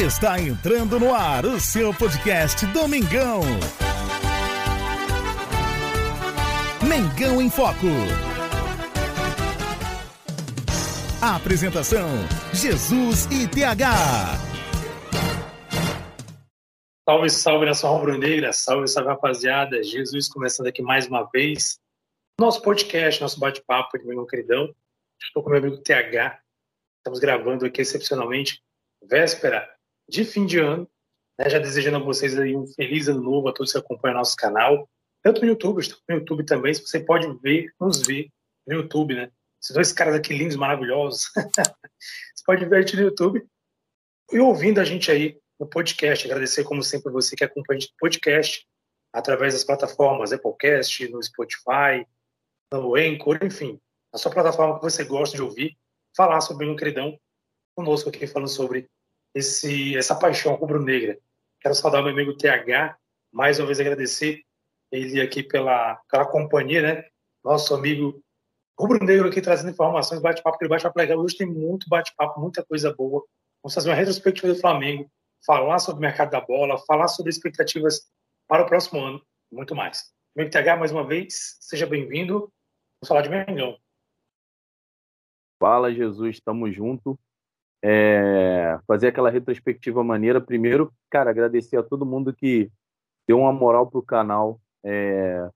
Está 0.00 0.40
entrando 0.40 0.98
no 0.98 1.14
ar 1.14 1.44
o 1.44 1.60
seu 1.60 1.92
podcast 1.92 2.64
Domingão. 2.68 3.42
Mengão 6.88 7.38
em 7.42 7.50
Foco. 7.50 7.86
Apresentação: 11.20 12.08
Jesus 12.54 13.26
e 13.26 13.46
TH. 13.46 13.92
Salve, 17.06 17.28
salve 17.28 17.66
nação 17.66 17.94
rubro-negra, 17.94 18.54
salve, 18.54 18.88
salve 18.88 19.10
rapaziada. 19.10 19.82
Jesus 19.82 20.28
começando 20.28 20.68
aqui 20.68 20.80
mais 20.80 21.08
uma 21.08 21.24
vez. 21.24 21.78
Nosso 22.40 22.62
podcast, 22.62 23.20
nosso 23.20 23.38
bate-papo 23.38 23.98
de 23.98 24.06
meu 24.06 24.24
queridão. 24.24 24.74
Estou 25.20 25.42
com 25.42 25.50
meu 25.50 25.58
amigo 25.58 25.76
TH. 25.76 26.40
Estamos 26.96 27.20
gravando 27.20 27.66
aqui 27.66 27.82
excepcionalmente, 27.82 28.62
véspera 29.06 29.68
de 30.10 30.24
fim 30.24 30.44
de 30.44 30.58
ano. 30.58 30.88
Né? 31.38 31.48
Já 31.48 31.58
desejando 31.58 31.96
a 31.96 32.00
vocês 32.00 32.38
aí 32.38 32.54
um 32.54 32.66
feliz 32.66 33.08
ano 33.08 33.22
novo 33.22 33.48
a 33.48 33.52
todos 33.52 33.72
que 33.72 33.78
acompanham 33.78 34.18
nosso 34.18 34.36
canal. 34.36 34.88
Tanto 35.22 35.40
no 35.40 35.48
YouTube, 35.48 35.82
no 36.08 36.16
YouTube 36.16 36.44
também. 36.44 36.74
Se 36.74 36.86
você 36.86 37.00
pode 37.00 37.32
ver, 37.40 37.72
nos 37.80 38.02
ver 38.02 38.28
no 38.66 38.76
YouTube, 38.76 39.14
né? 39.14 39.30
Esses 39.62 39.74
dois 39.74 39.92
caras 39.92 40.14
aqui 40.14 40.34
lindos, 40.34 40.56
maravilhosos. 40.56 41.30
você 42.34 42.44
pode 42.44 42.64
ver 42.64 42.76
a 42.76 42.80
gente 42.80 42.96
no 42.96 43.02
YouTube 43.02 43.46
e 44.32 44.38
ouvindo 44.38 44.80
a 44.80 44.84
gente 44.84 45.10
aí 45.10 45.38
no 45.58 45.66
podcast. 45.66 46.26
Agradecer, 46.26 46.64
como 46.64 46.82
sempre, 46.82 47.12
você 47.12 47.36
que 47.36 47.44
acompanha 47.44 47.78
a 47.78 47.80
gente 47.80 47.90
no 47.92 47.98
podcast, 47.98 48.66
através 49.12 49.52
das 49.52 49.64
plataformas 49.64 50.32
Applecast, 50.32 51.08
no 51.08 51.22
Spotify, 51.22 52.06
no 52.72 52.96
Anchor, 52.96 53.38
enfim, 53.42 53.78
a 54.12 54.18
sua 54.18 54.30
plataforma 54.30 54.76
que 54.76 54.82
você 54.82 55.04
gosta 55.04 55.36
de 55.36 55.42
ouvir, 55.42 55.76
falar 56.16 56.40
sobre 56.40 56.66
o 56.66 56.76
queridão 56.76 57.18
conosco 57.76 58.08
aqui, 58.08 58.26
falando 58.26 58.48
sobre 58.48 58.88
esse, 59.34 59.96
essa 59.96 60.14
paixão 60.14 60.54
rubro-negra. 60.54 61.18
Quero 61.60 61.74
saudar 61.74 62.02
meu 62.02 62.12
amigo 62.12 62.36
TH, 62.36 62.96
mais 63.32 63.58
uma 63.58 63.66
vez 63.66 63.80
agradecer 63.80 64.42
ele 64.90 65.20
aqui 65.20 65.42
pela, 65.42 65.96
pela 66.10 66.26
companhia, 66.26 66.82
né? 66.82 67.04
Nosso 67.44 67.74
amigo 67.74 68.22
rubro-negro 68.78 69.28
aqui 69.28 69.40
trazendo 69.40 69.70
informações, 69.70 70.20
bate-papo, 70.20 70.56
aquele 70.56 70.70
bate-papo 70.70 70.98
legal. 70.98 71.18
Hoje 71.18 71.36
tem 71.36 71.46
muito 71.46 71.88
bate-papo, 71.88 72.40
muita 72.40 72.64
coisa 72.64 72.92
boa. 72.92 73.24
Vamos 73.62 73.74
fazer 73.74 73.90
uma 73.90 73.94
retrospectiva 73.94 74.48
do 74.48 74.58
Flamengo, 74.58 75.10
falar 75.46 75.78
sobre 75.78 75.98
o 75.98 76.02
mercado 76.02 76.30
da 76.30 76.40
bola, 76.40 76.78
falar 76.86 77.08
sobre 77.08 77.30
expectativas 77.30 78.10
para 78.48 78.62
o 78.62 78.66
próximo 78.66 79.00
ano, 79.00 79.22
muito 79.52 79.74
mais. 79.74 80.12
Amigo 80.36 80.50
TH, 80.50 80.76
mais 80.76 80.92
uma 80.92 81.06
vez, 81.06 81.58
seja 81.60 81.86
bem-vindo. 81.86 82.50
Vamos 83.00 83.08
falar 83.08 83.22
de 83.22 83.28
Mengão. 83.28 83.78
Fala, 85.60 85.92
Jesus, 85.92 86.36
estamos 86.36 86.74
junto 86.74 87.18
é, 87.82 88.78
fazer 88.86 89.08
aquela 89.08 89.30
retrospectiva 89.30 90.04
maneira. 90.04 90.40
Primeiro, 90.40 90.92
cara, 91.10 91.30
agradecer 91.30 91.76
a 91.76 91.82
todo 91.82 92.06
mundo 92.06 92.32
que 92.32 92.70
deu 93.26 93.38
uma 93.38 93.52
moral 93.52 93.90
pro 93.90 94.02
canal 94.02 94.60
é, 94.84 95.48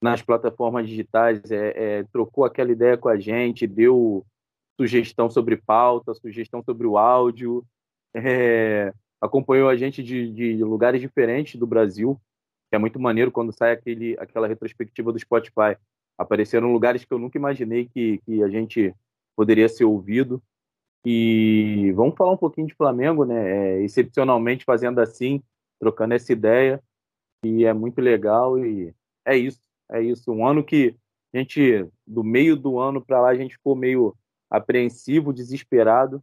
nas 0.00 0.22
plataformas 0.22 0.88
digitais, 0.88 1.50
é, 1.50 1.98
é, 1.98 2.04
trocou 2.12 2.44
aquela 2.44 2.70
ideia 2.70 2.96
com 2.96 3.08
a 3.08 3.18
gente, 3.18 3.66
deu 3.66 4.24
sugestão 4.80 5.28
sobre 5.28 5.56
pauta, 5.56 6.14
sugestão 6.14 6.62
sobre 6.62 6.86
o 6.86 6.96
áudio, 6.96 7.64
é, 8.14 8.92
acompanhou 9.20 9.68
a 9.68 9.76
gente 9.76 10.02
de, 10.02 10.30
de, 10.30 10.64
lugares 10.64 11.00
diferentes 11.00 11.58
do 11.58 11.66
Brasil, 11.66 12.18
que 12.70 12.76
é 12.76 12.78
muito 12.78 13.00
maneiro 13.00 13.32
quando 13.32 13.52
sai 13.52 13.72
aquele, 13.72 14.16
aquela 14.20 14.46
retrospectiva 14.46 15.12
do 15.12 15.18
Spotify. 15.18 15.76
Apareceram 16.16 16.72
lugares 16.72 17.04
que 17.04 17.12
eu 17.12 17.18
nunca 17.18 17.38
imaginei 17.38 17.88
que, 17.88 18.18
que 18.18 18.42
a 18.42 18.48
gente 18.48 18.94
poderia 19.36 19.68
ser 19.68 19.84
ouvido. 19.84 20.42
E 21.10 21.90
vamos 21.92 22.14
falar 22.18 22.32
um 22.32 22.36
pouquinho 22.36 22.66
de 22.66 22.74
Flamengo, 22.74 23.24
né? 23.24 23.78
É, 23.78 23.82
excepcionalmente 23.82 24.62
fazendo 24.62 24.98
assim, 24.98 25.42
trocando 25.80 26.12
essa 26.12 26.30
ideia, 26.30 26.84
e 27.42 27.64
é 27.64 27.72
muito 27.72 27.98
legal. 27.98 28.58
E 28.58 28.94
é 29.24 29.34
isso, 29.34 29.58
é 29.90 30.02
isso. 30.02 30.30
Um 30.30 30.46
ano 30.46 30.62
que 30.62 30.94
a 31.32 31.38
gente, 31.38 31.88
do 32.06 32.22
meio 32.22 32.54
do 32.54 32.78
ano 32.78 33.02
para 33.02 33.22
lá, 33.22 33.30
a 33.30 33.34
gente 33.34 33.56
ficou 33.56 33.74
meio 33.74 34.14
apreensivo, 34.50 35.32
desesperado, 35.32 36.22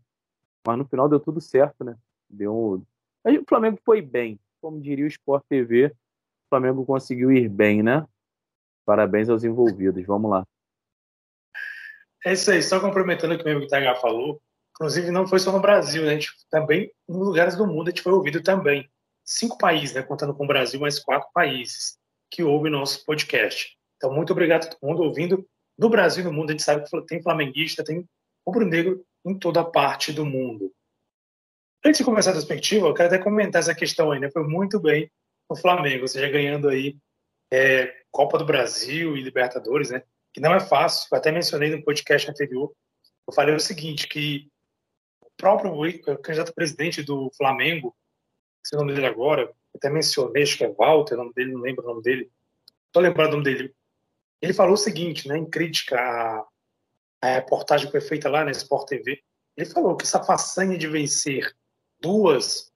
mas 0.63 0.77
no 0.77 0.85
final 0.85 1.09
deu 1.09 1.19
tudo 1.19 1.41
certo, 1.41 1.83
né? 1.83 1.97
Deu. 2.29 2.53
O 2.55 3.45
Flamengo 3.49 3.79
foi 3.83 4.03
bem, 4.03 4.39
como 4.61 4.79
diria 4.79 5.05
o 5.05 5.07
Sport 5.07 5.43
TV, 5.49 5.87
o 5.87 5.93
Flamengo 6.47 6.85
conseguiu 6.85 7.31
ir 7.31 7.49
bem, 7.49 7.81
né? 7.81 8.05
Parabéns 8.85 9.29
aos 9.29 9.43
envolvidos. 9.43 10.05
Vamos 10.05 10.29
lá. 10.29 10.45
É 12.23 12.33
isso 12.33 12.51
aí, 12.51 12.61
só 12.61 12.79
complementando 12.79 13.33
o 13.33 13.37
que 13.37 13.43
o 13.43 13.59
meu 13.59 13.67
TH 13.67 13.95
falou, 13.95 14.39
Inclusive, 14.75 15.09
não 15.09 15.25
foi 15.25 15.39
só 15.39 15.51
no 15.51 15.59
Brasil, 15.59 16.03
né? 16.03 16.09
a 16.09 16.13
gente 16.13 16.31
também, 16.49 16.91
em 17.07 17.13
lugares 17.13 17.55
do 17.55 17.65
mundo, 17.65 17.87
a 17.87 17.91
gente 17.91 18.01
foi 18.01 18.11
ouvido 18.11 18.43
também. 18.43 18.89
Cinco 19.23 19.57
países, 19.57 19.95
né? 19.95 20.03
contando 20.03 20.33
com 20.33 20.43
o 20.43 20.47
Brasil, 20.47 20.79
mais 20.79 20.99
quatro 20.99 21.29
países 21.33 21.97
que 22.29 22.43
ouvem 22.43 22.71
nosso 22.71 23.05
podcast. 23.05 23.77
Então, 23.95 24.13
muito 24.13 24.33
obrigado 24.33 24.65
a 24.65 24.69
todo 24.69 24.87
mundo 24.87 25.03
ouvindo. 25.03 25.47
No 25.77 25.89
Brasil 25.89 26.23
e 26.23 26.27
no 26.27 26.33
mundo, 26.33 26.49
a 26.49 26.51
gente 26.51 26.63
sabe 26.63 26.83
que 26.83 27.05
tem 27.05 27.21
flamenguista, 27.21 27.83
tem 27.83 28.05
rubro-negro 28.45 29.05
em 29.25 29.37
toda 29.37 29.63
parte 29.63 30.11
do 30.11 30.25
mundo. 30.25 30.71
Antes 31.83 31.99
de 31.99 32.05
começar 32.05 32.31
a 32.31 32.33
perspectiva, 32.33 32.87
eu 32.87 32.93
quero 32.93 33.07
até 33.07 33.23
comentar 33.23 33.61
essa 33.61 33.75
questão 33.75 34.11
aí, 34.11 34.19
né? 34.19 34.29
Foi 34.31 34.43
muito 34.43 34.79
bem 34.79 35.09
o 35.47 35.55
Flamengo, 35.55 36.01
ou 36.01 36.07
seja, 36.07 36.27
ganhando 36.29 36.67
aí 36.67 36.97
é, 37.51 37.93
Copa 38.11 38.37
do 38.37 38.45
Brasil 38.45 39.15
e 39.15 39.21
Libertadores, 39.21 39.89
né? 39.89 40.03
Que 40.33 40.41
não 40.41 40.53
é 40.53 40.59
fácil. 40.59 41.07
Eu 41.11 41.17
até 41.17 41.31
mencionei 41.31 41.69
no 41.69 41.83
podcast 41.83 42.29
anterior. 42.29 42.73
Eu 43.27 43.33
falei 43.33 43.55
o 43.55 43.59
seguinte, 43.59 44.07
que 44.07 44.49
próprio 45.37 45.73
candidato 46.21 46.49
a 46.49 46.53
presidente 46.53 47.03
do 47.03 47.31
Flamengo, 47.37 47.95
se 48.63 48.75
o 48.75 48.79
nome 48.79 48.93
dele 48.93 49.07
agora, 49.07 49.51
até 49.75 49.89
mencionei, 49.89 50.43
acho 50.43 50.57
que 50.57 50.63
é 50.63 50.69
Walter, 50.69 51.15
o 51.15 51.17
nome 51.17 51.33
dele, 51.33 51.53
não 51.53 51.61
lembro 51.61 51.83
o 51.83 51.87
nome 51.87 52.01
dele, 52.01 52.31
estou 52.87 53.01
lembrando 53.01 53.33
o 53.33 53.37
nome 53.37 53.43
dele. 53.43 53.75
Ele 54.41 54.53
falou 54.53 54.73
o 54.73 54.77
seguinte, 54.77 55.27
né, 55.27 55.37
em 55.37 55.49
crítica 55.49 55.99
à, 55.99 56.47
à 57.21 57.33
reportagem 57.35 57.85
que 57.85 57.91
foi 57.91 58.01
feita 58.01 58.29
lá 58.29 58.43
na 58.43 58.51
Sport 58.51 58.87
TV, 58.87 59.21
ele 59.55 59.69
falou 59.69 59.95
que 59.95 60.03
essa 60.03 60.23
façanha 60.23 60.77
de 60.77 60.87
vencer 60.87 61.55
duas 61.99 62.71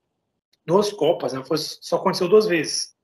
duas 0.64 0.92
Copas, 0.92 1.32
né, 1.32 1.42
foi, 1.44 1.58
só 1.58 1.96
aconteceu 1.96 2.28
duas 2.28 2.46
vezes. 2.46 2.94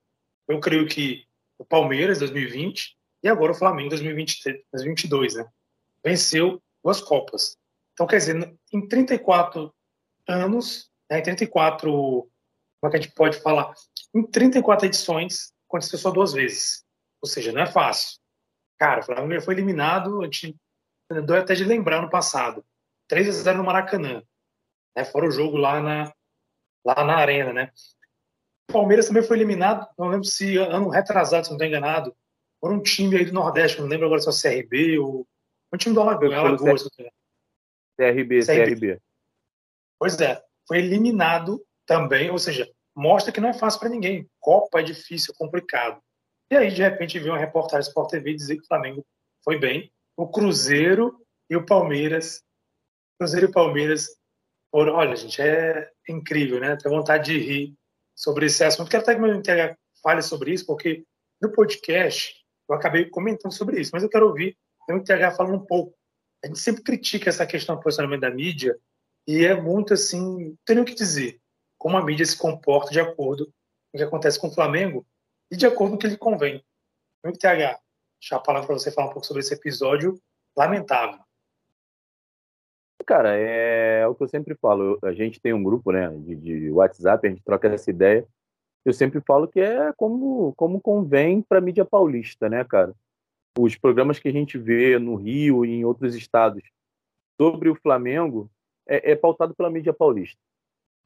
Eu 0.46 0.60
creio 0.60 0.86
que 0.86 1.26
o 1.58 1.64
Palmeiras 1.64 2.18
2020 2.20 2.96
e 3.22 3.28
agora 3.28 3.52
o 3.52 3.54
Flamengo 3.54 3.90
2023, 3.90 4.62
2022, 4.72 5.34
né? 5.34 5.48
Venceu 6.04 6.62
duas 6.84 7.00
Copas. 7.00 7.58
Então, 7.96 8.06
quer 8.06 8.18
dizer, 8.18 8.54
em 8.70 8.86
34 8.86 9.74
anos, 10.28 10.90
né, 11.10 11.18
em 11.18 11.22
34, 11.22 11.90
como 11.90 12.30
é 12.84 12.90
que 12.90 12.96
a 12.96 13.00
gente 13.00 13.14
pode 13.14 13.40
falar? 13.40 13.72
Em 14.14 14.22
34 14.22 14.84
edições, 14.84 15.50
aconteceu 15.66 15.98
só 15.98 16.10
duas 16.10 16.34
vezes. 16.34 16.84
Ou 17.22 17.28
seja, 17.28 17.52
não 17.52 17.62
é 17.62 17.66
fácil. 17.66 18.18
Cara, 18.78 19.00
o 19.00 19.02
Flamengo 19.02 19.40
foi 19.40 19.54
eliminado, 19.54 20.20
a 20.20 20.24
gente 20.24 20.54
deu 21.24 21.36
até 21.36 21.54
de 21.54 21.64
lembrar 21.64 22.02
no 22.02 22.10
passado. 22.10 22.62
3 23.08 23.30
a 23.30 23.32
0 23.32 23.58
no 23.58 23.64
Maracanã. 23.64 24.22
Né, 24.94 25.02
fora 25.06 25.26
o 25.26 25.30
jogo 25.30 25.56
lá 25.56 25.80
na, 25.80 26.12
lá 26.84 27.02
na 27.02 27.16
Arena, 27.16 27.54
né? 27.54 27.72
O 28.68 28.74
Palmeiras 28.74 29.06
também 29.06 29.22
foi 29.22 29.38
eliminado, 29.38 29.88
não 29.96 30.08
lembro 30.08 30.26
se 30.26 30.58
ano 30.58 30.90
retrasado, 30.90 31.46
se 31.46 31.50
não 31.50 31.56
estou 31.56 31.66
enganado, 31.66 32.14
por 32.60 32.70
um 32.70 32.82
time 32.82 33.16
aí 33.16 33.24
do 33.24 33.32
Nordeste, 33.32 33.80
não 33.80 33.88
lembro 33.88 34.04
agora 34.04 34.20
se 34.20 34.28
é 34.28 34.30
o 34.30 34.62
CRB 34.62 34.98
ou 34.98 35.26
um 35.72 35.76
time 35.78 35.94
do 35.94 36.02
Alagoas. 36.02 36.32
Alagoas 36.32 36.88
CRB, 37.96 38.44
CRB. 38.44 39.00
Pois 39.98 40.20
é, 40.20 40.42
foi 40.66 40.78
eliminado 40.78 41.64
também, 41.86 42.30
ou 42.30 42.38
seja, 42.38 42.70
mostra 42.94 43.32
que 43.32 43.40
não 43.40 43.48
é 43.48 43.54
fácil 43.54 43.80
para 43.80 43.88
ninguém. 43.88 44.28
Copa 44.40 44.80
é 44.80 44.82
difícil, 44.82 45.32
é 45.34 45.38
complicado. 45.38 46.00
E 46.50 46.56
aí, 46.56 46.70
de 46.70 46.82
repente, 46.82 47.18
veio 47.18 47.32
uma 47.32 47.38
reportagem 47.38 47.84
do 47.84 47.88
Sport 47.88 48.10
TV 48.10 48.34
dizer 48.34 48.56
que 48.56 48.62
o 48.62 48.66
Flamengo 48.66 49.04
foi 49.42 49.58
bem. 49.58 49.92
O 50.16 50.28
Cruzeiro 50.28 51.20
e 51.50 51.56
o 51.56 51.64
Palmeiras. 51.64 52.42
Cruzeiro 53.18 53.48
e 53.48 53.52
Palmeiras 53.52 54.06
foram. 54.70 54.94
Olha, 54.94 55.16
gente, 55.16 55.40
é 55.40 55.90
incrível, 56.08 56.60
né? 56.60 56.76
Tenho 56.76 56.94
vontade 56.94 57.32
de 57.32 57.38
rir 57.38 57.74
sobre 58.14 58.46
esse 58.46 58.62
assunto. 58.62 58.90
Quero 58.90 59.02
até 59.02 59.14
que 59.14 59.20
meu 59.20 59.42
TH 59.42 59.76
fale 60.02 60.22
sobre 60.22 60.52
isso, 60.52 60.66
porque 60.66 61.04
no 61.40 61.50
podcast 61.52 62.34
eu 62.68 62.74
acabei 62.74 63.06
comentando 63.06 63.52
sobre 63.52 63.80
isso, 63.80 63.90
mas 63.92 64.02
eu 64.02 64.08
quero 64.08 64.26
ouvir 64.26 64.56
o 64.88 65.02
TH 65.02 65.32
falando 65.32 65.56
um 65.56 65.66
pouco 65.66 65.96
a 66.44 66.46
gente 66.46 66.58
sempre 66.58 66.82
critica 66.82 67.28
essa 67.28 67.46
questão 67.46 67.76
do 67.76 67.82
posicionamento 67.82 68.20
da 68.20 68.30
mídia 68.30 68.78
e 69.26 69.44
é 69.44 69.60
muito 69.60 69.94
assim, 69.94 70.56
tem 70.64 70.78
o 70.78 70.84
que 70.84 70.94
dizer, 70.94 71.40
como 71.78 71.96
a 71.96 72.04
mídia 72.04 72.24
se 72.24 72.36
comporta 72.36 72.90
de 72.90 73.00
acordo 73.00 73.46
com 73.46 73.52
o 73.94 73.98
que 73.98 74.04
acontece 74.04 74.40
com 74.40 74.48
o 74.48 74.54
Flamengo 74.54 75.06
e 75.50 75.56
de 75.56 75.66
acordo 75.66 75.92
com 75.92 75.96
o 75.96 75.98
que 75.98 76.06
lhe 76.06 76.16
convém. 76.16 76.64
Meu 77.24 77.32
TH, 77.32 77.80
deixar 78.20 78.36
a 78.36 78.40
palavra 78.40 78.66
para 78.68 78.78
você 78.78 78.90
falar 78.90 79.08
um 79.08 79.12
pouco 79.12 79.26
sobre 79.26 79.40
esse 79.40 79.54
episódio 79.54 80.20
lamentável. 80.56 81.20
Cara, 83.04 83.36
é, 83.36 84.00
é 84.00 84.06
o 84.06 84.14
que 84.14 84.24
eu 84.24 84.28
sempre 84.28 84.56
falo. 84.56 84.98
A 85.02 85.12
gente 85.12 85.40
tem 85.40 85.52
um 85.52 85.62
grupo 85.62 85.92
né, 85.92 86.08
de, 86.08 86.34
de 86.34 86.70
WhatsApp, 86.70 87.26
a 87.26 87.30
gente 87.30 87.42
troca 87.42 87.68
essa 87.68 87.90
ideia. 87.90 88.26
Eu 88.84 88.92
sempre 88.92 89.20
falo 89.20 89.48
que 89.48 89.60
é 89.60 89.92
como, 89.96 90.52
como 90.54 90.80
convém 90.80 91.42
para 91.42 91.58
a 91.58 91.60
mídia 91.60 91.84
paulista, 91.84 92.48
né, 92.48 92.64
cara? 92.64 92.94
Os 93.58 93.76
programas 93.76 94.18
que 94.18 94.28
a 94.28 94.32
gente 94.32 94.58
vê 94.58 94.98
no 94.98 95.14
Rio 95.14 95.64
e 95.64 95.70
em 95.70 95.84
outros 95.84 96.14
estados 96.14 96.62
sobre 97.40 97.68
o 97.68 97.74
Flamengo 97.74 98.50
é, 98.86 99.12
é 99.12 99.16
pautado 99.16 99.54
pela 99.54 99.70
mídia 99.70 99.92
paulista. 99.92 100.40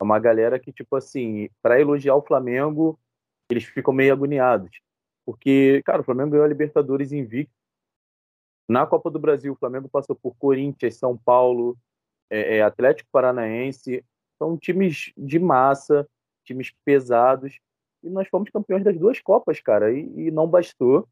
É 0.00 0.04
uma 0.04 0.18
galera 0.18 0.58
que, 0.58 0.72
tipo 0.72 0.96
assim, 0.96 1.48
para 1.62 1.80
elogiar 1.80 2.16
o 2.16 2.22
Flamengo, 2.22 2.98
eles 3.50 3.64
ficam 3.64 3.92
meio 3.92 4.12
agoniados. 4.12 4.80
Porque, 5.26 5.82
cara, 5.84 6.00
o 6.00 6.04
Flamengo 6.04 6.30
ganhou 6.30 6.44
a 6.44 6.48
Libertadores 6.48 7.12
invicto. 7.12 7.54
Na 8.68 8.86
Copa 8.86 9.10
do 9.10 9.18
Brasil, 9.18 9.52
o 9.52 9.56
Flamengo 9.56 9.88
passou 9.88 10.16
por 10.16 10.34
Corinthians, 10.36 10.96
São 10.96 11.16
Paulo, 11.16 11.76
é, 12.30 12.56
é, 12.56 12.62
Atlético 12.62 13.10
Paranaense. 13.12 14.04
São 14.38 14.56
times 14.56 15.12
de 15.16 15.38
massa, 15.38 16.08
times 16.44 16.72
pesados. 16.84 17.58
E 18.02 18.08
nós 18.08 18.28
fomos 18.28 18.48
campeões 18.50 18.82
das 18.82 18.98
duas 18.98 19.20
Copas, 19.20 19.60
cara. 19.60 19.92
E, 19.92 20.28
e 20.28 20.30
não 20.30 20.46
bastou. 20.46 21.06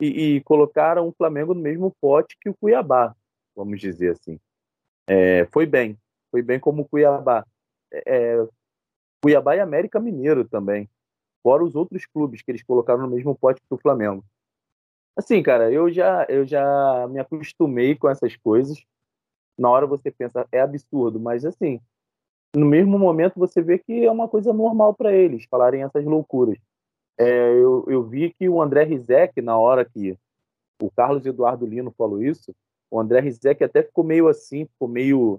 E, 0.00 0.36
e, 0.36 0.40
colocaram 0.42 1.06
o 1.06 1.12
Flamengo 1.12 1.54
no 1.54 1.60
mesmo 1.60 1.94
pote 2.00 2.36
que 2.40 2.48
o 2.48 2.54
Cuiabá, 2.54 3.14
vamos 3.54 3.80
dizer 3.80 4.12
assim. 4.12 4.38
É, 5.06 5.46
foi 5.52 5.66
bem. 5.66 5.98
Foi 6.30 6.42
bem 6.42 6.58
como 6.58 6.82
o 6.82 6.88
Cuiabá. 6.88 7.44
É, 7.92 8.02
é, 8.06 8.48
Cuiabá 9.22 9.56
e 9.56 9.60
América 9.60 10.00
Mineiro 10.00 10.48
também 10.48 10.88
fora 11.42 11.64
os 11.64 11.74
outros 11.74 12.06
clubes 12.06 12.42
que 12.42 12.50
eles 12.50 12.62
colocaram 12.62 13.02
no 13.02 13.08
mesmo 13.08 13.34
pote 13.34 13.60
que 13.60 13.74
o 13.74 13.78
Flamengo. 13.78 14.24
Assim, 15.16 15.42
cara, 15.42 15.70
eu 15.70 15.90
já, 15.90 16.24
eu 16.28 16.46
já 16.46 17.06
me 17.08 17.18
acostumei 17.18 17.96
com 17.96 18.08
essas 18.08 18.36
coisas. 18.36 18.82
Na 19.58 19.68
hora 19.68 19.86
você 19.86 20.10
pensa, 20.10 20.46
é 20.50 20.60
absurdo, 20.60 21.20
mas 21.20 21.44
assim, 21.44 21.80
no 22.54 22.66
mesmo 22.66 22.98
momento 22.98 23.38
você 23.38 23.60
vê 23.60 23.78
que 23.78 24.04
é 24.04 24.10
uma 24.10 24.28
coisa 24.28 24.52
normal 24.52 24.94
para 24.94 25.12
eles 25.12 25.44
falarem 25.50 25.82
essas 25.82 26.04
loucuras. 26.04 26.58
É, 27.20 27.52
eu, 27.52 27.84
eu 27.86 28.02
vi 28.02 28.32
que 28.32 28.48
o 28.48 28.62
André 28.62 28.82
Rizek, 28.82 29.42
na 29.42 29.58
hora 29.58 29.84
que 29.84 30.16
o 30.80 30.90
Carlos 30.90 31.26
Eduardo 31.26 31.66
Lino 31.66 31.90
falou 31.90 32.22
isso, 32.22 32.54
o 32.90 32.98
André 32.98 33.20
Rizek 33.20 33.62
até 33.62 33.82
ficou 33.82 34.02
meio 34.02 34.26
assim, 34.26 34.64
ficou 34.64 34.88
meio 34.88 35.38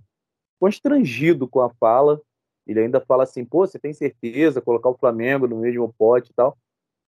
constrangido 0.60 1.48
com 1.48 1.60
a 1.60 1.72
fala, 1.72 2.22
ele 2.68 2.82
ainda 2.82 3.02
fala 3.02 3.24
assim, 3.24 3.44
pô, 3.44 3.66
você 3.66 3.80
tem 3.80 3.94
certeza, 3.94 4.62
colocar 4.62 4.90
o 4.90 4.98
Flamengo 4.98 5.48
no 5.48 5.58
mesmo 5.58 5.92
pote 5.98 6.30
e 6.30 6.34
tal. 6.36 6.56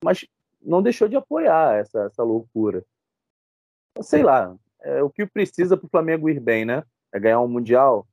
Mas 0.05 0.25
não 0.63 0.81
deixou 0.81 1.09
de 1.09 1.17
apoiar 1.17 1.77
essa, 1.77 2.05
essa 2.05 2.23
loucura. 2.23 2.85
Sei 4.01 4.23
lá, 4.23 4.57
é, 4.83 5.03
o 5.03 5.11
que 5.11 5.27
precisa 5.27 5.77
para 5.77 5.87
o 5.87 5.91
Flamengo 5.91 6.31
ir 6.31 6.39
bem, 6.39 6.65
né? 6.65 6.85
É 7.13 7.19
ganhar 7.19 7.41
um 7.41 7.49
Mundial. 7.49 8.07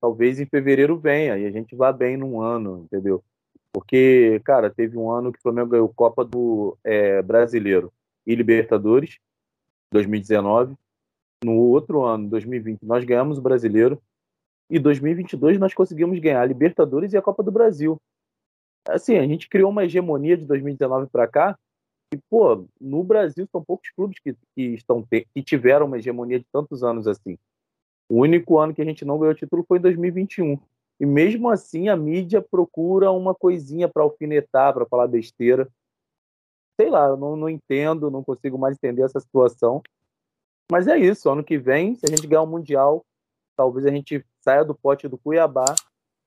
Talvez 0.00 0.38
em 0.38 0.46
fevereiro 0.46 0.96
venha 0.96 1.36
e 1.36 1.46
a 1.46 1.50
gente 1.50 1.74
vá 1.74 1.92
bem 1.92 2.16
num 2.16 2.40
ano, 2.40 2.84
entendeu? 2.84 3.24
Porque, 3.76 4.40
cara, 4.42 4.70
teve 4.70 4.96
um 4.96 5.10
ano 5.10 5.30
que 5.30 5.38
o 5.38 5.42
Flamengo 5.42 5.68
ganhou 5.68 5.92
Copa 5.94 6.24
do 6.24 6.78
é, 6.82 7.20
Brasileiro 7.20 7.92
e 8.26 8.34
Libertadores, 8.34 9.18
2019. 9.92 10.74
No 11.44 11.52
outro 11.58 12.02
ano, 12.02 12.26
2020, 12.30 12.86
nós 12.86 13.04
ganhamos 13.04 13.36
o 13.36 13.42
Brasileiro 13.42 14.00
e 14.70 14.78
2022 14.78 15.58
nós 15.58 15.74
conseguimos 15.74 16.18
ganhar 16.20 16.40
a 16.40 16.46
Libertadores 16.46 17.12
e 17.12 17.18
a 17.18 17.22
Copa 17.22 17.42
do 17.42 17.52
Brasil. 17.52 18.00
Assim, 18.88 19.18
a 19.18 19.26
gente 19.26 19.46
criou 19.46 19.70
uma 19.70 19.84
hegemonia 19.84 20.38
de 20.38 20.46
2019 20.46 21.10
para 21.10 21.28
cá 21.28 21.58
e, 22.14 22.18
pô, 22.30 22.66
no 22.80 23.04
Brasil 23.04 23.46
são 23.52 23.62
poucos 23.62 23.90
clubes 23.90 24.18
que, 24.20 24.34
que, 24.54 24.62
estão 24.72 25.06
que 25.06 25.42
tiveram 25.42 25.84
uma 25.84 25.98
hegemonia 25.98 26.38
de 26.38 26.46
tantos 26.50 26.82
anos 26.82 27.06
assim. 27.06 27.36
O 28.08 28.22
único 28.22 28.58
ano 28.58 28.72
que 28.72 28.80
a 28.80 28.86
gente 28.86 29.04
não 29.04 29.18
ganhou 29.18 29.34
título 29.34 29.66
foi 29.68 29.76
em 29.76 29.82
2021. 29.82 30.58
E 30.98 31.04
mesmo 31.04 31.48
assim 31.50 31.88
a 31.88 31.96
mídia 31.96 32.40
procura 32.40 33.10
uma 33.10 33.34
coisinha 33.34 33.88
para 33.88 34.02
alfinetar, 34.02 34.72
para 34.72 34.86
falar 34.86 35.06
besteira. 35.06 35.68
Sei 36.80 36.88
lá, 36.88 37.08
eu 37.08 37.16
não, 37.16 37.36
não 37.36 37.48
entendo, 37.48 38.10
não 38.10 38.24
consigo 38.24 38.58
mais 38.58 38.76
entender 38.76 39.02
essa 39.02 39.20
situação. 39.20 39.82
Mas 40.70 40.88
é 40.88 40.98
isso, 40.98 41.30
ano 41.30 41.44
que 41.44 41.58
vem, 41.58 41.94
se 41.94 42.06
a 42.06 42.08
gente 42.08 42.26
ganhar 42.26 42.42
o 42.42 42.46
Mundial, 42.46 43.04
talvez 43.56 43.86
a 43.86 43.90
gente 43.90 44.24
saia 44.40 44.64
do 44.64 44.74
pote 44.74 45.08
do 45.08 45.16
Cuiabá 45.16 45.74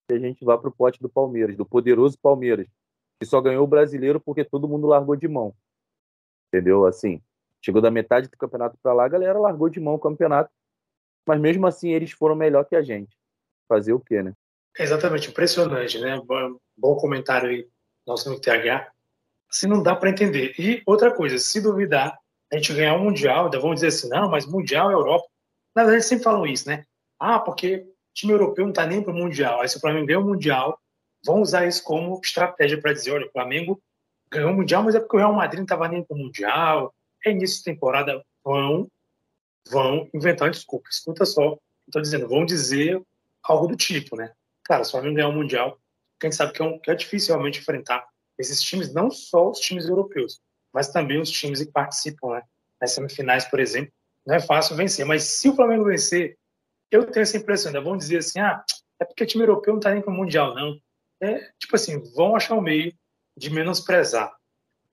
e 0.09 0.13
a 0.13 0.19
gente 0.19 0.43
vá 0.45 0.57
para 0.57 0.69
o 0.69 0.71
pote 0.71 1.01
do 1.01 1.09
Palmeiras, 1.09 1.57
do 1.57 1.65
poderoso 1.65 2.17
Palmeiras, 2.19 2.67
que 3.19 3.25
só 3.25 3.41
ganhou 3.41 3.63
o 3.63 3.67
brasileiro 3.67 4.19
porque 4.19 4.45
todo 4.45 4.67
mundo 4.67 4.87
largou 4.87 5.15
de 5.15 5.27
mão. 5.27 5.53
Entendeu? 6.47 6.85
Assim, 6.85 7.21
chegou 7.61 7.81
da 7.81 7.91
metade 7.91 8.27
do 8.27 8.37
campeonato 8.37 8.77
para 8.81 8.93
lá, 8.93 9.05
a 9.05 9.09
galera 9.09 9.37
largou 9.37 9.69
de 9.69 9.79
mão 9.79 9.95
o 9.95 9.99
campeonato, 9.99 10.51
mas 11.27 11.39
mesmo 11.39 11.67
assim 11.67 11.89
eles 11.89 12.11
foram 12.11 12.35
melhor 12.35 12.63
que 12.65 12.75
a 12.75 12.81
gente. 12.81 13.15
Fazer 13.67 13.93
o 13.93 13.99
quê, 13.99 14.23
né? 14.23 14.33
Exatamente, 14.77 15.29
impressionante, 15.29 15.99
né? 15.99 16.21
Bom 16.77 16.95
comentário 16.95 17.49
aí, 17.49 17.67
nosso 18.05 18.29
no 18.29 18.39
TH. 18.39 18.91
Assim 19.49 19.67
não 19.67 19.81
dá 19.81 19.95
para 19.95 20.09
entender. 20.09 20.53
E 20.59 20.81
outra 20.85 21.11
coisa, 21.11 21.37
se 21.37 21.59
duvidar, 21.59 22.17
a 22.51 22.55
gente 22.55 22.73
ganhar 22.73 22.95
um 22.95 23.03
Mundial, 23.03 23.45
ainda 23.45 23.59
vão 23.59 23.73
dizer 23.73 23.87
assim, 23.87 24.09
não, 24.09 24.29
mas 24.29 24.45
Mundial 24.45 24.89
é 24.89 24.93
Europa. 24.93 25.27
Na 25.75 25.83
verdade, 25.83 26.05
sempre 26.05 26.23
falam 26.23 26.45
isso, 26.45 26.67
né? 26.67 26.85
Ah, 27.19 27.39
porque 27.39 27.85
time 28.13 28.33
europeu 28.33 28.65
não 28.65 28.71
está 28.71 28.85
nem 28.85 29.01
para 29.01 29.13
o 29.13 29.15
Mundial. 29.15 29.61
Aí 29.61 29.69
se 29.69 29.77
o 29.77 29.79
Flamengo 29.79 30.05
ganhou 30.05 30.23
o 30.23 30.27
Mundial, 30.27 30.79
vão 31.23 31.41
usar 31.41 31.67
isso 31.67 31.83
como 31.83 32.19
estratégia 32.23 32.79
para 32.81 32.93
dizer, 32.93 33.11
olha, 33.11 33.27
o 33.27 33.31
Flamengo 33.31 33.81
ganhou 34.31 34.51
o 34.51 34.55
Mundial, 34.55 34.83
mas 34.83 34.95
é 34.95 34.99
porque 34.99 35.15
o 35.15 35.19
Real 35.19 35.33
Madrid 35.33 35.59
não 35.59 35.65
estava 35.65 35.87
nem 35.87 36.03
para 36.03 36.15
o 36.15 36.19
Mundial, 36.19 36.93
é 37.25 37.31
início 37.31 37.57
de 37.57 37.63
temporada, 37.63 38.23
vão, 38.43 38.87
vão 39.69 40.09
inventar 40.13 40.49
desculpa. 40.49 40.89
Escuta 40.89 41.25
só, 41.25 41.57
estou 41.87 42.01
dizendo, 42.01 42.27
vão 42.27 42.45
dizer 42.45 43.01
algo 43.43 43.67
do 43.67 43.75
tipo, 43.75 44.15
né? 44.15 44.31
Cara, 44.69 44.83
se 44.83 44.89
o 44.89 44.91
Flamengo 44.91 45.15
ganhar 45.15 45.29
o 45.29 45.33
Mundial, 45.33 45.81
quem 46.19 46.31
sabe 46.31 46.53
que 46.53 46.61
é, 46.61 46.65
um, 46.65 46.77
que 46.77 46.91
é 46.91 46.95
difícil 46.95 47.33
realmente 47.33 47.59
enfrentar 47.59 48.07
esses 48.37 48.61
times, 48.61 48.93
não 48.93 49.09
só 49.09 49.49
os 49.49 49.59
times 49.59 49.89
europeus, 49.89 50.39
mas 50.71 50.91
também 50.91 51.19
os 51.19 51.31
times 51.31 51.63
que 51.63 51.71
participam, 51.71 52.35
né? 52.35 52.43
Nas 52.79 52.91
semifinais, 52.91 53.45
por 53.45 53.59
exemplo, 53.59 53.91
não 54.23 54.35
é 54.35 54.39
fácil 54.39 54.75
vencer, 54.75 55.03
mas 55.07 55.23
se 55.23 55.49
o 55.49 55.55
Flamengo 55.55 55.85
vencer, 55.85 56.37
eu 56.91 57.03
tenho 57.03 57.23
essa 57.23 57.35
impressão, 57.35 57.69
ainda 57.69 57.81
vão 57.81 57.97
dizer 57.97 58.17
assim, 58.17 58.39
ah, 58.39 58.63
é 58.99 59.05
porque 59.05 59.23
o 59.23 59.25
time 59.27 59.43
europeu 59.43 59.73
não 59.73 59.79
está 59.79 59.91
nem 59.91 60.03
para 60.03 60.13
o 60.13 60.15
Mundial, 60.15 60.53
não. 60.53 60.79
É, 61.19 61.51
tipo 61.59 61.75
assim, 61.75 61.99
vão 62.13 62.35
achar 62.35 62.53
um 62.53 62.61
meio 62.61 62.93
de 63.35 63.49
menosprezar. 63.49 64.31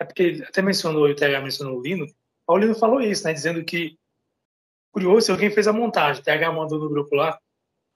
É 0.01 0.07
porque 0.07 0.43
até 0.49 0.63
mencionou, 0.63 1.07
o 1.07 1.15
TH 1.15 1.41
mencionou 1.43 1.79
o 1.79 1.83
Lino, 1.83 2.07
o 2.49 2.57
Lino 2.57 2.75
falou 2.75 3.03
isso, 3.03 3.25
né, 3.25 3.35
dizendo 3.35 3.63
que, 3.63 3.99
curioso, 4.91 5.33
alguém 5.33 5.51
fez 5.51 5.69
a 5.69 5.73
montagem, 5.73 6.23
o 6.23 6.25
TH 6.25 6.51
mandou 6.51 6.79
no 6.79 6.89
grupo 6.89 7.15
lá, 7.15 7.39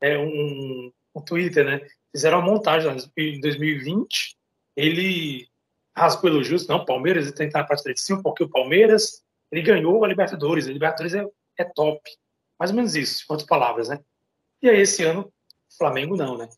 é, 0.02 0.18
um, 0.18 0.92
um 1.14 1.20
Twitter, 1.20 1.64
né, 1.64 1.86
fizeram 2.12 2.38
a 2.38 2.42
montagem 2.42 2.88
lá, 2.88 2.96
em 3.16 3.40
2020, 3.40 4.36
ele 4.76 5.48
rasgou 5.96 6.30
elogios, 6.30 6.66
não, 6.66 6.84
Palmeiras, 6.84 7.26
ele 7.26 7.34
tentar 7.34 7.64
partir 7.64 7.92
de 7.92 8.00
cima, 8.00 8.22
porque 8.22 8.44
o 8.44 8.48
Palmeiras, 8.48 9.22
ele 9.50 9.62
ganhou 9.62 10.04
a 10.04 10.08
Libertadores, 10.08 10.66
a 10.66 10.72
Libertadores 10.72 11.14
é, 11.14 11.24
é 11.58 11.64
top. 11.64 12.00
Mais 12.58 12.70
ou 12.70 12.76
menos 12.76 12.94
isso, 12.94 13.22
em 13.22 13.32
outras 13.32 13.48
palavras, 13.48 13.88
né? 13.88 14.00
E 14.62 14.68
aí 14.68 14.80
esse 14.80 15.02
ano, 15.02 15.32
Flamengo 15.76 16.16
não, 16.16 16.36
né? 16.36 16.48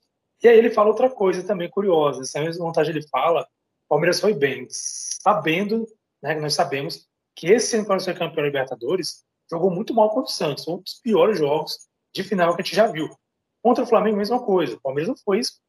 E 0.42 0.48
aí 0.48 0.58
ele 0.58 0.70
fala 0.70 0.88
outra 0.88 1.08
coisa 1.08 1.46
também 1.46 1.70
curiosa. 1.70 2.22
Essa 2.22 2.40
mesma 2.40 2.64
montagem 2.64 2.94
ele 2.94 3.06
fala, 3.08 3.42
o 3.42 3.88
Palmeiras 3.88 4.20
foi 4.20 4.34
bem, 4.34 4.66
sabendo, 4.68 5.86
né, 6.20 6.34
nós 6.34 6.54
sabemos 6.54 7.08
que 7.34 7.46
esse 7.48 7.76
ano, 7.76 7.86
quando 7.86 8.02
foi 8.02 8.12
campeão 8.12 8.36
da 8.36 8.42
Libertadores, 8.42 9.24
jogou 9.50 9.70
muito 9.70 9.94
mal 9.94 10.10
contra 10.10 10.30
o 10.30 10.34
Santos. 10.34 10.66
Um 10.66 10.78
dos 10.78 10.94
piores 10.94 11.38
jogos 11.38 11.78
de 12.12 12.22
final 12.24 12.54
que 12.54 12.62
a 12.62 12.64
gente 12.64 12.76
já 12.76 12.86
viu. 12.86 13.08
Contra 13.62 13.84
o 13.84 13.86
Flamengo, 13.86 14.16
mesma 14.16 14.44
coisa. 14.44 14.76
O 14.76 14.80
Palmeiras 14.80 15.08
não 15.08 15.16
foi 15.16 15.38
isso, 15.38 15.60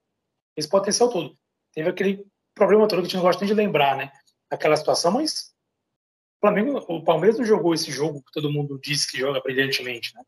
esse 0.57 0.67
potencial 0.67 1.09
todo. 1.09 1.37
Teve 1.73 1.89
aquele 1.89 2.25
problema 2.53 2.87
todo 2.87 2.99
que 2.99 3.01
a 3.01 3.09
gente 3.09 3.15
não 3.15 3.23
gosta 3.23 3.41
nem 3.41 3.53
de 3.53 3.53
lembrar, 3.53 3.95
né? 3.95 4.11
Aquela 4.49 4.75
situação, 4.75 5.11
mas 5.11 5.53
Flamengo, 6.43 6.83
o 6.89 7.01
Palmeiras 7.01 7.37
não 7.39 7.45
jogou 7.45 7.73
esse 7.73 7.89
jogo 7.89 8.21
que 8.21 8.33
todo 8.33 8.51
mundo 8.51 8.77
diz 8.77 9.05
que 9.05 9.17
joga 9.17 9.39
brilhantemente, 9.39 10.13
né? 10.13 10.21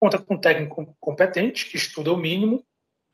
Conta 0.00 0.18
com 0.18 0.34
um 0.34 0.40
técnico 0.40 0.96
competente, 0.98 1.68
que 1.68 1.76
estuda 1.76 2.10
o 2.10 2.16
mínimo, 2.16 2.64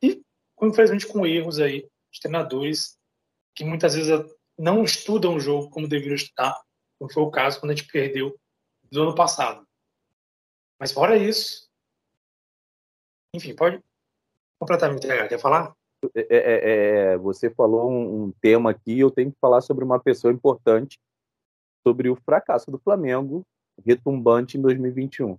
e, 0.01 0.23
infelizmente, 0.63 1.07
com 1.07 1.27
erros 1.27 1.59
aí 1.59 1.89
de 2.13 2.21
treinadores 2.21 2.97
que 3.57 3.65
muitas 3.65 3.97
vezes 3.97 4.25
não 4.57 4.85
estudam 4.85 5.35
o 5.35 5.41
jogo 5.41 5.69
como 5.71 5.89
deveriam 5.89 6.15
estudar, 6.15 6.57
como 6.97 7.13
foi 7.13 7.23
o 7.25 7.31
caso 7.31 7.59
quando 7.59 7.73
a 7.73 7.75
gente 7.75 7.91
perdeu 7.91 8.39
do 8.85 9.03
ano 9.03 9.15
passado. 9.17 9.67
Mas 10.79 10.93
fora 10.93 11.17
isso, 11.17 11.69
enfim, 13.35 13.55
pode 13.55 13.81
completamente 14.61 15.07
quer 15.07 15.39
falar? 15.39 15.75
É, 16.15 16.27
é, 16.29 17.13
é, 17.13 17.17
você 17.19 17.51
falou 17.51 17.91
um, 17.91 18.25
um 18.25 18.33
tema 18.41 18.71
aqui, 18.71 18.99
eu 18.99 19.11
tenho 19.11 19.31
que 19.31 19.39
falar 19.41 19.61
sobre 19.61 19.85
uma 19.85 20.01
pessoa 20.01 20.33
importante 20.33 21.01
sobre 21.87 22.09
o 22.09 22.17
fracasso 22.17 22.71
do 22.71 22.79
Flamengo 22.79 23.45
retumbante 23.85 24.57
em 24.57 24.63
2021. 24.63 25.39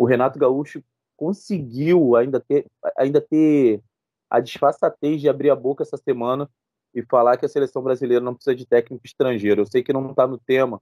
O 0.00 0.04
Renato 0.04 0.38
Gaúcho 0.38 0.82
conseguiu 1.16 2.16
ainda 2.16 2.40
ter, 2.40 2.66
ainda 2.96 3.20
ter 3.20 3.82
a 4.30 4.40
disfarçatez 4.40 5.20
de 5.20 5.28
abrir 5.28 5.50
a 5.50 5.56
boca 5.56 5.82
essa 5.82 5.96
semana 5.96 6.48
e 6.94 7.02
falar 7.02 7.36
que 7.36 7.46
a 7.46 7.48
seleção 7.48 7.82
brasileira 7.82 8.24
não 8.24 8.34
precisa 8.34 8.54
de 8.54 8.66
técnico 8.66 9.04
estrangeiro. 9.06 9.62
Eu 9.62 9.66
sei 9.66 9.82
que 9.82 9.92
não 9.92 10.10
está 10.10 10.26
no 10.26 10.38
tema, 10.38 10.80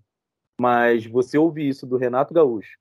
mas 0.61 1.07
você 1.07 1.39
ouvir 1.39 1.69
isso 1.69 1.87
do 1.87 1.97
Renato 1.97 2.35
Gaúcho, 2.35 2.79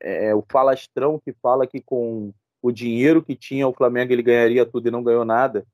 é, 0.00 0.34
o 0.34 0.44
falastrão 0.50 1.18
que 1.18 1.32
fala 1.34 1.66
que 1.66 1.80
com 1.80 2.32
o 2.64 2.72
dinheiro 2.72 3.22
que 3.22 3.36
tinha 3.36 3.68
o 3.68 3.74
Flamengo 3.74 4.10
ele 4.10 4.22
ganharia 4.22 4.64
tudo 4.64 4.88
e 4.88 4.90
não 4.90 5.04
ganhou 5.04 5.22
nada, 5.22 5.66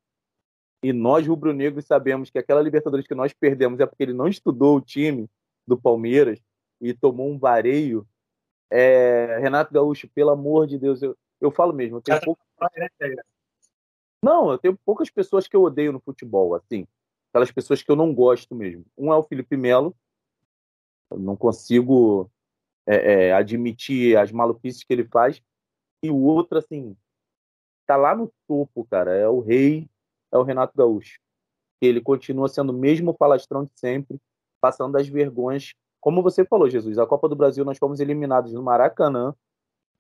e 0.82 0.92
nós 0.92 1.25
rubro-negros 1.25 1.87
sabemos 1.87 2.30
que 2.30 2.38
aquela 2.38 2.61
Libertadores 2.61 3.06
que 3.06 3.14
nós 3.14 3.32
perdemos 3.32 3.78
é 3.78 3.87
porque 3.87 4.02
ele 4.02 4.12
não 4.12 4.26
estudou 4.26 4.76
o 4.76 4.80
time, 4.80 5.30
do 5.68 5.80
Palmeiras 5.80 6.42
e 6.80 6.92
tomou 6.92 7.30
um 7.30 7.38
vareio. 7.38 8.04
É, 8.68 9.38
Renato 9.38 9.73
Gaúcho, 9.73 10.09
pelo 10.09 10.30
amor 10.30 10.66
de 10.66 10.78
Deus, 10.78 11.00
eu, 11.00 11.16
eu 11.40 11.52
falo 11.52 11.73
mesmo, 11.73 11.99
eu 11.99 12.02
tenho 12.02 12.20
pouco... 12.23 12.42
Não, 14.20 14.50
eu 14.50 14.59
tenho 14.59 14.76
poucas 14.85 15.09
pessoas 15.11 15.47
que 15.47 15.54
eu 15.54 15.62
odeio 15.62 15.92
no 15.92 16.00
futebol, 16.00 16.56
assim. 16.56 16.88
Aquelas 17.28 17.52
pessoas 17.52 17.85
que 17.85 17.90
eu 17.90 17.94
não 17.94 18.12
gosto 18.12 18.52
mesmo. 18.52 18.85
Um 18.99 19.12
é 19.12 19.16
o 19.16 19.23
Felipe 19.23 19.56
Melo. 19.56 19.94
Eu 21.09 21.20
não 21.20 21.37
consigo 21.37 22.28
é, 22.85 23.28
é, 23.28 23.32
admitir 23.32 24.16
as 24.16 24.32
maluquices 24.32 24.82
que 24.82 24.92
ele 24.92 25.04
faz. 25.04 25.40
E 26.02 26.11
o 26.11 26.16
outro, 26.16 26.59
assim, 26.59 26.97
tá 27.87 27.97
lá 27.97 28.14
no 28.14 28.33
topo, 28.47 28.87
cara. 28.87 29.14
É 29.14 29.28
o 29.28 29.40
rei, 29.40 29.88
é 30.33 30.38
o 30.38 30.42
Renato 30.42 30.76
Gaúcho. 30.76 31.19
Ele 31.80 32.00
continua 32.00 32.49
sendo 32.49 32.71
o 32.71 32.78
mesmo 32.78 33.14
falastrão 33.19 33.64
de 33.64 33.73
sempre, 33.75 34.19
passando 34.61 34.97
as 34.97 35.09
vergonhas. 35.09 35.73
Como 36.00 36.23
você 36.23 36.45
falou, 36.45 36.69
Jesus, 36.69 36.99
a 36.99 37.07
Copa 37.07 37.28
do 37.28 37.37
Brasil 37.37 37.64
nós 37.64 37.78
fomos 37.78 38.00
eliminados 38.00 38.52
no 38.52 38.62
Maracanã, 38.62 39.35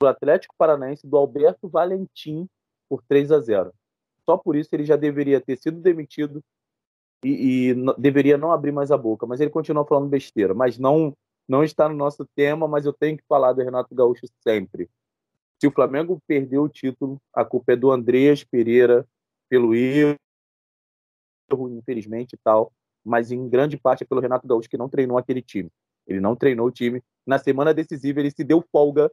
do 0.00 0.06
Atlético 0.06 0.54
Paranaense, 0.56 1.06
do 1.06 1.16
Alberto 1.16 1.68
Valentim, 1.68 2.48
por 2.88 3.02
3 3.02 3.32
a 3.32 3.40
0. 3.40 3.72
Só 4.24 4.36
por 4.36 4.56
isso 4.56 4.70
ele 4.72 4.84
já 4.84 4.96
deveria 4.96 5.40
ter 5.40 5.56
sido 5.56 5.80
demitido 5.80 6.42
e, 7.24 7.70
e 7.70 7.74
deveria 7.98 8.38
não 8.38 8.52
abrir 8.52 8.72
mais 8.72 8.90
a 8.90 8.96
boca. 8.96 9.26
Mas 9.26 9.40
ele 9.40 9.50
continua 9.50 9.84
falando 9.84 10.08
besteira. 10.08 10.54
Mas 10.54 10.78
não, 10.78 11.14
não 11.48 11.64
está 11.64 11.88
no 11.88 11.94
nosso 11.94 12.24
tema, 12.34 12.68
mas 12.68 12.86
eu 12.86 12.92
tenho 12.92 13.16
que 13.16 13.24
falar 13.28 13.52
do 13.52 13.62
Renato 13.62 13.94
Gaúcho 13.94 14.26
sempre. 14.42 14.88
Se 15.60 15.66
o 15.66 15.70
Flamengo 15.72 16.18
perdeu 16.26 16.62
o 16.62 16.68
título, 16.68 17.20
a 17.34 17.44
culpa 17.44 17.72
é 17.72 17.76
do 17.76 17.90
Andreas 17.90 18.42
Pereira 18.42 19.06
pelo 19.46 19.74
erro, 19.74 20.16
infelizmente 21.70 22.32
e 22.32 22.38
tal, 22.38 22.72
mas 23.04 23.30
em 23.30 23.46
grande 23.48 23.76
parte 23.76 24.02
é 24.02 24.06
pelo 24.06 24.22
Renato 24.22 24.48
Gaúcho 24.48 24.70
que 24.70 24.78
não 24.78 24.88
treinou 24.88 25.18
aquele 25.18 25.42
time. 25.42 25.70
Ele 26.06 26.20
não 26.20 26.34
treinou 26.34 26.66
o 26.66 26.70
time. 26.70 27.02
Na 27.26 27.38
semana 27.38 27.74
decisiva 27.74 28.20
ele 28.20 28.30
se 28.30 28.42
deu 28.42 28.64
folga 28.72 29.10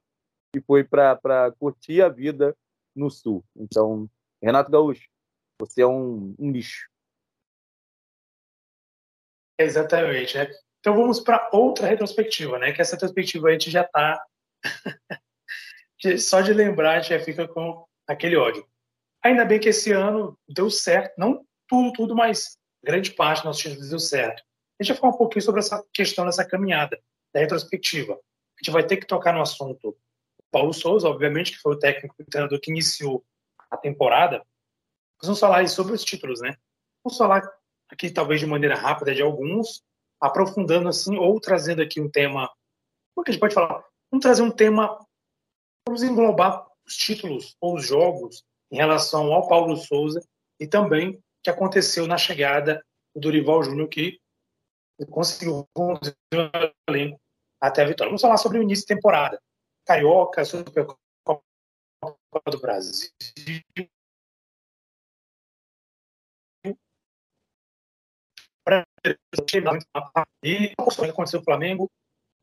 e 0.55 0.61
foi 0.61 0.85
para 0.85 1.51
curtir 1.59 2.01
a 2.01 2.07
vida 2.07 2.55
no 2.95 3.09
Sul. 3.09 3.43
Então, 3.55 4.09
Renato 4.41 4.71
Gaúcho, 4.71 5.07
você 5.59 5.81
é 5.81 5.87
um, 5.87 6.33
um 6.39 6.51
lixo. 6.51 6.89
Exatamente. 9.59 10.37
Né? 10.37 10.47
Então 10.79 10.95
vamos 10.95 11.19
para 11.19 11.49
outra 11.51 11.87
retrospectiva, 11.87 12.57
né? 12.57 12.71
Que 12.71 12.81
essa 12.81 12.95
retrospectiva 12.95 13.49
a 13.49 13.51
gente 13.51 13.69
já 13.69 13.81
está. 13.81 14.23
Só 16.19 16.41
de 16.41 16.53
lembrar, 16.53 16.97
a 16.97 16.99
gente 16.99 17.17
já 17.17 17.23
fica 17.23 17.47
com 17.47 17.85
aquele 18.07 18.37
ódio. 18.37 18.67
Ainda 19.23 19.45
bem 19.45 19.59
que 19.59 19.69
esse 19.69 19.91
ano 19.91 20.37
deu 20.47 20.69
certo, 20.69 21.13
não 21.17 21.45
tudo, 21.67 21.91
tudo, 21.93 22.15
mas 22.15 22.57
grande 22.83 23.11
parte 23.11 23.39
dos 23.39 23.45
nossos 23.45 23.61
títulos 23.61 23.89
deu 23.89 23.99
certo. 23.99 24.43
A 24.79 24.83
gente 24.83 24.93
vai 24.93 25.01
falar 25.01 25.13
um 25.13 25.17
pouquinho 25.17 25.43
sobre 25.43 25.59
essa 25.59 25.83
questão 25.93 26.25
dessa 26.25 26.45
caminhada, 26.45 26.99
da 27.33 27.39
retrospectiva. 27.39 28.13
A 28.13 28.63
gente 28.63 28.71
vai 28.71 28.85
ter 28.85 28.97
que 28.97 29.07
tocar 29.07 29.33
no 29.33 29.41
assunto 29.41 29.97
Paulo 30.51 30.73
Souza, 30.73 31.09
obviamente, 31.09 31.51
que 31.51 31.59
foi 31.59 31.73
o 31.73 31.79
técnico 31.79 32.15
treinador 32.29 32.59
que 32.59 32.71
iniciou 32.71 33.23
a 33.69 33.77
temporada. 33.77 34.37
Nós 35.19 35.27
vamos 35.27 35.39
falar 35.39 35.67
sobre 35.67 35.93
os 35.93 36.03
títulos, 36.03 36.41
né? 36.41 36.55
Vamos 37.03 37.17
falar 37.17 37.41
aqui, 37.89 38.09
talvez 38.09 38.39
de 38.39 38.45
maneira 38.45 38.75
rápida, 38.75 39.13
de 39.13 39.21
alguns, 39.21 39.83
aprofundando 40.21 40.89
assim, 40.89 41.17
ou 41.17 41.39
trazendo 41.39 41.81
aqui 41.81 41.99
um 41.99 42.09
tema. 42.09 42.49
Como 43.13 43.23
que 43.23 43.31
a 43.31 43.33
gente 43.33 43.41
pode 43.41 43.53
falar? 43.53 43.83
Vamos 44.11 44.23
trazer 44.23 44.41
um 44.41 44.51
tema. 44.51 44.97
Vamos 45.87 46.03
englobar 46.03 46.67
os 46.85 46.97
títulos 46.97 47.55
ou 47.61 47.75
os 47.75 47.87
jogos 47.87 48.43
em 48.69 48.75
relação 48.75 49.31
ao 49.31 49.47
Paulo 49.47 49.77
Souza 49.77 50.19
e 50.59 50.67
também 50.67 51.11
o 51.11 51.23
que 51.41 51.49
aconteceu 51.49 52.05
na 52.05 52.17
chegada 52.17 52.85
do 53.15 53.21
Dorival 53.21 53.63
Júnior, 53.63 53.87
que 53.87 54.19
conseguiu 55.09 55.65
conduzir 55.73 56.13
o 56.33 56.91
elenco 56.91 57.17
até 57.61 57.83
a 57.83 57.87
vitória. 57.87 58.09
Vamos 58.09 58.21
falar 58.21 58.35
sobre 58.35 58.59
o 58.59 58.63
início 58.63 58.85
de 58.85 58.93
temporada. 58.95 59.41
Carioca, 59.85 60.43
Supercopa 60.43 60.99
do 62.51 62.59
Brasil. 62.59 63.09
E 63.47 63.63
o 69.33 69.45
que 69.45 71.09
aconteceu 71.09 71.39
no 71.39 71.45
Flamengo, 71.45 71.89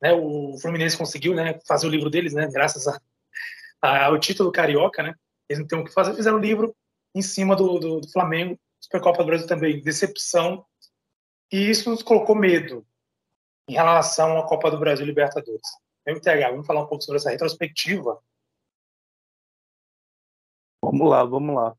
né, 0.00 0.14
o 0.14 0.56
Fluminense 0.58 0.96
conseguiu 0.96 1.34
né, 1.34 1.60
fazer 1.68 1.86
o 1.86 1.90
livro 1.90 2.08
deles, 2.08 2.32
né, 2.32 2.48
graças 2.50 2.88
a, 2.88 2.98
ao 3.84 4.18
título 4.18 4.52
carioca, 4.52 5.02
né, 5.02 5.14
eles 5.48 5.60
não 5.60 5.66
têm 5.66 5.78
o 5.78 5.84
que 5.84 5.92
fazer, 5.92 6.14
fizeram 6.14 6.38
o 6.38 6.40
livro 6.40 6.74
em 7.14 7.22
cima 7.22 7.54
do, 7.54 7.78
do, 7.78 8.00
do 8.00 8.10
Flamengo, 8.10 8.58
Supercopa 8.80 9.22
do 9.22 9.26
Brasil 9.26 9.46
também, 9.46 9.82
decepção, 9.82 10.64
e 11.52 11.70
isso 11.70 11.90
nos 11.90 12.02
colocou 12.02 12.34
medo 12.34 12.86
em 13.68 13.74
relação 13.74 14.38
à 14.38 14.46
Copa 14.46 14.70
do 14.70 14.78
Brasil 14.78 15.06
Libertadores. 15.06 15.68
MTH, 16.06 16.50
vamos 16.50 16.66
falar 16.66 16.82
um 16.82 16.86
pouco 16.86 17.02
sobre 17.02 17.18
essa 17.18 17.30
retrospectiva. 17.30 18.20
Vamos 20.82 21.08
lá, 21.08 21.24
vamos 21.24 21.54
lá. 21.54 21.76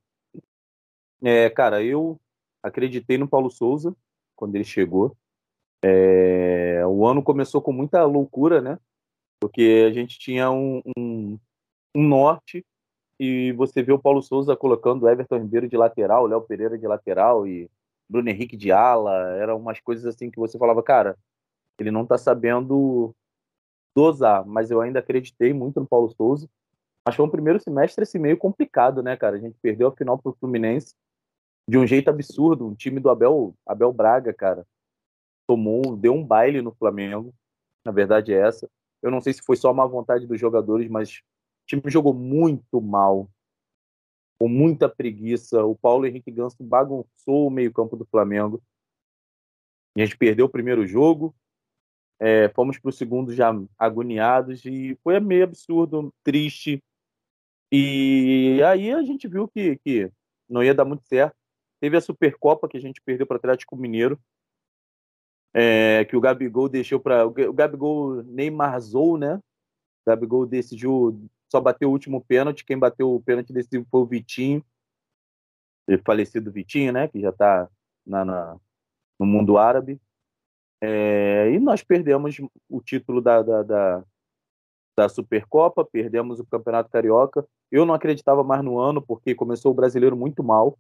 É, 1.24 1.50
cara, 1.50 1.84
eu 1.84 2.20
acreditei 2.64 3.18
no 3.18 3.28
Paulo 3.28 3.52
Souza 3.52 3.96
quando 4.36 4.56
ele 4.56 4.64
chegou. 4.64 5.16
É, 5.84 6.86
o 6.88 7.06
ano 7.06 7.22
começou 7.22 7.62
com 7.62 7.72
muita 7.72 8.04
loucura, 8.04 8.62
né? 8.62 8.80
Porque 9.40 9.86
a 9.88 9.94
gente 9.94 10.18
tinha 10.18 10.50
um, 10.50 10.82
um, 10.98 11.40
um 11.96 12.08
norte 12.08 12.64
e 13.20 13.54
você 13.54 13.82
vê 13.82 13.94
o 13.94 14.00
Paulo 14.00 14.22
Souza 14.22 14.56
colocando 14.56 15.08
Everton 15.08 15.38
Ribeiro 15.38 15.68
de 15.68 15.78
lateral, 15.78 16.28
Léo 16.28 16.42
Pereira 16.42 16.78
de 16.78 16.86
lateral 16.86 17.48
e 17.48 17.70
Bruno 18.10 18.30
Henrique 18.30 18.58
de 18.58 18.72
ala. 18.72 19.36
Eram 19.38 19.58
umas 19.58 19.80
coisas 19.80 20.06
assim 20.06 20.30
que 20.30 20.38
você 20.38 20.58
falava, 20.58 20.84
cara, 20.84 21.18
ele 21.80 21.92
não 21.92 22.06
tá 22.06 22.18
sabendo 22.18 23.16
dosar, 23.96 24.46
mas 24.46 24.70
eu 24.70 24.82
ainda 24.82 25.00
acreditei 25.00 25.54
muito 25.54 25.80
no 25.80 25.88
Paulo 25.88 26.10
Souza. 26.10 26.50
Mas 27.06 27.16
foi 27.16 27.26
um 27.26 27.30
primeiro 27.30 27.60
semestre 27.60 28.04
assim, 28.04 28.20
meio 28.20 28.38
complicado, 28.38 29.02
né, 29.02 29.16
cara? 29.16 29.38
A 29.38 29.40
gente 29.40 29.58
perdeu 29.62 29.88
a 29.88 29.96
final 29.96 30.18
pro 30.18 30.36
Fluminense 30.40 30.94
de 31.70 31.78
um 31.78 31.88
jeito 31.88 32.10
absurdo. 32.10 32.68
Um 32.68 32.76
time 32.76 33.00
do 33.00 33.10
Abel, 33.10 33.56
Abel 33.66 33.94
Braga, 33.94 34.34
cara, 34.34 34.66
tomou, 35.48 35.96
deu 35.96 36.14
um 36.14 36.26
baile 36.26 36.62
no 36.62 36.74
Flamengo. 36.74 37.34
Na 37.86 37.92
verdade 37.92 38.34
é 38.34 38.40
essa. 38.40 38.68
Eu 39.02 39.12
não 39.12 39.22
sei 39.22 39.34
se 39.34 39.42
foi 39.42 39.56
só 39.56 39.72
uma 39.72 39.88
vontade 39.88 40.26
dos 40.26 40.40
jogadores, 40.40 40.90
mas 40.90 41.22
o 41.66 41.68
time 41.68 41.82
jogou 41.88 42.14
muito 42.14 42.80
mal, 42.80 43.28
com 44.38 44.48
muita 44.48 44.88
preguiça. 44.88 45.66
O 45.66 45.76
Paulo 45.76 46.06
Henrique 46.06 46.30
Ganso 46.30 46.64
bagunçou 46.64 47.48
o 47.48 47.50
meio-campo 47.50 47.98
do 47.98 48.06
Flamengo. 48.06 48.62
A 49.98 50.02
gente 50.02 50.16
perdeu 50.16 50.46
o 50.46 50.50
primeiro 50.50 50.86
jogo, 50.86 51.36
é, 52.20 52.50
fomos 52.50 52.78
para 52.78 52.90
o 52.90 52.94
segundo 52.94 53.34
já 53.34 53.52
agoniados 53.80 54.64
e 54.66 54.96
foi 55.04 55.20
meio 55.20 55.46
absurdo, 55.46 56.14
triste. 56.24 56.84
E 57.72 58.62
aí 58.64 58.92
a 58.92 59.02
gente 59.02 59.28
viu 59.28 59.48
que, 59.48 59.78
que 59.78 60.12
não 60.48 60.64
ia 60.64 60.76
dar 60.76 60.86
muito 60.86 61.04
certo. 61.08 61.36
Teve 61.82 61.98
a 61.98 62.02
Supercopa 62.02 62.70
que 62.70 62.78
a 62.78 62.82
gente 62.82 63.02
perdeu 63.02 63.26
para 63.26 63.36
o 63.36 63.38
Atlético 63.38 63.76
Mineiro, 63.76 64.20
é, 65.52 66.06
que 66.06 66.16
o 66.16 66.22
Gabigol 66.22 66.70
deixou 66.70 67.00
para. 67.00 67.26
O 67.26 67.54
Gabigol 67.54 68.22
Neymarzou, 68.24 69.18
né? 69.18 69.36
O 69.38 70.10
Gabigol 70.10 70.46
decidiu 70.46 71.28
só 71.52 71.60
bater 71.60 71.86
o 71.86 71.92
último 71.92 72.24
pênalti. 72.24 72.66
Quem 72.66 72.78
bateu 72.78 73.14
o 73.14 73.22
pênalti 73.22 73.54
decisivo 73.54 73.86
foi 73.90 74.02
o 74.02 74.06
Vitinho, 74.06 74.64
o 75.88 75.98
falecido 76.06 76.52
Vitinho, 76.52 76.92
né? 76.94 77.08
Que 77.08 77.20
já 77.22 77.30
está 77.30 77.70
na, 78.06 78.26
na, 78.26 78.58
no 79.20 79.26
mundo 79.26 79.58
árabe. 79.58 80.00
É, 80.82 81.52
e 81.52 81.60
nós 81.60 81.84
perdemos 81.84 82.38
o 82.70 82.82
título 82.82 83.22
da, 83.22 83.42
da, 83.42 83.64
da, 83.64 84.04
da, 84.98 85.10
Supercopa, 85.10 85.86
perdemos 85.86 86.40
o 86.40 86.46
Campeonato 86.46 86.90
Carioca. 86.90 87.48
Eu 87.72 87.86
não 87.86 87.94
acreditava 87.94 88.44
mais 88.44 88.64
no 88.64 88.78
ano, 88.78 89.02
porque 89.02 89.34
começou 89.34 89.72
o 89.72 89.76
brasileiro 89.76 90.16
muito 90.16 90.44
mal. 90.44 90.78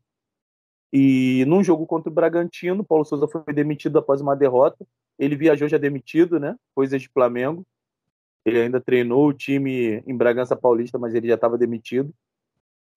E 0.93 1.43
num 1.45 1.63
jogo 1.63 1.85
contra 1.85 2.09
o 2.09 2.13
Bragantino, 2.13 2.83
Paulo 2.83 3.03
Souza 3.03 3.27
foi 3.27 3.53
demitido 3.53 3.97
após 3.97 4.21
uma 4.21 4.35
derrota. 4.35 4.85
Ele 5.17 5.35
viajou 5.35 5.67
já 5.67 5.77
demitido, 5.77 6.39
né? 6.39 6.55
Coisas 6.73 7.01
de 7.01 7.09
Flamengo. 7.09 7.65
Ele 8.45 8.61
ainda 8.61 8.79
treinou 8.79 9.27
o 9.27 9.33
time 9.33 10.03
em 10.05 10.15
Bragança 10.15 10.55
Paulista, 10.55 10.99
mas 10.99 11.15
ele 11.15 11.27
já 11.27 11.35
estava 11.35 11.57
demitido. 11.57 12.13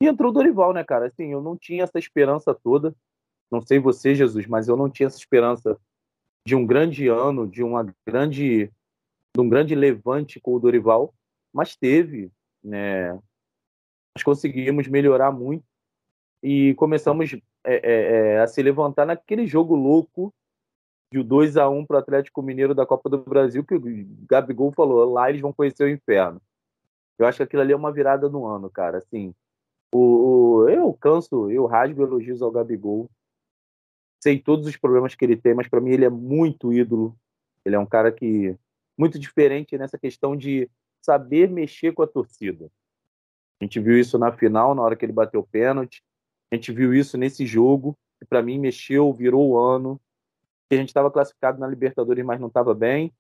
E 0.00 0.06
entrou 0.06 0.30
o 0.30 0.34
Dorival, 0.34 0.72
né, 0.72 0.84
cara? 0.84 1.06
Assim, 1.06 1.32
eu 1.32 1.40
não 1.40 1.56
tinha 1.56 1.82
essa 1.82 1.98
esperança 1.98 2.54
toda. 2.54 2.94
Não 3.50 3.62
sei 3.62 3.78
você, 3.78 4.14
Jesus, 4.14 4.46
mas 4.46 4.68
eu 4.68 4.76
não 4.76 4.90
tinha 4.90 5.06
essa 5.06 5.16
esperança 5.16 5.78
de 6.46 6.54
um 6.54 6.66
grande 6.66 7.08
ano, 7.08 7.46
de 7.46 7.62
uma 7.62 7.94
grande 8.06 8.70
de 9.34 9.40
um 9.40 9.48
grande 9.48 9.74
levante 9.74 10.40
com 10.40 10.54
o 10.54 10.58
Dorival, 10.58 11.14
mas 11.52 11.76
teve, 11.76 12.30
né? 12.62 13.12
Nós 13.12 14.22
conseguimos 14.24 14.88
melhorar 14.88 15.30
muito 15.30 15.64
e 16.42 16.74
começamos 16.74 17.34
é, 17.64 17.74
é, 17.74 18.32
é, 18.34 18.40
a 18.40 18.46
se 18.46 18.62
levantar 18.62 19.06
naquele 19.06 19.46
jogo 19.46 19.76
louco 19.76 20.34
de 21.12 21.22
2 21.22 21.56
a 21.56 21.68
1 21.68 21.86
para 21.86 21.96
o 21.96 21.98
Atlético 22.00 22.42
Mineiro 22.42 22.74
da 22.74 22.84
Copa 22.86 23.08
do 23.08 23.18
Brasil, 23.18 23.64
que 23.64 23.74
o 23.74 23.80
Gabigol 24.28 24.72
falou, 24.72 25.10
lá 25.12 25.28
eles 25.28 25.40
vão 25.40 25.52
conhecer 25.52 25.84
o 25.84 25.88
inferno. 25.88 26.40
Eu 27.18 27.26
acho 27.26 27.38
que 27.38 27.42
aquilo 27.42 27.62
ali 27.62 27.72
é 27.72 27.76
uma 27.76 27.92
virada 27.92 28.28
no 28.28 28.46
ano, 28.46 28.70
cara. 28.70 28.98
Assim, 28.98 29.34
o, 29.92 29.98
o 29.98 30.68
eu 30.68 30.92
canso, 30.94 31.50
eu 31.50 31.66
rasgo 31.66 32.02
elogios 32.02 32.42
ao 32.42 32.50
Gabigol 32.50 33.08
sei 34.20 34.38
todos 34.38 34.66
os 34.66 34.76
problemas 34.76 35.14
que 35.14 35.24
ele 35.24 35.36
tem, 35.36 35.54
mas 35.54 35.68
para 35.68 35.80
mim 35.80 35.90
ele 35.90 36.04
é 36.04 36.10
muito 36.10 36.72
ídolo. 36.72 37.16
Ele 37.64 37.76
é 37.76 37.78
um 37.78 37.86
cara 37.86 38.10
que 38.12 38.56
muito 38.96 39.18
diferente 39.18 39.78
nessa 39.78 39.98
questão 39.98 40.36
de 40.36 40.68
saber 41.00 41.48
mexer 41.48 41.92
com 41.92 42.02
a 42.02 42.06
torcida. 42.06 42.70
A 43.60 43.64
gente 43.64 43.80
viu 43.80 43.98
isso 43.98 44.18
na 44.18 44.32
final, 44.32 44.74
na 44.74 44.82
hora 44.82 44.96
que 44.96 45.04
ele 45.04 45.12
bateu 45.12 45.40
o 45.40 45.46
pênalti. 45.46 46.02
A 46.50 46.56
gente 46.56 46.72
viu 46.72 46.94
isso 46.94 47.16
nesse 47.16 47.46
jogo, 47.46 47.96
que 48.18 48.26
para 48.26 48.42
mim 48.42 48.58
mexeu, 48.58 49.12
virou 49.12 49.50
o 49.50 49.58
ano. 49.58 50.00
Que 50.68 50.74
a 50.74 50.78
gente 50.78 50.88
estava 50.88 51.10
classificado 51.10 51.58
na 51.58 51.66
Libertadores, 51.66 52.24
mas 52.24 52.40
não 52.40 52.48
estava 52.48 52.74
bem. 52.74 53.12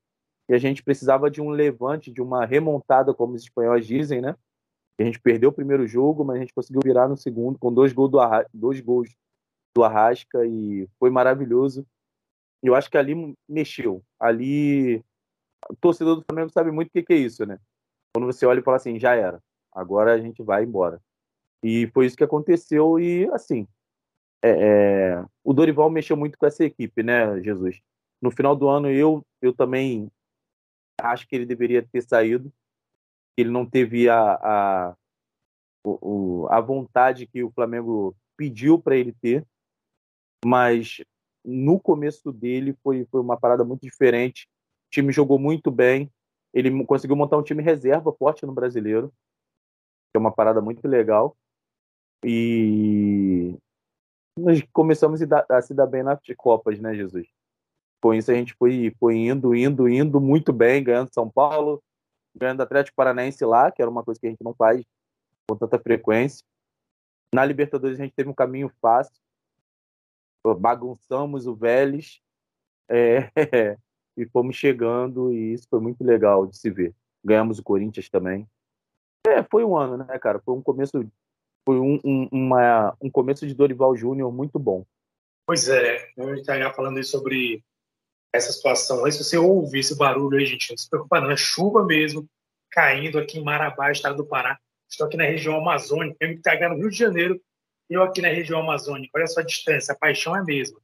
E 0.48 0.54
a 0.54 0.58
gente 0.58 0.82
precisava 0.82 1.30
de 1.30 1.40
um 1.40 1.50
levante, 1.50 2.10
de 2.10 2.22
uma 2.22 2.44
remontada, 2.44 3.12
como 3.12 3.34
os 3.34 3.42
espanhóis 3.42 3.86
dizem, 3.86 4.20
né? 4.20 4.34
A 5.00 5.04
gente 5.04 5.20
perdeu 5.20 5.50
o 5.50 5.52
primeiro 5.52 5.86
jogo, 5.86 6.24
mas 6.24 6.36
a 6.36 6.40
gente 6.40 6.54
conseguiu 6.54 6.80
virar 6.82 7.06
no 7.08 7.16
segundo 7.16 7.58
com 7.58 7.72
dois 7.72 7.92
gols 7.92 8.10
do, 8.10 8.18
Arra... 8.18 8.46
dois 8.52 8.80
gols 8.80 9.14
do 9.76 9.84
Arrasca 9.84 10.44
e 10.44 10.88
foi 10.98 11.10
maravilhoso. 11.10 11.86
Eu 12.62 12.74
acho 12.74 12.90
que 12.90 12.98
ali 12.98 13.36
mexeu. 13.48 14.02
Ali 14.18 15.04
o 15.68 15.76
torcedor 15.76 16.16
do 16.16 16.24
Flamengo 16.24 16.50
sabe 16.52 16.70
muito 16.70 16.88
o 16.88 16.92
que, 16.92 17.02
que 17.02 17.12
é 17.12 17.16
isso, 17.16 17.46
né? 17.46 17.58
Quando 18.12 18.26
você 18.26 18.44
olha 18.46 18.60
e 18.60 18.62
fala 18.62 18.76
assim, 18.76 18.98
já 18.98 19.14
era, 19.14 19.40
agora 19.72 20.14
a 20.14 20.18
gente 20.18 20.42
vai 20.42 20.64
embora. 20.64 21.00
E 21.62 21.86
foi 21.88 22.06
isso 22.06 22.16
que 22.16 22.24
aconteceu 22.24 22.98
e 22.98 23.28
assim, 23.32 23.66
é, 24.42 24.50
é, 24.50 25.24
o 25.42 25.52
Dorival 25.52 25.90
mexeu 25.90 26.16
muito 26.16 26.38
com 26.38 26.46
essa 26.46 26.64
equipe, 26.64 27.02
né, 27.02 27.40
Jesus? 27.42 27.80
No 28.20 28.30
final 28.30 28.54
do 28.54 28.68
ano 28.68 28.90
eu 28.90 29.24
eu 29.40 29.52
também 29.52 30.10
acho 31.00 31.26
que 31.28 31.36
ele 31.36 31.46
deveria 31.46 31.86
ter 31.86 32.02
saído. 32.02 32.52
Ele 33.36 33.50
não 33.50 33.64
teve 33.64 34.08
a, 34.08 34.34
a, 34.34 34.96
a 36.50 36.60
vontade 36.60 37.26
que 37.26 37.42
o 37.44 37.52
Flamengo 37.52 38.16
pediu 38.36 38.80
para 38.80 38.96
ele 38.96 39.12
ter, 39.12 39.46
mas 40.44 40.98
no 41.44 41.78
começo 41.78 42.32
dele 42.32 42.76
foi, 42.82 43.06
foi 43.10 43.20
uma 43.20 43.38
parada 43.38 43.64
muito 43.64 43.82
diferente. 43.82 44.48
O 44.86 44.90
time 44.90 45.12
jogou 45.12 45.38
muito 45.38 45.70
bem. 45.70 46.10
Ele 46.52 46.84
conseguiu 46.84 47.16
montar 47.16 47.36
um 47.36 47.42
time 47.42 47.62
reserva 47.62 48.12
forte 48.12 48.44
no 48.44 48.52
brasileiro, 48.52 49.10
que 50.10 50.16
é 50.16 50.18
uma 50.18 50.32
parada 50.32 50.60
muito 50.60 50.86
legal. 50.88 51.36
E 52.24 53.56
nós 54.38 54.62
começamos 54.72 55.20
a 55.22 55.62
se 55.62 55.74
dar 55.74 55.86
bem 55.86 56.02
nas 56.02 56.20
Copas, 56.36 56.78
né, 56.78 56.94
Jesus? 56.94 57.26
Com 58.00 58.14
isso 58.14 58.30
a 58.30 58.34
gente 58.34 58.54
foi, 58.54 58.94
foi 58.98 59.16
indo, 59.16 59.54
indo, 59.54 59.88
indo 59.88 60.20
muito 60.20 60.52
bem, 60.52 60.82
ganhando 60.82 61.12
São 61.12 61.28
Paulo, 61.28 61.82
ganhando 62.34 62.62
Atlético 62.62 62.96
Paranaense 62.96 63.44
lá, 63.44 63.70
que 63.70 63.82
era 63.82 63.90
uma 63.90 64.04
coisa 64.04 64.20
que 64.20 64.26
a 64.26 64.30
gente 64.30 64.42
não 64.42 64.54
faz 64.54 64.84
com 65.48 65.56
tanta 65.56 65.78
frequência. 65.78 66.44
Na 67.34 67.44
Libertadores 67.44 67.98
a 67.98 68.02
gente 68.04 68.14
teve 68.14 68.30
um 68.30 68.34
caminho 68.34 68.70
fácil, 68.80 69.12
bagunçamos 70.58 71.46
o 71.46 71.54
Vélez 71.54 72.20
é, 72.88 73.76
e 74.16 74.26
fomos 74.26 74.56
chegando 74.56 75.32
e 75.32 75.52
isso 75.52 75.66
foi 75.68 75.80
muito 75.80 76.02
legal 76.02 76.46
de 76.46 76.56
se 76.56 76.70
ver. 76.70 76.94
Ganhamos 77.24 77.58
o 77.58 77.62
Corinthians 77.62 78.08
também. 78.08 78.48
É, 79.26 79.42
foi 79.42 79.64
um 79.64 79.76
ano, 79.76 79.98
né, 80.04 80.18
cara? 80.18 80.38
Foi 80.38 80.54
um 80.54 80.62
começo, 80.62 81.04
foi 81.68 81.78
um, 81.78 82.00
um, 82.02 82.28
uma, 82.32 82.96
um 82.98 83.10
começo 83.10 83.46
de 83.46 83.52
Dorival 83.52 83.94
Júnior 83.94 84.32
muito 84.32 84.58
bom. 84.58 84.86
Pois 85.46 85.68
é, 85.68 86.10
a 86.16 86.22
gente 86.34 86.40
está 86.40 86.72
falando 86.72 87.04
sobre 87.04 87.62
essa 88.34 88.50
situação. 88.50 89.04
Aí, 89.04 89.12
se 89.12 89.22
você 89.22 89.36
ouvir 89.36 89.80
esse 89.80 89.94
barulho 89.94 90.38
aí, 90.38 90.46
gente, 90.46 90.70
não 90.70 90.78
se 90.78 90.88
preocupa 90.88 91.20
não, 91.20 91.30
é 91.30 91.36
chuva 91.36 91.84
mesmo, 91.84 92.26
caindo 92.70 93.18
aqui 93.18 93.38
em 93.38 93.44
Marabá, 93.44 93.92
estado 93.92 94.16
do 94.16 94.24
Pará. 94.24 94.58
Estou 94.88 95.06
aqui 95.06 95.18
na 95.18 95.24
região 95.24 95.58
amazônica, 95.58 96.16
eu 96.22 96.30
me 96.30 96.68
no 96.70 96.76
Rio 96.78 96.88
de 96.88 96.96
Janeiro, 96.96 97.38
eu 97.90 98.02
aqui 98.02 98.22
na 98.22 98.28
região 98.28 98.60
amazônica. 98.60 99.12
Olha 99.14 99.26
só 99.26 99.40
a 99.40 99.44
distância, 99.44 99.92
a 99.92 99.98
paixão 99.98 100.34
é 100.34 100.38
a 100.38 100.44
mesma. 100.44 100.80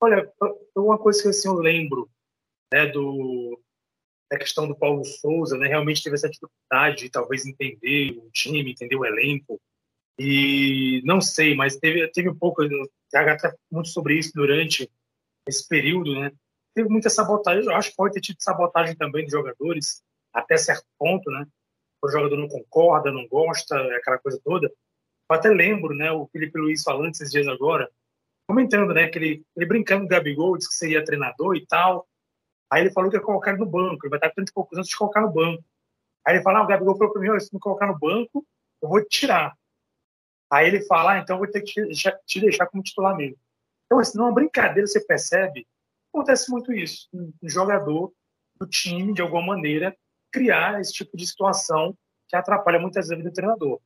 Olha, 0.00 0.32
uma 0.74 0.96
coisa 0.96 1.20
que 1.20 1.28
assim, 1.28 1.48
eu 1.48 1.54
lembro 1.56 2.08
né, 2.72 2.86
do, 2.86 3.60
da 4.30 4.38
questão 4.38 4.66
do 4.66 4.74
Paulo 4.74 5.04
Souza, 5.04 5.58
né, 5.58 5.68
realmente 5.68 6.02
teve 6.02 6.16
essa 6.16 6.30
dificuldade 6.30 6.96
de 6.96 7.10
talvez 7.10 7.44
entender 7.44 8.16
o 8.16 8.30
time, 8.30 8.70
entender 8.70 8.96
o 8.96 9.04
elenco. 9.04 9.60
E 10.18 11.00
não 11.04 11.20
sei, 11.20 11.54
mas 11.54 11.76
teve, 11.76 12.06
teve 12.08 12.28
um 12.28 12.34
pouco, 12.34 12.62
TH 13.10 13.32
até 13.32 13.54
muito 13.70 13.88
sobre 13.88 14.18
isso 14.18 14.32
durante 14.34 14.90
esse 15.46 15.66
período, 15.68 16.18
né? 16.18 16.32
teve 16.78 16.88
muita 16.88 17.10
sabotagem. 17.10 17.64
Eu 17.64 17.74
acho 17.74 17.90
que 17.90 17.96
pode 17.96 18.14
ter 18.14 18.20
tido 18.20 18.36
sabotagem 18.40 18.94
também 18.96 19.24
dos 19.24 19.32
jogadores, 19.32 20.02
até 20.32 20.56
certo 20.56 20.86
ponto, 20.96 21.28
né? 21.30 21.44
O 22.02 22.08
jogador 22.08 22.36
não 22.36 22.48
concorda, 22.48 23.10
não 23.10 23.26
gosta, 23.26 23.76
aquela 23.96 24.18
coisa 24.18 24.40
toda. 24.44 24.68
Eu 24.68 25.36
até 25.36 25.48
lembro, 25.48 25.94
né, 25.94 26.10
o 26.12 26.28
Felipe 26.28 26.58
Luiz 26.58 26.82
falando 26.82 27.10
esses 27.10 27.30
dias 27.30 27.48
agora, 27.48 27.90
comentando, 28.48 28.94
né, 28.94 29.08
que 29.08 29.18
ele, 29.18 29.44
ele 29.56 29.66
brincando 29.66 30.02
com 30.02 30.06
o 30.06 30.08
Gabigol, 30.08 30.56
disse 30.56 30.70
que 30.70 30.76
seria 30.76 31.04
treinador 31.04 31.56
e 31.56 31.66
tal. 31.66 32.08
Aí 32.70 32.82
ele 32.82 32.92
falou 32.92 33.10
que 33.10 33.16
ia 33.16 33.22
colocar 33.22 33.50
ele 33.50 33.60
no 33.60 33.66
banco, 33.66 34.06
ele 34.06 34.10
vai 34.10 34.18
estar 34.18 34.28
com 34.28 34.36
30 34.36 34.50
e 34.50 34.54
poucos 34.54 34.78
anos 34.78 34.88
de 34.88 34.96
colocar 34.96 35.20
no 35.20 35.32
banco. 35.32 35.64
Aí 36.24 36.36
ele 36.36 36.42
fala, 36.42 36.60
ah, 36.60 36.62
o 36.62 36.66
Gabigol 36.66 36.96
falou 36.96 37.12
para 37.12 37.22
mim, 37.22 37.40
se 37.40 37.52
me 37.52 37.60
colocar 37.60 37.86
no 37.86 37.98
banco, 37.98 38.46
eu 38.80 38.88
vou 38.88 39.02
te 39.02 39.20
tirar. 39.20 39.54
Aí 40.50 40.66
ele 40.66 40.82
fala, 40.82 41.12
ah, 41.12 41.18
então 41.18 41.38
vou 41.38 41.50
ter 41.50 41.60
que 41.62 41.86
te 42.26 42.40
deixar, 42.40 42.66
como 42.66 42.82
titular 42.82 43.16
mesmo. 43.16 43.36
Então, 43.86 43.98
assim, 43.98 44.18
numa 44.18 44.32
brincadeira, 44.32 44.86
você 44.86 45.00
percebe 45.00 45.66
acontece 46.12 46.50
muito 46.50 46.72
isso. 46.72 47.08
Um 47.12 47.32
jogador 47.42 48.12
do 48.58 48.66
time, 48.66 49.14
de 49.14 49.22
alguma 49.22 49.42
maneira, 49.42 49.96
criar 50.32 50.80
esse 50.80 50.92
tipo 50.92 51.16
de 51.16 51.26
situação 51.26 51.96
que 52.26 52.36
atrapalha 52.36 52.78
muitas 52.78 53.08
vezes 53.08 53.24
do 53.24 53.32
treinador. 53.32 53.80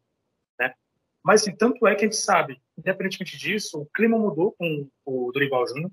Né? 0.59 0.75
Mas, 1.22 1.42
assim, 1.42 1.55
tanto 1.55 1.87
é 1.87 1.94
que 1.94 2.05
a 2.05 2.07
gente 2.07 2.16
sabe, 2.16 2.61
independentemente 2.77 3.37
disso, 3.37 3.81
o 3.81 3.87
clima 3.87 4.18
mudou 4.18 4.53
com 4.53 4.88
o 5.05 5.31
Dorival 5.33 5.66
Júnior. 5.66 5.90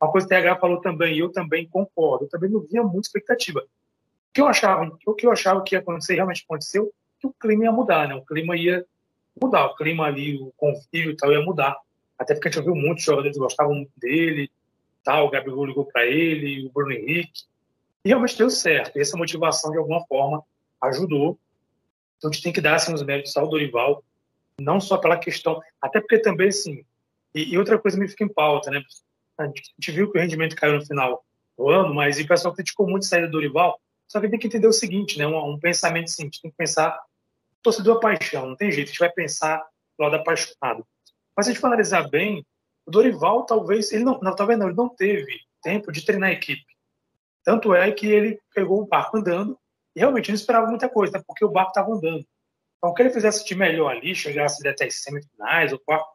Uma 0.00 0.10
coisa 0.10 0.26
que 0.26 0.34
o 0.34 0.38
TH 0.38 0.60
falou 0.60 0.80
também, 0.80 1.14
e 1.14 1.20
eu 1.20 1.30
também 1.30 1.68
concordo, 1.68 2.24
eu 2.24 2.28
também 2.28 2.50
não 2.50 2.60
via 2.60 2.82
muita 2.82 3.08
expectativa. 3.08 3.60
O 3.60 3.66
que 4.34 4.40
eu 4.42 4.46
achava, 4.46 4.90
o 5.06 5.14
que 5.14 5.26
eu 5.26 5.32
achava 5.32 5.62
que 5.62 5.74
ia 5.74 5.78
acontecer, 5.78 6.14
realmente 6.14 6.44
aconteceu, 6.44 6.92
que 7.18 7.26
o 7.26 7.32
clima 7.32 7.64
ia 7.64 7.72
mudar, 7.72 8.06
né? 8.06 8.14
O 8.14 8.24
clima 8.24 8.54
ia 8.56 8.84
mudar, 9.40 9.66
o 9.66 9.76
clima 9.76 10.04
ali, 10.04 10.36
o 10.36 10.52
convívio 10.56 11.12
e 11.12 11.16
tal 11.16 11.32
ia 11.32 11.40
mudar. 11.40 11.76
Até 12.18 12.34
porque 12.34 12.48
a 12.48 12.50
gente 12.50 12.60
ouviu 12.60 12.74
muitos 12.74 13.04
jogadores 13.04 13.36
gostavam 13.36 13.86
dele, 13.96 14.50
tal, 15.04 15.26
o 15.26 15.30
Gabigol 15.30 15.66
ligou 15.66 15.84
para 15.84 16.06
ele, 16.06 16.66
o 16.66 16.72
Bruno 16.72 16.92
Henrique, 16.92 17.44
e 18.04 18.08
realmente 18.08 18.36
deu 18.38 18.50
certo. 18.50 18.96
E 18.96 19.00
essa 19.00 19.16
motivação, 19.16 19.70
de 19.70 19.78
alguma 19.78 20.04
forma, 20.06 20.42
ajudou. 20.82 21.38
Então, 22.16 22.30
a 22.30 22.32
gente 22.32 22.42
tem 22.42 22.52
que 22.52 22.60
dar 22.60 22.76
assim, 22.76 22.94
os 22.94 23.02
méritos 23.02 23.36
ao 23.36 23.48
Dorival, 23.48 24.02
não 24.58 24.80
só 24.80 24.96
pela 24.96 25.18
questão, 25.18 25.60
até 25.80 26.00
porque 26.00 26.18
também, 26.18 26.48
assim, 26.48 26.84
e, 27.34 27.52
e 27.52 27.58
outra 27.58 27.78
coisa 27.78 27.98
me 27.98 28.08
fica 28.08 28.24
em 28.24 28.32
pauta, 28.32 28.70
né? 28.70 28.82
A 29.38 29.46
gente, 29.46 29.92
viu 29.92 30.10
que 30.10 30.18
o 30.18 30.20
rendimento 30.20 30.56
caiu 30.56 30.76
no 30.76 30.86
final 30.86 31.22
do 31.56 31.68
ano, 31.68 31.94
mas 31.94 32.18
o 32.18 32.26
pessoal 32.26 32.54
criticou 32.54 32.88
muito 32.88 33.04
a 33.04 33.06
saída 33.06 33.26
do 33.26 33.32
Dorival, 33.32 33.78
só 34.08 34.20
que 34.20 34.28
tem 34.28 34.38
que 34.38 34.46
entender 34.46 34.66
o 34.66 34.72
seguinte, 34.72 35.18
né? 35.18 35.26
Um, 35.26 35.52
um 35.52 35.58
pensamento 35.58 36.06
assim, 36.06 36.22
a 36.22 36.24
gente 36.24 36.40
tem 36.40 36.50
que 36.50 36.56
pensar 36.56 36.98
torcedor 37.66 38.00
paixão, 38.00 38.46
não 38.46 38.56
tem 38.56 38.70
jeito, 38.70 38.88
a 38.88 38.90
gente 38.90 39.00
vai 39.00 39.10
pensar 39.10 39.58
do 39.98 40.04
lado 40.04 40.16
apaixonado. 40.16 40.86
Mas 41.36 41.46
se 41.46 41.50
a 41.50 41.52
gente 41.52 41.60
for 41.60 41.66
analisar 41.66 42.08
bem, 42.08 42.46
o 42.86 42.90
Dorival 42.90 43.44
talvez 43.44 43.92
ele 43.92 44.04
não, 44.04 44.18
não, 44.20 44.34
talvez 44.34 44.58
não, 44.58 44.68
ele 44.68 44.76
não 44.76 44.88
teve 44.88 45.40
tempo 45.62 45.90
de 45.90 46.04
treinar 46.04 46.30
a 46.30 46.32
equipe. 46.32 46.64
Tanto 47.44 47.74
é 47.74 47.90
que 47.90 48.06
ele 48.06 48.40
pegou 48.54 48.80
o 48.80 48.86
barco 48.86 49.16
andando 49.16 49.58
e 49.94 50.00
realmente 50.00 50.28
não 50.28 50.36
esperava 50.36 50.66
muita 50.66 50.88
coisa, 50.88 51.18
né, 51.18 51.24
porque 51.26 51.44
o 51.44 51.50
barco 51.50 51.70
estava 51.70 51.92
andando. 51.92 52.24
Então, 52.78 52.94
que 52.94 53.02
ele 53.02 53.10
fizesse 53.10 53.44
de 53.44 53.54
melhor 53.54 53.90
ali, 53.90 54.14
chegasse 54.14 54.66
até 54.66 54.86
as 54.86 55.02
semifinais 55.02 55.72
ou 55.72 55.80
quarto, 55.80 56.08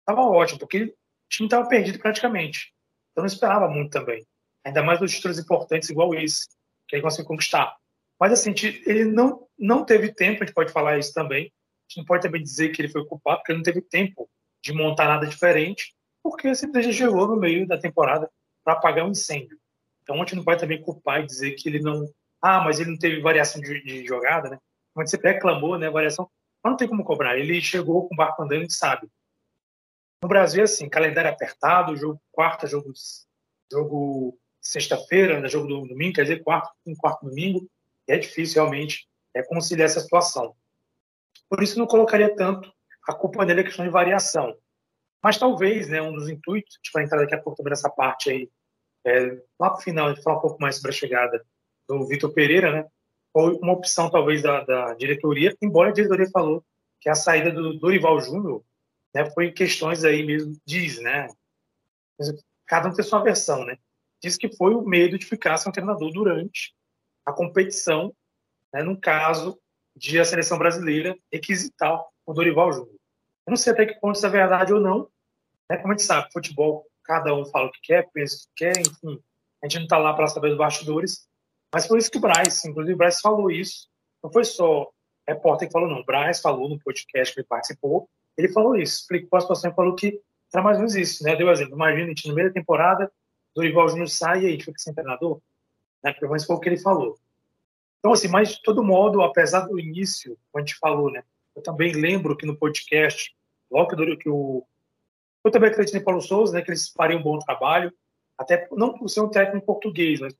estava 0.00 0.22
ótimo, 0.22 0.60
porque 0.60 0.84
o 0.84 0.94
time 1.28 1.46
estava 1.46 1.68
perdido 1.68 1.98
praticamente. 1.98 2.72
Então, 3.12 3.22
não 3.22 3.26
esperava 3.26 3.68
muito 3.68 3.90
também. 3.90 4.26
Ainda 4.64 4.82
mais 4.82 5.00
dos 5.00 5.12
títulos 5.12 5.38
importantes 5.38 5.90
igual 5.90 6.14
esse, 6.14 6.48
que 6.88 6.96
ele 6.96 7.02
conseguiu 7.02 7.26
conquistar. 7.26 7.76
Mas, 8.18 8.32
assim, 8.32 8.54
ele 8.86 9.04
não, 9.04 9.43
não 9.58 9.84
teve 9.84 10.12
tempo, 10.12 10.42
a 10.42 10.46
gente 10.46 10.54
pode 10.54 10.72
falar 10.72 10.98
isso 10.98 11.12
também. 11.12 11.46
A 11.46 11.88
gente 11.88 11.98
não 11.98 12.04
pode 12.04 12.22
também 12.22 12.42
dizer 12.42 12.70
que 12.70 12.80
ele 12.82 12.88
foi 12.88 13.04
culpado, 13.06 13.38
porque 13.38 13.52
ele 13.52 13.58
não 13.58 13.64
teve 13.64 13.82
tempo 13.82 14.28
de 14.62 14.72
montar 14.72 15.06
nada 15.06 15.26
diferente 15.26 15.94
porque 16.24 16.54
simplesmente 16.54 16.96
chegou 16.96 17.28
no 17.28 17.36
meio 17.36 17.68
da 17.68 17.76
temporada 17.76 18.30
para 18.64 18.72
apagar 18.72 19.04
um 19.04 19.10
incêndio. 19.10 19.58
Então 20.02 20.16
a 20.16 20.18
gente 20.20 20.36
não 20.36 20.42
pode 20.42 20.58
também 20.58 20.80
culpar 20.80 21.20
e 21.20 21.26
dizer 21.26 21.52
que 21.52 21.68
ele 21.68 21.80
não. 21.80 22.08
Ah, 22.40 22.64
mas 22.64 22.80
ele 22.80 22.90
não 22.90 22.98
teve 22.98 23.20
variação 23.20 23.60
de, 23.60 23.82
de 23.82 24.06
jogada, 24.06 24.48
né? 24.48 24.58
Como 24.94 25.06
você 25.06 25.18
reclamou, 25.18 25.78
né? 25.78 25.90
Variação. 25.90 26.30
Mas 26.62 26.70
não 26.70 26.78
tem 26.78 26.88
como 26.88 27.04
cobrar. 27.04 27.38
Ele 27.38 27.60
chegou 27.60 28.08
com 28.08 28.14
o 28.14 28.16
barco 28.16 28.42
andando, 28.42 28.70
sabe. 28.70 29.06
No 30.22 30.28
Brasil 30.28 30.62
é 30.62 30.64
assim: 30.64 30.88
calendário 30.88 31.30
apertado, 31.30 31.94
jogo 31.94 32.20
quarta, 32.32 32.66
jogo, 32.66 32.90
jogo 33.70 34.38
sexta-feira, 34.62 35.40
né, 35.40 35.48
jogo 35.48 35.68
do 35.68 35.86
domingo, 35.86 36.14
quer 36.14 36.22
dizer, 36.22 36.42
quarto, 36.42 36.70
um 36.86 36.94
quarto 36.94 37.26
domingo. 37.26 37.68
É 38.08 38.16
difícil 38.16 38.62
realmente 38.62 39.06
é, 39.34 39.42
conciliar 39.42 39.86
essa 39.86 40.00
situação. 40.00 40.54
Por 41.48 41.62
isso 41.62 41.78
não 41.78 41.86
colocaria 41.86 42.34
tanto 42.34 42.72
a 43.06 43.14
culpa 43.14 43.44
dele 43.44 43.60
a 43.60 43.64
questão 43.64 43.84
de 43.84 43.90
variação. 43.90 44.56
Mas 45.22 45.38
talvez, 45.38 45.88
né, 45.88 46.00
um 46.02 46.12
dos 46.12 46.28
intuitos, 46.28 46.74
a 46.74 46.78
gente 46.78 46.92
vai 46.92 47.04
entrar 47.04 47.18
daqui 47.18 47.34
a 47.34 47.40
pouco 47.40 47.56
também 47.56 47.70
nessa 47.70 47.90
parte 47.90 48.30
aí, 48.30 48.50
é, 49.06 49.40
lá 49.58 49.70
para 49.70 49.78
o 49.78 49.82
final, 49.82 50.06
a 50.06 50.14
gente 50.14 50.22
falar 50.22 50.38
um 50.38 50.42
pouco 50.42 50.60
mais 50.60 50.76
sobre 50.76 50.90
a 50.90 50.94
chegada 50.94 51.44
do 51.88 52.06
Vitor 52.06 52.32
Pereira, 52.32 52.72
né, 52.72 52.88
foi 53.32 53.54
uma 53.56 53.72
opção 53.72 54.10
talvez 54.10 54.42
da, 54.42 54.64
da, 54.64 54.94
diretoria, 54.94 55.56
embora 55.62 55.90
a 55.90 55.92
diretoria 55.92 56.30
falou 56.30 56.64
que 57.00 57.08
a 57.08 57.14
saída 57.14 57.50
do 57.50 57.78
Dorival 57.78 58.20
Júnior 58.20 58.64
né, 59.14 59.28
foi 59.30 59.50
questões 59.50 60.04
aí 60.04 60.24
mesmo, 60.24 60.56
diz, 60.66 61.00
né, 61.00 61.28
cada 62.66 62.88
um 62.88 62.94
tem 62.94 63.04
sua 63.04 63.22
versão, 63.22 63.64
né, 63.64 63.76
diz 64.22 64.36
que 64.36 64.54
foi 64.56 64.74
o 64.74 64.82
medo 64.82 65.18
de 65.18 65.26
ficar 65.26 65.56
sem 65.58 65.68
um 65.68 65.72
treinador 65.72 66.10
durante 66.12 66.74
a 67.26 67.32
competição, 67.32 68.14
né, 68.74 68.82
no 68.82 69.00
caso 69.00 69.56
de 69.96 70.18
a 70.18 70.24
seleção 70.24 70.58
brasileira 70.58 71.16
requisitar 71.32 72.04
o 72.26 72.32
Dorival 72.32 72.72
Júnior. 72.72 72.96
Eu 73.46 73.50
não 73.50 73.56
sei 73.56 73.72
até 73.72 73.86
que 73.86 74.00
ponto 74.00 74.16
isso 74.16 74.26
é 74.26 74.28
verdade 74.28 74.72
ou 74.72 74.80
não. 74.80 75.08
Né? 75.70 75.76
Como 75.76 75.92
a 75.92 75.96
gente 75.96 76.04
sabe, 76.04 76.32
futebol, 76.32 76.84
cada 77.04 77.32
um 77.32 77.44
fala 77.46 77.68
o 77.68 77.70
que 77.70 77.80
quer, 77.82 78.10
pensa 78.12 78.34
o 78.34 78.38
que 78.48 78.64
quer, 78.64 78.80
enfim. 78.80 79.22
A 79.62 79.68
gente 79.68 79.76
não 79.76 79.84
está 79.84 79.96
lá 79.96 80.12
para 80.12 80.26
saber 80.26 80.48
dos 80.48 80.58
bastidores. 80.58 81.28
Mas 81.72 81.86
foi 81.86 81.98
isso 81.98 82.10
que 82.10 82.18
o 82.18 82.20
Braz, 82.20 82.64
inclusive 82.64 82.94
o 82.94 82.96
Braz 82.96 83.20
falou 83.20 83.50
isso. 83.50 83.88
Não 84.22 84.32
foi 84.32 84.44
só 84.44 84.90
repórter 85.26 85.68
que 85.68 85.72
falou, 85.72 85.88
não. 85.88 86.00
O 86.00 86.04
Braz 86.04 86.40
falou 86.40 86.68
no 86.68 86.78
podcast 86.80 87.32
que 87.32 87.40
ele 87.40 87.46
participou. 87.46 88.08
Ele 88.36 88.48
falou 88.52 88.74
isso, 88.76 89.02
explicou 89.02 89.36
a 89.36 89.40
situação 89.40 89.70
e 89.70 89.74
falou 89.74 89.94
que 89.94 90.20
era 90.52 90.62
mais 90.62 90.76
ou 90.76 90.80
menos 90.80 90.96
isso. 90.96 91.22
Né? 91.22 91.36
Deu 91.36 91.50
exemplo. 91.50 91.74
Imagina, 91.74 92.06
a 92.06 92.08
gente 92.08 92.28
no 92.28 92.34
meio 92.34 92.48
da 92.48 92.54
temporada, 92.54 93.12
Dorival 93.54 93.88
Júnior 93.88 94.08
sai 94.08 94.44
e 94.44 94.46
aí 94.46 94.60
fica 94.60 94.78
sem 94.78 94.92
treinador. 94.92 95.40
Né? 96.02 96.12
Pelo 96.12 96.30
menos 96.30 96.44
foi 96.44 96.56
o 96.56 96.60
que 96.60 96.68
ele 96.68 96.78
falou. 96.78 97.16
Então, 98.04 98.12
assim, 98.12 98.28
mas 98.28 98.50
de 98.50 98.62
todo 98.62 98.84
modo, 98.84 99.22
apesar 99.22 99.60
do 99.60 99.80
início, 99.80 100.36
como 100.52 100.62
a 100.62 100.66
gente 100.66 100.78
falou, 100.78 101.10
né? 101.10 101.24
Eu 101.56 101.62
também 101.62 101.90
lembro 101.94 102.36
que 102.36 102.44
no 102.44 102.54
podcast, 102.54 103.34
logo 103.70 103.96
que 104.18 104.28
o. 104.28 104.62
Eu 105.42 105.50
também 105.50 105.70
acredito 105.70 105.96
em 105.96 106.04
Paulo 106.04 106.20
Souza, 106.20 106.52
né? 106.52 106.60
Que 106.60 106.70
eles 106.70 106.90
fariam 106.90 107.18
um 107.20 107.22
bom 107.22 107.38
trabalho, 107.38 107.90
até 108.36 108.68
não 108.72 108.92
por 108.92 109.08
ser 109.08 109.22
um 109.22 109.30
técnico 109.30 109.64
português, 109.64 110.20
mas 110.20 110.36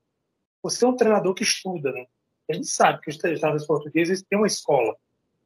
por 0.61 0.69
ser 0.69 0.85
um 0.85 0.95
treinador 0.95 1.33
que 1.33 1.41
estuda, 1.41 1.91
né? 1.91 2.05
A 2.47 2.53
gente 2.53 2.67
sabe 2.67 3.01
que 3.01 3.09
os 3.09 3.17
treinadores 3.17 3.65
portugueses 3.65 4.21
têm 4.21 4.37
uma 4.37 4.45
escola. 4.45 4.95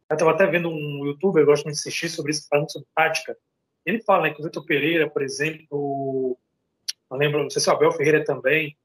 Eu 0.09 0.15
estava 0.15 0.31
até 0.31 0.45
vendo 0.45 0.67
um 0.67 1.05
youtuber, 1.05 1.41
eu 1.43 1.47
gosto 1.47 1.63
de 1.63 1.71
assistir 1.71 2.09
sobre 2.09 2.33
isso, 2.33 2.49
falando 2.49 2.69
sobre 2.69 2.89
tática. 2.93 3.37
Ele 3.85 4.03
fala 4.03 4.23
né, 4.23 4.33
que 4.33 4.41
o 4.41 4.43
Vitor 4.43 4.65
Pereira, 4.65 5.09
por 5.09 5.21
exemplo, 5.21 6.37
não 7.09 7.17
lembro, 7.17 7.43
não 7.43 7.49
sei 7.49 7.61
se 7.61 7.69
o 7.69 7.71
Abel 7.71 7.93
Ferreira 7.93 8.25
também, 8.25 8.77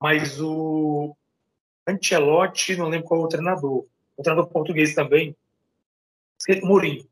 mas 0.00 0.40
o 0.40 1.16
Ancelotti, 1.86 2.76
não 2.76 2.88
lembro 2.88 3.08
qual 3.08 3.22
é 3.22 3.24
o 3.24 3.28
treinador, 3.28 3.86
o 4.16 4.22
treinador 4.22 4.50
português 4.50 4.94
também, 4.94 5.36
Mourinho. 6.62 7.06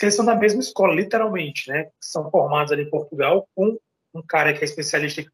Eles 0.00 0.14
são 0.14 0.24
da 0.24 0.34
mesma 0.34 0.60
escola, 0.60 0.94
literalmente, 0.94 1.68
né? 1.68 1.90
São 2.00 2.30
formados 2.30 2.70
ali 2.70 2.82
em 2.82 2.90
Portugal 2.90 3.48
com 3.54 3.78
um 4.14 4.22
cara 4.22 4.54
que 4.54 4.60
é 4.60 4.64
especialista 4.64 5.22
que 5.22 5.30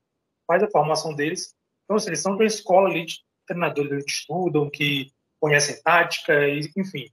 faz 0.47 0.63
a 0.63 0.71
formação 0.71 1.15
deles. 1.15 1.55
Então, 1.85 1.97
assim, 1.97 2.09
eles 2.09 2.21
são 2.21 2.33
de 2.33 2.43
uma 2.43 2.47
escola 2.47 2.89
ali 2.89 3.05
de 3.05 3.21
treinadores 3.47 4.05
que 4.05 4.11
estudam, 4.11 4.71
que 4.71 5.13
conhecem 5.39 5.83
tática, 5.83 6.49
e, 6.49 6.61
enfim, 6.77 7.11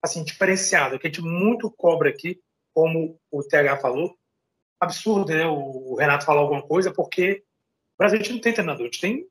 assim, 0.00 0.22
diferenciado, 0.22 0.98
que 0.98 1.08
a 1.08 1.10
gente 1.10 1.20
muito 1.20 1.68
cobra 1.70 2.10
aqui, 2.10 2.40
como 2.72 3.18
o 3.30 3.42
TH 3.42 3.78
falou, 3.78 4.16
absurdo, 4.80 5.32
né? 5.32 5.46
O 5.46 5.96
Renato 5.96 6.24
falar 6.24 6.40
alguma 6.40 6.62
coisa, 6.62 6.92
porque 6.92 7.42
o 7.94 7.98
Brasil 7.98 8.20
a 8.20 8.22
gente 8.22 8.32
não 8.34 8.40
tem 8.40 8.52
treinador, 8.52 8.82
a 8.82 8.84
gente 8.84 9.00
tem 9.00 9.26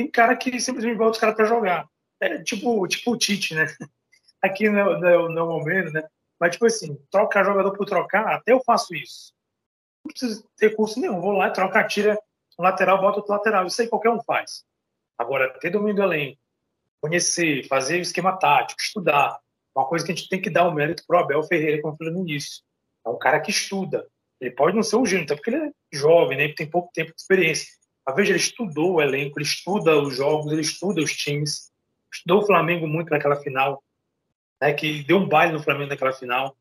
tem 0.00 0.10
cara 0.10 0.34
que 0.34 0.58
simplesmente 0.58 0.96
bota 0.96 1.10
os 1.10 1.18
caras 1.18 1.36
para 1.36 1.44
jogar. 1.44 1.86
É 2.20 2.42
tipo, 2.42 2.86
tipo 2.88 3.12
o 3.12 3.18
Tite, 3.18 3.54
né? 3.54 3.66
Aqui 4.42 4.70
não 4.70 5.06
é 5.06 5.18
o 5.18 5.46
momento, 5.46 5.92
né? 5.92 6.08
Mas, 6.40 6.52
tipo 6.52 6.64
assim, 6.64 6.96
trocar 7.10 7.44
jogador 7.44 7.76
por 7.76 7.84
trocar, 7.84 8.26
até 8.34 8.52
eu 8.52 8.62
faço 8.64 8.94
isso. 8.94 9.34
Não 10.02 10.10
preciso 10.10 10.48
ter 10.56 10.74
curso 10.74 10.98
nenhum. 10.98 11.20
Vou 11.20 11.32
lá, 11.32 11.50
troca, 11.50 11.86
tira 11.86 12.18
um 12.58 12.62
lateral, 12.62 12.98
bota 12.98 13.18
outro 13.18 13.32
lateral. 13.34 13.66
Isso 13.66 13.82
aí 13.82 13.88
qualquer 13.88 14.08
um 14.08 14.22
faz. 14.22 14.64
Agora, 15.18 15.52
ter 15.60 15.68
domínio 15.68 15.96
do 15.96 16.02
elenco, 16.02 16.40
conhecer, 17.02 17.68
fazer 17.68 17.98
o 17.98 18.00
esquema 18.00 18.38
tático, 18.38 18.80
estudar. 18.80 19.38
Uma 19.76 19.86
coisa 19.86 20.06
que 20.06 20.12
a 20.12 20.14
gente 20.14 20.30
tem 20.30 20.40
que 20.40 20.48
dar 20.48 20.66
o 20.66 20.70
um 20.70 20.74
mérito 20.74 21.04
pro 21.06 21.18
Abel 21.18 21.42
Ferreira, 21.42 21.82
como 21.82 21.92
eu 21.92 21.98
falei 21.98 22.12
no 22.14 22.20
início. 22.20 22.62
É 23.04 23.10
um 23.10 23.18
cara 23.18 23.38
que 23.38 23.50
estuda. 23.50 24.08
Ele 24.40 24.52
pode 24.52 24.74
não 24.74 24.82
ser 24.82 24.96
um 24.96 25.04
gênio, 25.04 25.24
até 25.24 25.34
porque 25.34 25.50
ele 25.50 25.66
é 25.66 25.72
jovem, 25.92 26.38
né? 26.38 26.44
Ele 26.44 26.54
tem 26.54 26.70
pouco 26.70 26.90
tempo 26.94 27.12
de 27.14 27.20
experiência. 27.20 27.79
A 28.06 28.12
Veja 28.12 28.30
ele 28.30 28.38
estudou 28.38 28.94
o 28.94 29.00
elenco, 29.00 29.38
ele 29.38 29.46
estuda 29.46 29.96
os 30.00 30.16
jogos, 30.16 30.52
ele 30.52 30.62
estuda 30.62 31.00
os 31.00 31.14
times, 31.14 31.70
estudou 32.12 32.42
o 32.42 32.46
Flamengo 32.46 32.86
muito 32.86 33.10
naquela 33.10 33.36
final, 33.36 33.82
né, 34.60 34.72
que 34.72 35.02
deu 35.04 35.18
um 35.18 35.28
baile 35.28 35.52
no 35.52 35.62
Flamengo 35.62 35.90
naquela 35.90 36.12
final, 36.12 36.56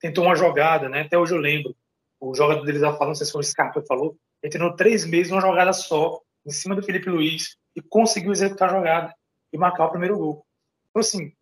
tentou 0.00 0.24
uma 0.24 0.34
jogada, 0.34 0.88
né, 0.88 1.02
até 1.02 1.18
hoje 1.18 1.34
eu 1.34 1.38
lembro, 1.38 1.74
o 2.20 2.34
jogador 2.34 2.64
deles 2.64 2.80
falando, 2.80 3.08
não 3.08 3.14
sei 3.14 3.26
se 3.26 3.36
o 3.36 3.42
Scarpa 3.42 3.82
falou, 3.82 4.16
ele 4.42 4.50
treinou 4.50 4.74
três 4.74 5.04
meses 5.04 5.32
uma 5.32 5.40
jogada 5.40 5.72
só, 5.72 6.20
em 6.46 6.50
cima 6.50 6.74
do 6.74 6.82
Felipe 6.82 7.10
Luiz, 7.10 7.56
e 7.74 7.82
conseguiu 7.82 8.32
executar 8.32 8.70
a 8.70 8.72
jogada 8.72 9.14
e 9.52 9.58
marcar 9.58 9.86
o 9.86 9.90
primeiro 9.90 10.16
gol. 10.16 10.46
Então, 10.90 11.00
assim, 11.00 11.32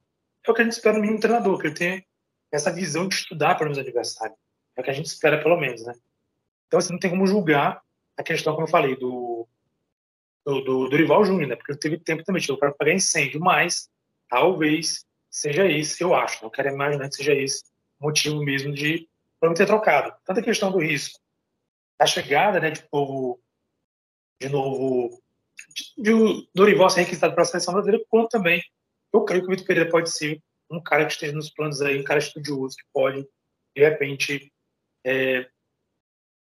é 0.46 0.50
o 0.50 0.54
que 0.54 0.60
a 0.60 0.64
gente 0.64 0.72
espera 0.72 0.96
no 0.96 1.02
mínimo 1.02 1.20
treinador, 1.20 1.58
que 1.58 1.66
ele 1.66 1.74
tenha 1.74 2.04
essa 2.50 2.72
visão 2.72 3.08
de 3.08 3.14
estudar 3.14 3.56
para 3.56 3.70
os 3.70 3.78
adversários. 3.78 4.36
É 4.76 4.80
o 4.80 4.84
que 4.84 4.90
a 4.90 4.94
gente 4.94 5.06
espera, 5.06 5.42
pelo 5.42 5.58
menos, 5.58 5.84
né? 5.84 5.94
Então, 6.66 6.78
assim, 6.78 6.92
não 6.92 6.98
tem 6.98 7.10
como 7.10 7.26
julgar 7.26 7.82
a 8.16 8.22
questão, 8.22 8.54
como 8.54 8.66
eu 8.66 8.70
falei, 8.70 8.96
do, 8.96 9.46
do, 10.44 10.60
do, 10.60 10.88
do 10.88 10.96
Rival 10.96 11.24
Júnior, 11.24 11.48
né? 11.48 11.56
Porque 11.56 11.76
teve 11.76 11.98
tempo 11.98 12.24
também, 12.24 12.42
para 12.58 12.72
pagar 12.72 12.92
incêndio, 12.92 13.40
mas 13.40 13.88
talvez 14.28 15.04
seja 15.30 15.66
esse, 15.66 16.02
eu 16.02 16.14
acho, 16.14 16.42
não 16.42 16.50
quero 16.50 16.68
imaginar 16.68 17.08
que 17.08 17.16
seja 17.16 17.34
esse 17.34 17.64
motivo 17.98 18.42
mesmo 18.44 18.72
de 18.72 19.08
não 19.40 19.54
ter 19.54 19.66
trocado. 19.66 20.14
Tanto 20.24 20.40
a 20.40 20.42
questão 20.42 20.70
do 20.70 20.78
risco, 20.78 21.18
a 21.98 22.06
chegada 22.06 22.60
né, 22.60 22.70
de 22.70 22.84
novo, 22.92 23.40
de 24.40 24.48
novo, 24.48 25.22
de, 25.74 26.02
de 26.02 26.48
Dorival 26.54 26.90
ser 26.90 27.00
requisitado 27.00 27.34
para 27.34 27.42
a 27.42 27.46
seleção 27.46 27.74
brasileira, 27.74 28.04
quanto 28.08 28.30
também 28.30 28.62
eu 29.12 29.24
creio 29.24 29.42
que 29.42 29.48
o 29.48 29.50
Vitor 29.50 29.66
Pereira 29.66 29.90
pode 29.90 30.10
ser 30.10 30.42
um 30.70 30.82
cara 30.82 31.06
que 31.06 31.12
esteja 31.12 31.32
nos 31.32 31.50
planos 31.50 31.80
aí, 31.82 32.00
um 32.00 32.04
cara 32.04 32.18
estudioso 32.18 32.76
que 32.76 32.84
pode, 32.92 33.26
de 33.76 33.82
repente, 33.82 34.52
é, 35.04 35.48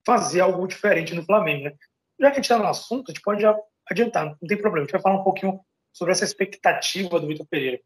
fazer 0.06 0.40
algo 0.40 0.66
diferente 0.66 1.14
no 1.14 1.24
Flamengo. 1.24 1.64
Né? 1.64 1.74
Já 2.18 2.30
que 2.30 2.32
a 2.32 2.36
gente 2.36 2.44
está 2.44 2.58
no 2.58 2.66
assunto, 2.66 3.10
a 3.10 3.12
gente 3.12 3.22
pode 3.22 3.42
já 3.42 3.56
adiantar, 3.90 4.26
não 4.26 4.48
tem 4.48 4.56
problema. 4.56 4.84
A 4.84 4.86
gente 4.86 4.92
vai 4.92 5.02
falar 5.02 5.20
um 5.20 5.24
pouquinho 5.24 5.60
sobre 5.92 6.12
essa 6.12 6.24
expectativa 6.24 7.18
do 7.18 7.26
Vitor 7.26 7.46
Pereira. 7.46 7.80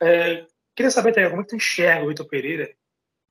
É, 0.00 0.46
queria 0.76 0.90
saber, 0.90 1.12
Thaís, 1.12 1.28
como 1.28 1.42
é 1.42 1.44
que 1.44 1.50
tu 1.50 1.56
enxerga 1.56 2.04
o 2.04 2.08
Vitor 2.08 2.26
Pereira? 2.26 2.72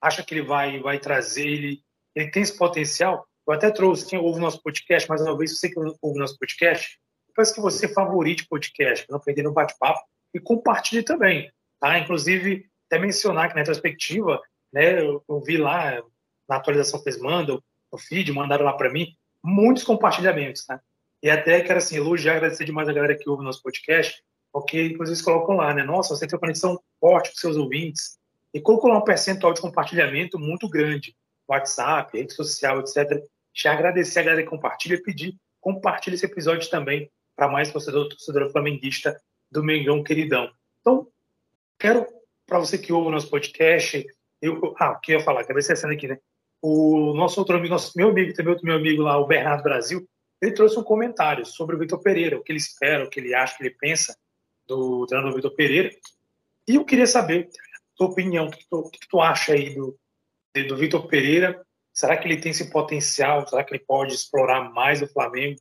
Acha 0.01 0.23
que 0.23 0.33
ele 0.33 0.41
vai, 0.41 0.79
vai 0.79 0.99
trazer, 0.99 1.47
ele, 1.47 1.83
ele 2.15 2.31
tem 2.31 2.43
esse 2.43 2.57
potencial? 2.57 3.25
Eu 3.47 3.53
até 3.53 3.71
trouxe, 3.71 4.07
quem 4.07 4.19
ouve 4.19 4.39
o 4.39 4.41
nosso 4.41 4.61
podcast, 4.61 5.07
mais 5.09 5.21
uma 5.21 5.37
vez, 5.37 5.57
você 5.57 5.69
que 5.69 5.79
ouve 5.79 5.97
o 6.01 6.13
nosso 6.13 6.37
podcast, 6.37 6.99
peço 7.35 7.53
que 7.53 7.61
você 7.61 7.87
favorite 7.87 8.43
o 8.43 8.47
podcast, 8.47 9.05
para 9.05 9.15
não 9.15 9.23
perder 9.23 9.43
no 9.43 9.53
bate-papo, 9.53 10.01
e 10.33 10.39
compartilhe 10.39 11.03
também. 11.03 11.51
Tá? 11.79 11.97
Inclusive, 11.99 12.65
até 12.87 12.99
mencionar 12.99 13.49
que 13.49 13.55
na 13.55 13.61
retrospectiva, 13.61 14.41
né, 14.71 15.01
eu, 15.01 15.23
eu 15.27 15.41
vi 15.41 15.57
lá, 15.57 16.01
na 16.47 16.57
atualização 16.57 17.01
que 17.01 17.09
eles 17.09 17.21
mandam, 17.21 17.61
no 17.91 17.97
feed, 17.97 18.31
mandaram 18.31 18.65
lá 18.65 18.73
para 18.73 18.91
mim, 18.91 19.15
muitos 19.43 19.83
compartilhamentos. 19.83 20.65
Tá? 20.65 20.79
E 21.21 21.29
até 21.29 21.61
quero 21.61 21.79
assim, 21.79 21.97
elogiar, 21.97 22.37
agradecer 22.37 22.65
demais 22.65 22.87
a 22.89 22.93
galera 22.93 23.17
que 23.17 23.29
ouve 23.29 23.41
o 23.41 23.45
nosso 23.45 23.61
podcast, 23.61 24.23
porque 24.51 24.87
inclusive 24.87 25.15
eles 25.15 25.21
colocam 25.21 25.55
lá, 25.55 25.73
né? 25.73 25.83
Nossa, 25.83 26.15
você 26.15 26.27
tem 26.27 26.35
uma 26.35 26.41
conexão 26.41 26.79
forte 26.99 27.31
com 27.31 27.37
seus 27.37 27.57
ouvintes. 27.57 28.19
E 28.53 28.59
colocou 28.59 28.89
lá 28.89 28.97
um 28.97 29.03
percentual 29.03 29.53
de 29.53 29.61
compartilhamento 29.61 30.37
muito 30.37 30.67
grande. 30.67 31.15
WhatsApp, 31.47 32.17
rede 32.17 32.33
social, 32.33 32.79
etc. 32.79 33.23
Já 33.53 33.73
agradecer 33.73 34.19
a 34.19 34.23
galera 34.23 34.43
que 34.43 34.49
compartilha 34.49 34.95
e 34.95 35.01
pedir, 35.01 35.37
compartilhe 35.59 36.15
esse 36.15 36.25
episódio 36.25 36.69
também 36.69 37.09
para 37.35 37.47
mais 37.47 37.71
torcedor, 37.71 38.09
torcedor 38.09 38.51
flamenguista 38.51 39.19
do 39.49 39.63
Mengão 39.63 40.03
Queridão. 40.03 40.49
Então, 40.79 41.07
quero, 41.77 42.05
para 42.45 42.59
você 42.59 42.77
que 42.77 42.91
ouve 42.93 43.09
o 43.09 43.11
nosso 43.11 43.29
podcast, 43.29 44.05
eu, 44.41 44.75
ah, 44.79 44.91
o 44.91 44.99
que 44.99 45.13
eu 45.13 45.19
ia 45.19 45.25
falar, 45.25 45.41
é 45.41 45.61
cena 45.61 45.93
aqui, 45.93 46.07
né? 46.07 46.19
O 46.61 47.13
nosso 47.13 47.39
outro 47.39 47.57
amigo, 47.57 47.73
nosso 47.73 47.91
meu 47.95 48.09
amigo, 48.09 48.33
também 48.33 48.51
outro 48.51 48.65
meu 48.65 48.75
amigo 48.75 49.01
lá, 49.01 49.17
o 49.17 49.25
Bernardo 49.25 49.63
Brasil, 49.63 50.07
ele 50.41 50.53
trouxe 50.53 50.77
um 50.77 50.83
comentário 50.83 51.45
sobre 51.45 51.75
o 51.75 51.79
Vitor 51.79 51.99
Pereira, 52.01 52.37
o 52.37 52.43
que 52.43 52.51
ele 52.51 52.59
espera, 52.59 53.03
o 53.03 53.09
que 53.09 53.19
ele 53.19 53.33
acha, 53.33 53.53
o 53.53 53.57
que 53.57 53.63
ele 53.63 53.75
pensa 53.79 54.17
do 54.67 55.05
treinador 55.05 55.35
Vitor 55.35 55.55
Pereira. 55.55 55.91
E 56.67 56.75
eu 56.75 56.85
queria 56.85 57.07
saber 57.07 57.49
a 57.75 57.79
tua 57.95 58.07
opinião, 58.07 58.47
o 58.47 58.51
que 58.51 58.65
tu, 58.69 58.77
o 58.77 58.89
que 58.89 59.07
tu 59.07 59.19
acha 59.19 59.53
aí 59.53 59.75
do, 59.75 59.97
do 60.67 60.77
Vitor 60.77 61.07
Pereira? 61.07 61.65
Será 61.93 62.17
que 62.17 62.27
ele 62.27 62.39
tem 62.39 62.51
esse 62.51 62.71
potencial? 62.71 63.47
Será 63.47 63.63
que 63.63 63.73
ele 63.73 63.83
pode 63.85 64.13
explorar 64.13 64.71
mais 64.71 65.01
o 65.01 65.07
Flamengo? 65.07 65.59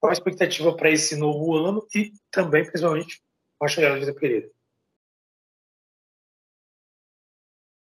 Qual 0.00 0.10
a 0.10 0.12
expectativa 0.12 0.76
para 0.76 0.90
esse 0.90 1.16
novo 1.16 1.54
ano 1.56 1.86
e 1.94 2.12
também, 2.30 2.64
principalmente, 2.64 3.22
com 3.58 3.64
a 3.64 3.68
chegada 3.68 3.94
do 3.94 4.00
Vitor 4.00 4.20
Pereira? 4.20 4.50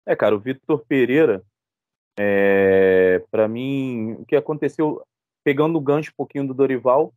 É, 0.05 0.15
cara, 0.15 0.35
o 0.35 0.39
Vitor 0.39 0.83
Pereira, 0.85 1.41
é, 2.23 3.25
para 3.31 3.47
mim, 3.47 4.13
o 4.13 4.25
que 4.25 4.36
aconteceu 4.36 5.03
pegando 5.43 5.77
o 5.77 5.81
gancho 5.81 6.12
um 6.12 6.15
pouquinho 6.15 6.47
do 6.47 6.53
Dorival, 6.53 7.12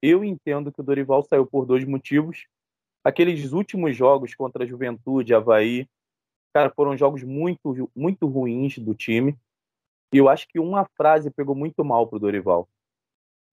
eu 0.00 0.22
entendo 0.22 0.70
que 0.70 0.80
o 0.80 0.84
Dorival 0.84 1.22
saiu 1.24 1.44
por 1.44 1.66
dois 1.66 1.84
motivos. 1.84 2.46
Aqueles 3.02 3.52
últimos 3.52 3.96
jogos 3.96 4.34
contra 4.34 4.62
a 4.62 4.66
Juventude, 4.66 5.34
Havaí, 5.34 5.88
cara, 6.54 6.70
foram 6.70 6.96
jogos 6.96 7.24
muito, 7.24 7.90
muito 7.94 8.26
ruins 8.26 8.78
do 8.78 8.94
time. 8.94 9.36
E 10.12 10.18
eu 10.18 10.28
acho 10.28 10.46
que 10.46 10.60
uma 10.60 10.84
frase 10.96 11.30
pegou 11.30 11.54
muito 11.54 11.84
mal 11.84 12.06
pro 12.06 12.20
Dorival. 12.20 12.68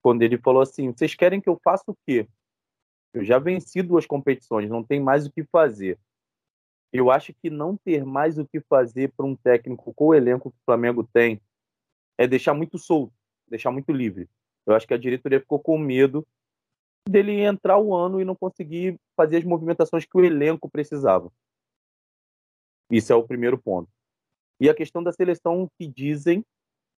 Quando 0.00 0.22
ele 0.22 0.38
falou 0.38 0.62
assim: 0.62 0.92
vocês 0.92 1.14
querem 1.14 1.40
que 1.40 1.48
eu 1.48 1.58
faça 1.62 1.84
o 1.88 1.96
quê? 2.06 2.28
Eu 3.12 3.24
já 3.24 3.38
venci 3.38 3.82
duas 3.82 4.06
competições, 4.06 4.70
não 4.70 4.84
tem 4.84 5.00
mais 5.00 5.26
o 5.26 5.32
que 5.32 5.42
fazer. 5.44 5.98
Eu 6.94 7.10
acho 7.10 7.34
que 7.34 7.50
não 7.50 7.76
ter 7.76 8.04
mais 8.04 8.38
o 8.38 8.46
que 8.46 8.60
fazer 8.60 9.12
para 9.16 9.26
um 9.26 9.34
técnico 9.34 9.92
com 9.92 10.06
o 10.06 10.14
elenco 10.14 10.50
que 10.50 10.56
o 10.56 10.64
Flamengo 10.64 11.02
tem 11.02 11.42
é 12.16 12.26
deixar 12.26 12.54
muito 12.54 12.78
solto 12.78 13.12
deixar 13.48 13.70
muito 13.70 13.92
livre. 13.92 14.28
Eu 14.66 14.74
acho 14.74 14.86
que 14.86 14.94
a 14.94 14.98
diretoria 14.98 15.40
ficou 15.40 15.60
com 15.60 15.78
medo 15.78 16.26
dele 17.08 17.40
entrar 17.40 17.78
o 17.78 17.94
ano 17.94 18.20
e 18.20 18.24
não 18.24 18.34
conseguir 18.34 18.98
fazer 19.16 19.38
as 19.38 19.44
movimentações 19.44 20.04
que 20.04 20.16
o 20.16 20.24
elenco 20.24 20.70
precisava. 20.70 21.30
Isso 22.90 23.12
é 23.12 23.16
o 23.16 23.26
primeiro 23.26 23.58
ponto. 23.58 23.90
E 24.60 24.68
a 24.68 24.74
questão 24.74 25.02
da 25.02 25.12
seleção 25.12 25.68
que 25.78 25.86
dizem 25.86 26.42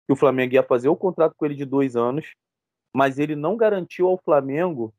que 0.06 0.12
o 0.12 0.16
Flamengo 0.16 0.54
ia 0.54 0.62
fazer 0.62 0.88
o 0.88 0.96
contrato 0.96 1.34
com 1.36 1.46
ele 1.46 1.54
de 1.54 1.64
dois 1.64 1.96
anos, 1.96 2.34
mas 2.94 3.18
ele 3.18 3.34
não 3.34 3.56
garantiu 3.56 4.08
ao 4.08 4.18
Flamengo 4.18 4.94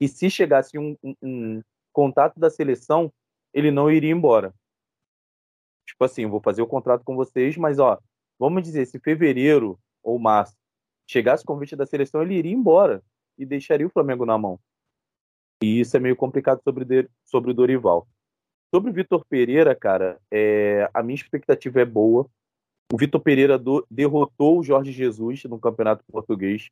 que 0.00 0.08
se 0.08 0.28
chegasse 0.28 0.78
um, 0.78 0.96
um, 1.02 1.14
um 1.22 1.62
contato 1.92 2.40
da 2.40 2.50
seleção, 2.50 3.12
ele 3.52 3.70
não 3.70 3.90
iria 3.90 4.12
embora. 4.12 4.54
Tipo 5.86 6.04
assim, 6.04 6.26
vou 6.26 6.40
fazer 6.40 6.62
o 6.62 6.66
contrato 6.66 7.04
com 7.04 7.16
vocês, 7.16 7.56
mas 7.56 7.78
ó, 7.78 7.98
vamos 8.38 8.62
dizer, 8.62 8.86
se 8.86 8.98
fevereiro 8.98 9.78
ou 10.02 10.18
março 10.18 10.56
chegasse 11.10 11.42
o 11.42 11.46
convite 11.46 11.74
da 11.74 11.84
seleção, 11.84 12.22
ele 12.22 12.34
iria 12.34 12.52
embora 12.52 13.02
e 13.36 13.44
deixaria 13.44 13.86
o 13.86 13.90
Flamengo 13.90 14.24
na 14.24 14.38
mão. 14.38 14.60
E 15.62 15.80
isso 15.80 15.96
é 15.96 16.00
meio 16.00 16.14
complicado 16.14 16.62
sobre, 16.62 17.08
sobre 17.24 17.50
o 17.50 17.54
Dorival. 17.54 18.06
Sobre 18.72 18.90
o 18.90 18.94
Vitor 18.94 19.24
Pereira, 19.28 19.74
cara, 19.74 20.20
é, 20.30 20.88
a 20.94 21.02
minha 21.02 21.16
expectativa 21.16 21.80
é 21.80 21.84
boa. 21.84 22.26
O 22.92 22.96
Vitor 22.96 23.20
Pereira 23.20 23.58
do, 23.58 23.84
derrotou 23.90 24.60
o 24.60 24.62
Jorge 24.62 24.92
Jesus 24.92 25.44
no 25.44 25.58
Campeonato 25.58 26.04
Português. 26.10 26.68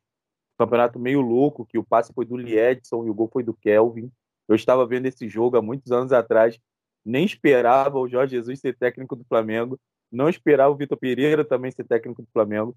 Campeonato 0.57 0.97
meio 0.97 1.21
louco, 1.21 1.65
que 1.65 1.77
o 1.77 1.83
passe 1.83 2.13
foi 2.13 2.25
do 2.25 2.37
Liedson 2.37 3.05
e 3.05 3.09
o 3.09 3.13
gol 3.13 3.29
foi 3.31 3.43
do 3.43 3.53
Kelvin. 3.53 4.09
Eu 4.47 4.55
estava 4.55 4.85
vendo 4.85 5.05
esse 5.05 5.27
jogo 5.27 5.57
há 5.57 5.61
muitos 5.61 5.91
anos 5.91 6.13
atrás. 6.13 6.57
Nem 7.05 7.25
esperava 7.25 7.97
o 7.97 8.07
Jorge 8.07 8.35
Jesus 8.35 8.59
ser 8.59 8.77
técnico 8.77 9.15
do 9.15 9.23
Flamengo. 9.25 9.79
Não 10.11 10.29
esperava 10.29 10.71
o 10.71 10.75
Vitor 10.75 10.97
Pereira 10.97 11.45
também 11.45 11.71
ser 11.71 11.85
técnico 11.85 12.21
do 12.21 12.27
Flamengo. 12.31 12.75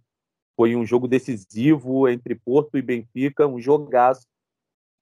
Foi 0.56 0.76
um 0.76 0.84
jogo 0.84 1.08
decisivo 1.08 2.08
entre 2.08 2.34
Porto 2.34 2.76
e 2.76 2.82
Benfica, 2.82 3.46
um 3.46 3.60
jogaço. 3.60 4.26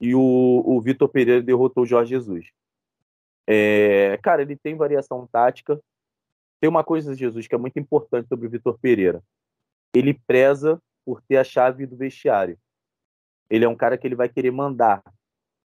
E 0.01 0.15
o, 0.15 0.63
o 0.65 0.81
Vitor 0.81 1.09
Pereira 1.09 1.43
derrotou 1.43 1.83
o 1.83 1.87
Jorge 1.87 2.11
Jesus. 2.11 2.47
É, 3.47 4.17
cara, 4.23 4.43
ele 4.43 4.57
tem 4.57 4.77
variação 4.77 5.27
tática. 5.27 5.81
Tem 6.61 6.71
uma 6.71 6.85
coisa, 6.85 7.15
Jesus, 7.15 7.49
que 7.49 7.55
é 7.55 7.59
muito 7.59 7.79
importante 7.79 8.29
sobre 8.29 8.47
o 8.47 8.51
Vitor 8.51 8.79
Pereira. 8.79 9.23
Ele 9.95 10.15
preza 10.15 10.81
por 11.05 11.21
ter 11.23 11.37
a 11.37 11.45
chave 11.45 11.87
do 11.87 11.97
vestiário. 11.97 12.57
Ele 13.51 13.65
é 13.65 13.69
um 13.69 13.77
cara 13.77 13.99
que 13.99 14.07
ele 14.07 14.15
vai 14.15 14.29
querer 14.29 14.53
mandar. 14.53 15.03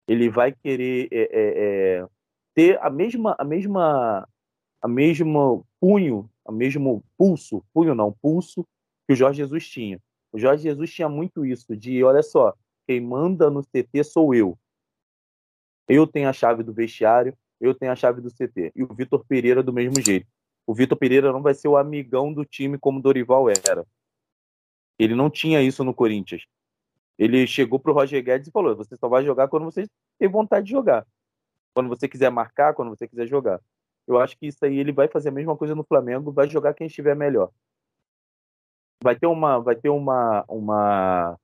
Ele 0.06 0.28
vai 0.28 0.52
querer 0.52 1.08
é, 1.10 1.22
é, 1.22 1.98
é 1.98 2.06
ter 2.54 2.80
a 2.82 2.88
mesma, 2.88 3.34
a 3.38 3.44
mesma, 3.44 4.28
a 4.80 4.88
mesma 4.88 5.62
punho, 5.80 6.30
a 6.44 6.52
mesmo 6.52 7.04
pulso, 7.16 7.64
punho 7.72 7.94
não, 7.94 8.12
pulso 8.12 8.66
que 9.06 9.12
o 9.12 9.16
Jorge 9.16 9.38
Jesus 9.38 9.68
tinha. 9.68 10.00
O 10.32 10.38
Jorge 10.38 10.62
Jesus 10.62 10.92
tinha 10.92 11.08
muito 11.08 11.44
isso 11.44 11.76
de, 11.76 12.02
olha 12.02 12.22
só, 12.22 12.54
quem 12.86 13.00
manda 13.00 13.50
no 13.50 13.62
CT 13.62 14.04
sou 14.04 14.34
eu. 14.34 14.58
Eu 15.88 16.06
tenho 16.06 16.28
a 16.28 16.32
chave 16.32 16.62
do 16.62 16.72
vestiário, 16.72 17.36
eu 17.60 17.74
tenho 17.74 17.92
a 17.92 17.96
chave 17.96 18.20
do 18.20 18.30
CT. 18.30 18.72
E 18.74 18.82
o 18.82 18.94
Vitor 18.94 19.24
Pereira 19.26 19.62
do 19.62 19.72
mesmo 19.72 20.00
jeito. 20.00 20.26
O 20.66 20.74
Vitor 20.74 20.96
Pereira 20.96 21.32
não 21.32 21.42
vai 21.42 21.54
ser 21.54 21.68
o 21.68 21.76
amigão 21.76 22.32
do 22.32 22.44
time 22.44 22.78
como 22.78 23.00
Dorival 23.00 23.48
era. 23.50 23.86
Ele 24.98 25.14
não 25.14 25.28
tinha 25.28 25.60
isso 25.60 25.84
no 25.84 25.92
Corinthians. 25.92 26.46
Ele 27.18 27.46
chegou 27.46 27.78
pro 27.78 27.92
Roger 27.92 28.22
Guedes 28.22 28.48
e 28.48 28.50
falou: 28.50 28.74
você 28.74 28.96
só 28.96 29.08
vai 29.08 29.24
jogar 29.24 29.48
quando 29.48 29.64
você 29.64 29.86
tem 30.18 30.28
vontade 30.28 30.66
de 30.66 30.72
jogar. 30.72 31.06
Quando 31.74 31.88
você 31.88 32.08
quiser 32.08 32.30
marcar, 32.30 32.74
quando 32.74 32.90
você 32.90 33.06
quiser 33.08 33.26
jogar. 33.26 33.60
Eu 34.06 34.18
acho 34.20 34.38
que 34.38 34.46
isso 34.46 34.64
aí 34.64 34.78
ele 34.78 34.92
vai 34.92 35.08
fazer 35.08 35.30
a 35.30 35.32
mesma 35.32 35.56
coisa 35.56 35.74
no 35.74 35.84
Flamengo, 35.84 36.30
vai 36.30 36.48
jogar 36.48 36.74
quem 36.74 36.86
estiver 36.86 37.16
melhor. 37.16 37.50
Vai 39.02 39.16
ter 39.16 39.26
uma, 39.26 39.58
vai 39.58 39.74
ter 39.74 39.88
uma, 39.88 40.44
uma, 40.48 41.38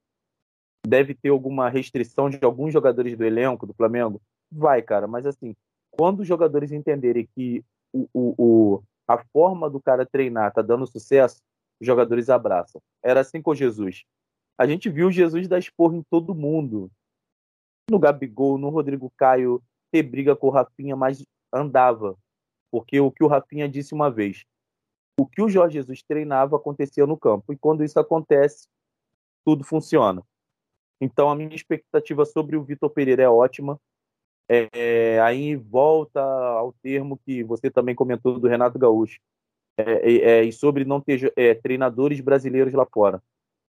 deve 0.87 1.14
ter 1.14 1.31
alguma 1.31 1.69
restrição 1.69 2.31
de 2.31 2.38
alguns 2.43 2.73
jogadores 2.73 3.16
do 3.16 3.25
elenco 3.25 3.66
do 3.66 3.75
Flamengo, 3.75 4.21
vai, 4.51 4.83
cara. 4.83 5.07
Mas 5.07 5.27
assim, 5.27 5.55
quando 5.90 6.21
os 6.21 6.29
jogadores 6.29 6.71
entenderem 6.73 7.29
que 7.35 7.64
o, 7.93 8.09
o, 8.12 8.35
o 8.38 8.83
a 9.07 9.19
forma 9.33 9.69
do 9.69 9.81
cara 9.81 10.07
treinar 10.07 10.53
tá 10.53 10.62
dando 10.62 10.87
sucesso, 10.87 11.43
os 11.81 11.87
jogadores 11.87 12.31
abraçam. 12.31 12.81
Era 13.03 13.21
assim 13.21 13.43
com 13.43 13.55
Jesus. 13.55 14.05
A 14.57 14.66
gente 14.66 14.88
viu 14.88 15.11
Jesus 15.11 15.49
dar 15.49 15.59
esporro 15.59 15.97
em 15.97 16.03
todo 16.03 16.35
mundo. 16.35 16.90
No 17.90 17.99
Gabigol, 17.99 18.57
no 18.57 18.69
Rodrigo 18.69 19.11
Caio, 19.16 19.61
ter 19.90 20.03
briga 20.03 20.37
com 20.37 20.48
o 20.48 20.50
Rafinha, 20.50 20.96
mas 20.96 21.24
andava. 21.53 22.16
Porque 22.70 23.00
o 23.00 23.11
que 23.11 23.24
o 23.24 23.26
Rafinha 23.26 23.68
disse 23.68 23.92
uma 23.92 24.11
vez, 24.11 24.44
o 25.18 25.26
que 25.26 25.42
o 25.42 25.48
Jorge 25.48 25.74
Jesus 25.74 26.03
treinava 26.03 26.57
acontecia 26.57 27.07
no 27.07 27.16
campo. 27.16 27.53
E 27.53 27.57
quando 27.57 27.85
isso 27.85 27.98
acontece, 27.98 28.68
tudo 29.44 29.64
funciona. 29.64 30.22
Então 31.00 31.31
a 31.31 31.35
minha 31.35 31.55
expectativa 31.55 32.24
sobre 32.24 32.57
o 32.57 32.62
Vitor 32.62 32.90
Pereira 32.90 33.22
é 33.22 33.29
ótima. 33.29 33.81
É, 34.48 35.20
aí 35.20 35.57
volta 35.57 36.20
ao 36.20 36.72
termo 36.83 37.18
que 37.24 37.42
você 37.44 37.70
também 37.70 37.94
comentou 37.94 38.38
do 38.38 38.48
Renato 38.48 38.79
Gaúcho. 38.79 39.20
É, 39.79 39.83
é, 39.83 40.16
é, 40.16 40.44
e 40.44 40.53
sobre 40.53 40.85
não 40.85 41.00
ter 41.00 41.33
é, 41.37 41.55
treinadores 41.55 42.20
brasileiros 42.20 42.74
lá 42.74 42.87
fora. 42.87 43.22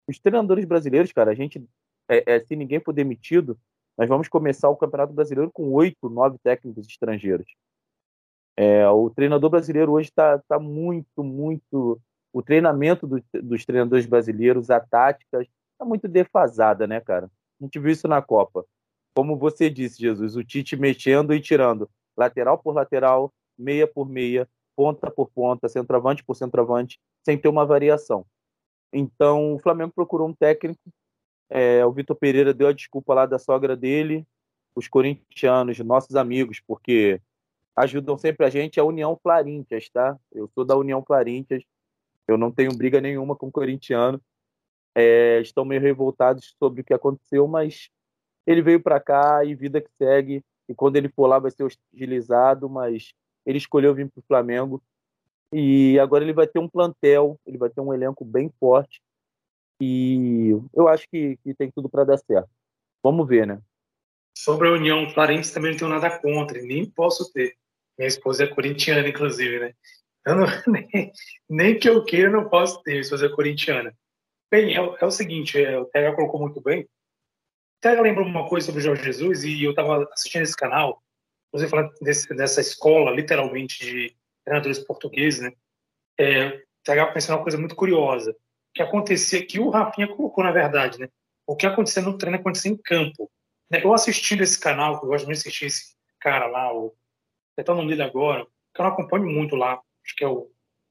Os 0.09 0.19
treinadores 0.19 0.65
brasileiros, 0.65 1.13
cara, 1.13 1.31
a 1.31 1.35
gente, 1.35 1.65
é, 2.09 2.41
se 2.41 2.55
ninguém 2.55 2.81
for 2.81 2.93
demitido, 2.93 3.59
nós 3.97 4.09
vamos 4.09 4.29
começar 4.29 4.69
o 4.69 4.77
Campeonato 4.77 5.13
Brasileiro 5.13 5.51
com 5.53 5.73
oito, 5.73 6.09
nove 6.09 6.39
técnicos 6.43 6.87
estrangeiros. 6.87 7.47
É, 8.57 8.89
o 8.89 9.11
treinador 9.11 9.51
brasileiro 9.51 9.93
hoje 9.93 10.09
está 10.09 10.39
tá 10.49 10.59
muito, 10.59 11.23
muito. 11.23 12.01
O 12.33 12.43
treinamento 12.43 13.07
do, 13.07 13.23
dos 13.43 13.65
treinadores 13.65 14.07
brasileiros, 14.07 14.71
a 14.71 14.81
tática, 14.81 15.43
está 15.43 15.85
muito 15.85 16.09
defasada, 16.09 16.87
né, 16.87 17.01
cara? 17.01 17.31
A 17.61 17.65
gente 17.65 17.79
viu 17.79 17.91
isso 17.91 18.09
na 18.09 18.21
Copa. 18.21 18.65
Como 19.15 19.37
você 19.37 19.71
disse, 19.71 20.01
Jesus, 20.01 20.37
o 20.37 20.45
Tite 20.45 20.77
mexendo 20.77 21.33
e 21.33 21.41
tirando 21.41 21.89
lateral 22.17 22.59
por 22.59 22.75
lateral, 22.75 23.33
meia 23.57 23.87
por 23.87 24.09
meia, 24.09 24.49
ponta 24.77 25.11
por 25.11 25.31
ponta, 25.31 25.69
centroavante 25.69 26.25
por 26.25 26.35
centroavante, 26.35 26.99
sem 27.25 27.39
ter 27.39 27.49
uma 27.49 27.65
variação. 27.65 28.27
Então, 28.93 29.55
o 29.55 29.59
Flamengo 29.59 29.93
procurou 29.95 30.29
um 30.29 30.35
técnico. 30.35 30.81
É, 31.57 31.87
o 31.87 31.93
Vitor 31.93 32.17
Pereira 32.17 32.53
deu 32.53 32.67
a 32.67 32.73
desculpa 32.73 33.15
lá 33.15 33.27
da 33.27 33.39
sogra 33.39 33.77
dele, 33.77 34.27
os 34.75 34.89
corintianos, 34.89 35.79
nossos 35.79 36.17
amigos, 36.17 36.59
porque 36.59 37.21
ajudam 37.77 38.19
sempre 38.19 38.45
a 38.45 38.51
gente, 38.51 38.81
a 38.81 38.85
União 38.85 39.17
Clarintias, 39.23 39.89
tá? 39.89 40.19
Eu 40.33 40.51
sou 40.53 40.65
da 40.65 40.77
União 40.77 41.01
Clarintias, 41.01 41.63
eu 42.27 42.37
não 42.37 42.51
tenho 42.51 42.77
briga 42.77 43.01
nenhuma 43.01 43.37
com 43.37 43.47
o 43.47 43.53
corintiano, 43.53 44.21
é, 44.97 45.41
estão 45.43 45.65
meio 45.65 45.81
revoltados 45.81 46.57
sobre 46.59 46.81
o 46.81 46.85
que 46.85 46.93
aconteceu, 46.93 47.47
mas 47.47 47.89
ele 48.45 48.61
veio 48.61 48.83
para 48.83 48.99
cá 48.99 49.45
e 49.45 49.55
vida 49.55 49.81
que 49.81 49.91
segue, 49.97 50.45
e 50.69 50.75
quando 50.75 50.97
ele 50.97 51.09
for 51.09 51.29
lá 51.29 51.39
vai 51.39 51.53
ser 51.53 51.63
hostilizado, 51.63 52.69
mas 52.69 53.15
ele 53.47 53.59
escolheu 53.59 53.95
vir 53.95 54.11
para 54.11 54.19
o 54.19 54.25
Flamengo, 54.27 54.83
e 55.53 56.01
agora 56.01 56.25
ele 56.25 56.33
vai 56.33 56.49
ter 56.49 56.59
um 56.59 56.69
plantel, 56.69 57.39
ele 57.47 57.59
vai 57.59 57.71
ter 57.71 57.81
um 57.81 57.95
elenco 57.95 58.25
bem 58.25 58.51
forte, 58.59 59.01
e 59.81 60.51
eu 60.73 60.89
acho 60.89 61.07
que, 61.11 61.37
que 61.43 61.55
tem 61.55 61.71
tudo 61.71 61.89
para 61.89 62.05
dar 62.05 62.19
certo. 62.19 62.49
Vamos 63.03 63.27
ver, 63.29 63.47
né? 63.47 63.61
Sobre 64.37 64.69
a 64.69 64.73
União 64.73 65.13
Clarence 65.13 65.53
também 65.53 65.73
não 65.73 65.79
tenho 65.79 65.91
nada 65.91 66.19
contra, 66.19 66.61
nem 66.61 66.89
posso 66.89 67.33
ter. 67.33 67.57
Minha 67.99 68.09
esposa 68.09 68.45
é 68.45 68.47
corintiana, 68.47 69.09
inclusive, 69.09 69.61
né? 69.61 69.75
Não, 70.27 70.47
nem, 70.67 71.13
nem, 71.49 71.79
que 71.79 71.89
eu 71.89 72.05
queira, 72.05 72.31
não 72.31 72.49
posso 72.49 72.83
ter. 72.83 72.93
Minha 72.93 73.03
esposa 73.03 73.27
é 73.27 73.29
corintiana. 73.29 73.95
Bem, 74.51 74.77
é, 74.77 74.97
é 75.01 75.05
o 75.05 75.11
seguinte, 75.11 75.63
é, 75.63 75.79
o 75.79 75.85
Tega 75.87 76.15
colocou 76.15 76.41
muito 76.41 76.61
bem. 76.61 76.83
O 76.83 76.89
Tega 77.81 78.01
lembrou 78.01 78.27
uma 78.27 78.49
coisa 78.49 78.67
sobre 78.67 78.81
o 78.81 78.85
Jorge 78.85 79.05
Jesus 79.05 79.45
e 79.45 79.63
eu 79.63 79.71
estava 79.71 80.09
assistindo 80.13 80.43
esse 80.43 80.57
canal, 80.57 81.03
você 81.53 81.69
falando 81.69 81.93
desse, 82.01 82.29
dessa 82.35 82.61
escola, 82.61 83.11
literalmente, 83.11 83.85
de 83.85 84.17
treinadores 84.45 84.79
portugueses, 84.81 85.41
né? 85.41 85.53
É, 86.19 86.49
o 86.49 86.63
Tega 86.85 87.13
pensou 87.13 87.37
uma 87.37 87.43
coisa 87.43 87.59
muito 87.59 87.77
curiosa. 87.77 88.35
Que 88.75 88.83
acontecia, 88.83 89.45
que 89.47 89.61
o 89.61 89.71
Rafinha 89.71 90.09
colocou, 90.09 90.43
na 90.43 90.51
verdade, 90.51 90.99
né? 90.99 91.09
O 91.47 91.55
que 91.55 91.67
acontecia 91.67 92.03
no 92.03 92.19
treino 92.19 92.39
acontecia 92.39 92.71
em 92.71 92.77
campo. 92.77 93.31
Eu 93.71 93.93
assistindo 93.93 94.43
esse 94.43 94.59
canal, 94.59 94.99
que 94.99 95.05
eu 95.05 95.09
gosto 95.09 95.27
muito 95.27 95.37
de 95.37 95.49
assistir 95.49 95.67
esse 95.67 95.95
cara 96.21 96.47
lá, 96.47 96.73
o 96.73 96.95
até 97.57 97.71
o 97.71 97.75
nome 97.75 97.91
dele 97.91 98.03
agora, 98.03 98.45
que 98.75 98.81
eu 98.81 98.85
não 98.85 98.93
acompanho 98.93 99.27
muito 99.27 99.55
lá, 99.55 99.81
acho 100.05 100.17
que 100.17 100.25
é 100.25 100.29
o 100.29 100.51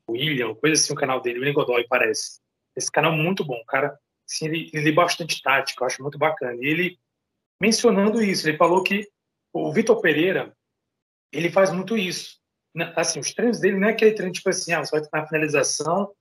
William, 0.09 0.55
coisa 0.55 0.81
assim, 0.81 0.93
o 0.93 0.95
canal 0.95 1.21
dele, 1.21 1.39
William 1.39 1.53
Godoy, 1.53 1.85
parece. 1.87 2.39
Esse 2.75 2.91
canal 2.91 3.13
é 3.13 3.17
muito 3.17 3.43
bom, 3.43 3.61
cara. 3.67 3.97
Assim, 4.27 4.45
ele, 4.45 4.69
ele 4.73 4.85
lê 4.85 4.91
bastante 4.91 5.41
tática, 5.41 5.83
eu 5.83 5.87
acho 5.87 6.01
muito 6.01 6.17
bacana. 6.17 6.55
E 6.55 6.65
ele, 6.65 6.99
mencionando 7.61 8.21
isso, 8.21 8.47
ele 8.47 8.57
falou 8.57 8.83
que 8.83 9.07
o 9.51 9.71
Vitor 9.71 9.99
Pereira, 10.01 10.55
ele 11.31 11.51
faz 11.51 11.71
muito 11.71 11.97
isso. 11.97 12.39
Né, 12.73 12.91
assim, 12.95 13.19
os 13.19 13.33
treinos 13.33 13.59
dele 13.59 13.77
não 13.77 13.87
é 13.87 13.91
aquele 13.91 14.13
treino 14.13 14.33
tipo 14.33 14.49
assim, 14.49 14.73
ah, 14.73 14.83
você 14.83 14.99
vai 14.99 15.07
na 15.21 15.27
finalização, 15.27 16.11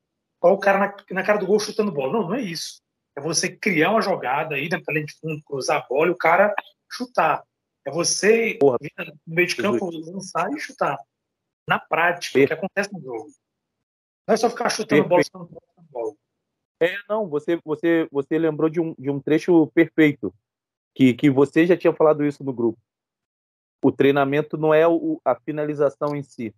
o 0.51 0.59
cara 0.59 0.79
na, 0.79 0.97
na, 1.11 1.23
cara 1.23 1.39
do 1.39 1.47
gol 1.47 1.61
chutando 1.61 1.93
bola. 1.93 2.13
Não, 2.13 2.29
não 2.29 2.35
é 2.35 2.41
isso. 2.41 2.81
É 3.17 3.21
você 3.21 3.55
criar 3.55 3.91
uma 3.91 4.03
jogada, 4.03 4.59
ir 4.59 4.71
na 4.71 4.81
linha 4.89 5.07
de 5.07 5.15
fundo, 5.15 5.43
cruzar 5.45 5.83
a 5.83 5.87
bola 5.87 6.09
e 6.09 6.11
o 6.11 6.17
cara 6.17 6.55
chutar. 6.91 7.45
É 7.85 7.91
você 7.91 8.55
Porra. 8.55 8.79
no 9.27 9.35
meio 9.35 9.49
de 9.49 9.57
campo 9.57 9.91
lançar 9.91 10.51
e 10.53 10.61
chutar. 10.61 10.99
Na 11.69 11.79
prática, 11.79 12.41
o 12.41 12.47
que 12.47 12.53
acontece 12.53 12.93
no 12.93 13.01
jogo. 13.01 13.31
Não 14.27 14.35
é 14.35 14.37
só 14.37 14.51
ficar 14.51 14.69
chutando 14.69 15.09
Perfeito. 15.09 15.31
bola, 15.33 15.49
bola. 15.91 16.15
É, 16.81 16.97
não, 17.09 17.29
você, 17.29 17.61
você, 17.65 18.09
você 18.11 18.39
lembrou 18.39 18.69
de 18.69 18.81
um, 18.81 18.95
de 18.99 19.11
um 19.11 19.21
trecho 19.21 19.69
perfeito, 19.69 20.35
que, 20.95 21.15
que 21.15 21.31
você 21.31 21.65
já 21.67 21.77
tinha 21.77 21.93
falado 21.93 22.25
isso 22.25 22.43
no 22.43 22.53
grupo. 22.53 22.79
O 23.85 23.93
treinamento 23.93 24.57
não 24.57 24.75
é 24.75 24.87
o, 24.87 25.21
a 25.25 25.35
finalização 25.35 26.17
em 26.17 26.23
si, 26.23 26.55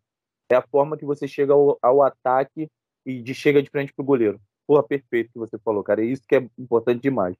é 0.50 0.56
a 0.56 0.62
forma 0.62 0.96
que 0.96 1.04
você 1.04 1.28
chega 1.28 1.52
ao, 1.52 1.78
ao 1.82 2.02
ataque 2.02 2.70
e 3.04 3.22
de 3.22 3.34
chega 3.34 3.62
de 3.62 3.70
frente 3.70 3.92
pro 3.92 4.04
goleiro. 4.04 4.40
Porra, 4.66 4.82
perfeito 4.82 5.32
que 5.32 5.38
você 5.38 5.58
falou, 5.58 5.82
cara. 5.82 6.02
É 6.02 6.06
isso 6.06 6.22
que 6.26 6.36
é 6.36 6.48
importante 6.58 7.02
demais. 7.02 7.36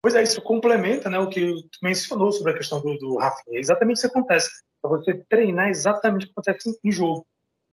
Pois 0.00 0.14
é, 0.14 0.22
isso 0.22 0.40
complementa 0.40 1.10
né, 1.10 1.18
o 1.18 1.28
que 1.28 1.40
tu 1.40 1.78
mencionou 1.82 2.30
sobre 2.32 2.52
a 2.52 2.56
questão 2.56 2.80
do, 2.80 2.96
do 2.98 3.16
Rafinha. 3.16 3.58
É 3.58 3.60
exatamente 3.60 3.96
isso 3.96 4.08
que 4.08 4.18
acontece. 4.18 4.50
Para 4.80 4.90
você 4.90 5.14
treinar 5.28 5.68
exatamente 5.68 6.24
o 6.24 6.26
que 6.26 6.32
acontece 6.32 6.78
em 6.82 6.92
jogo. 6.92 7.26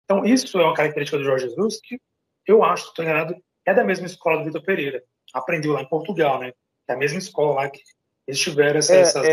Então, 0.03 0.25
isso 0.25 0.59
é 0.59 0.63
uma 0.63 0.73
característica 0.73 1.17
do 1.17 1.23
Jorge 1.23 1.47
Jesus 1.47 1.79
que 1.81 1.99
eu 2.47 2.63
acho, 2.63 2.89
estou 2.89 3.03
enganado, 3.03 3.35
é 3.65 3.73
da 3.73 3.83
mesma 3.83 4.05
escola 4.05 4.37
do 4.37 4.45
Vitor 4.45 4.63
Pereira. 4.63 5.03
Aprendeu 5.33 5.73
lá 5.73 5.81
em 5.81 5.89
Portugal, 5.89 6.39
né? 6.39 6.53
É 6.87 6.93
a 6.93 6.97
mesma 6.97 7.17
escola 7.17 7.55
lá 7.55 7.69
que 7.69 7.81
eles 8.27 8.39
tiveram 8.39 8.79
essa, 8.79 8.95
é, 8.95 8.99
essas, 8.99 9.25
é... 9.25 9.31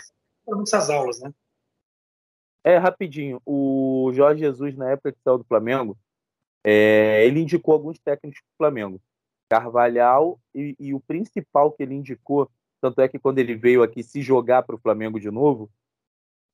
essas 0.63 0.91
aulas, 0.91 1.21
né? 1.21 1.33
É, 2.65 2.79
rapidinho. 2.79 3.41
O 3.45 4.11
Jorge 4.15 4.41
Jesus, 4.41 4.77
na 4.77 4.91
época 4.91 5.13
que 5.13 5.19
saiu 5.23 5.39
do 5.39 5.45
Flamengo, 5.45 5.97
é, 6.65 7.25
ele 7.27 7.41
indicou 7.41 7.75
alguns 7.75 7.99
técnicos 7.99 8.41
do 8.41 8.57
Flamengo. 8.57 9.01
Carvalhal 9.49 10.41
e, 10.55 10.75
e, 10.79 10.95
o 10.95 11.01
principal 11.01 11.73
que 11.73 11.83
ele 11.83 11.95
indicou, 11.95 12.51
tanto 12.81 13.01
é 13.01 13.09
que 13.09 13.19
quando 13.19 13.39
ele 13.39 13.55
veio 13.55 13.83
aqui 13.83 14.03
se 14.03 14.23
jogar 14.23 14.63
para 14.63 14.75
o 14.75 14.79
Flamengo 14.79 15.21
de 15.21 15.31
novo, 15.31 15.71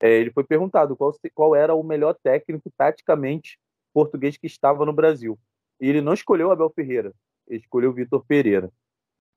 é, 0.00 0.10
ele 0.10 0.30
foi 0.32 0.44
perguntado 0.44 0.96
qual, 0.96 1.14
qual 1.34 1.54
era 1.54 1.74
o 1.74 1.82
melhor 1.82 2.14
técnico 2.14 2.72
taticamente 2.76 3.58
português 3.92 4.36
que 4.36 4.46
estava 4.46 4.84
no 4.84 4.92
Brasil. 4.92 5.38
E 5.80 5.88
ele 5.88 6.00
não 6.00 6.12
escolheu 6.12 6.50
Abel 6.50 6.70
Ferreira, 6.70 7.12
ele 7.46 7.60
escolheu 7.60 7.92
Vitor 7.92 8.24
Pereira. 8.26 8.72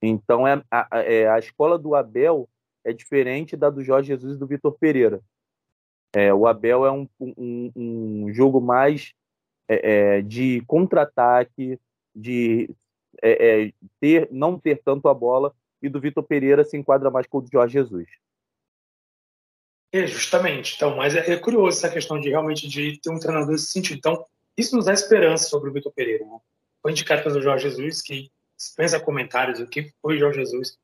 Então 0.02 0.48
é, 0.48 0.64
a, 0.72 0.88
é, 1.02 1.28
a 1.28 1.38
escola 1.38 1.78
do 1.78 1.94
Abel 1.94 2.50
é 2.84 2.92
diferente 2.92 3.56
da 3.56 3.70
do 3.70 3.84
Jorge 3.84 4.08
Jesus 4.08 4.36
e 4.36 4.40
do 4.40 4.48
Vitor 4.48 4.76
Pereira. 4.80 5.22
É, 6.14 6.34
o 6.34 6.48
Abel 6.48 6.86
é 6.86 6.92
um, 6.92 7.08
um, 7.20 7.72
um 7.76 8.34
jogo 8.34 8.60
mais 8.60 9.14
é, 9.74 10.18
é, 10.18 10.22
de 10.22 10.62
contra-ataque, 10.68 11.80
de 12.14 12.70
é, 13.22 13.64
é, 13.64 13.74
ter, 14.00 14.28
não 14.32 14.60
ter 14.60 14.82
tanto 14.84 15.08
a 15.08 15.14
bola, 15.14 15.54
e 15.82 15.88
do 15.88 16.00
Vitor 16.00 16.24
Pereira 16.24 16.64
se 16.64 16.76
enquadra 16.76 17.10
mais 17.10 17.26
com 17.26 17.40
o 17.40 17.48
Jorge 17.50 17.74
Jesus. 17.74 18.08
É, 19.94 20.06
justamente. 20.06 20.76
Então, 20.76 20.96
mas 20.96 21.16
é, 21.16 21.36
curioso 21.38 21.78
essa 21.78 21.90
questão 21.90 22.20
de 22.20 22.30
realmente 22.30 22.68
de 22.68 23.00
ter 23.00 23.10
um 23.10 23.20
treinador 23.20 23.52
nesse 23.52 23.68
sentido. 23.68 23.98
Então, 23.98 24.26
isso 24.58 24.76
nos 24.76 24.86
dá 24.86 24.94
esperança 24.94 25.48
sobre 25.48 25.70
o 25.70 25.74
Vitor 25.74 25.92
Pereira. 25.92 26.26
Né? 26.26 26.38
Foi 26.82 26.92
indicado 26.92 27.24
pelo 27.24 27.42
Jorge 27.42 27.70
Jesus, 27.70 28.02
que 28.02 28.30
dispensa 28.58 29.00
comentários 29.00 29.60
o 29.60 29.68
que 29.68 29.94
foi 30.02 30.18
Jorge 30.18 30.40
Jesus 30.40 30.78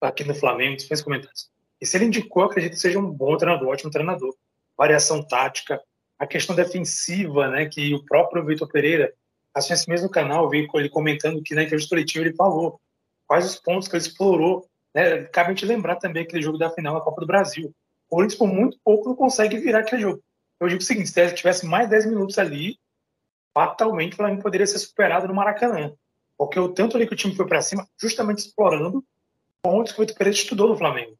aqui 0.00 0.24
no 0.24 0.34
Flamengo, 0.34 0.76
dispensa 0.76 1.04
comentários. 1.04 1.50
E 1.80 1.86
se 1.86 1.96
ele 1.96 2.06
indicou, 2.06 2.44
acredito 2.44 2.72
que 2.72 2.80
seja 2.80 2.98
um 2.98 3.10
bom 3.10 3.36
treinador, 3.36 3.68
ótimo 3.68 3.90
treinador. 3.90 4.34
Variação 4.76 5.22
tática, 5.22 5.80
a 6.18 6.26
questão 6.26 6.54
defensiva, 6.54 7.48
né, 7.48 7.66
que 7.66 7.94
o 7.94 8.04
próprio 8.04 8.44
Vitor 8.44 8.68
Pereira, 8.68 9.12
assim, 9.54 9.72
esse 9.72 9.88
mesmo 9.88 10.08
canal, 10.08 10.48
vi 10.48 10.68
ele 10.74 10.88
comentando 10.88 11.42
que 11.42 11.54
na 11.54 11.62
entrevista 11.62 11.90
coletiva 11.90 12.24
ele 12.24 12.36
falou 12.36 12.80
quais 13.26 13.44
os 13.44 13.56
pontos 13.56 13.88
que 13.88 13.96
ele 13.96 14.02
explorou. 14.02 14.66
Né? 14.94 15.24
Cabe 15.24 15.50
a 15.50 15.52
gente 15.52 15.66
lembrar 15.66 15.96
também 15.96 16.22
aquele 16.22 16.42
jogo 16.42 16.58
da 16.58 16.70
final 16.70 16.94
da 16.94 17.00
Copa 17.00 17.20
do 17.20 17.26
Brasil. 17.26 17.74
O 18.08 18.16
Corinthians, 18.16 18.38
por 18.38 18.48
muito 18.48 18.78
pouco, 18.84 19.08
não 19.08 19.16
consegue 19.16 19.58
virar 19.58 19.80
aquele 19.80 20.02
jogo. 20.02 20.22
Eu 20.60 20.68
digo 20.68 20.80
o 20.80 20.84
seguinte: 20.84 21.10
se 21.10 21.34
tivesse 21.34 21.66
mais 21.66 21.88
10 21.88 22.06
minutos 22.06 22.38
ali, 22.38 22.78
fatalmente 23.52 24.14
o 24.14 24.16
Flamengo 24.16 24.42
poderia 24.42 24.66
ser 24.66 24.78
superado 24.78 25.28
no 25.28 25.34
Maracanã. 25.34 25.92
Porque 26.38 26.58
o 26.58 26.72
tanto 26.72 26.96
ali 26.96 27.06
que 27.06 27.14
o 27.14 27.16
time 27.16 27.34
foi 27.34 27.46
para 27.46 27.62
cima, 27.62 27.86
justamente 28.00 28.38
explorando 28.38 29.04
pontos 29.62 29.92
que 29.92 29.98
o 29.98 30.02
Vitor 30.02 30.16
Pereira 30.16 30.38
estudou 30.38 30.68
no 30.68 30.76
Flamengo. 30.76 31.16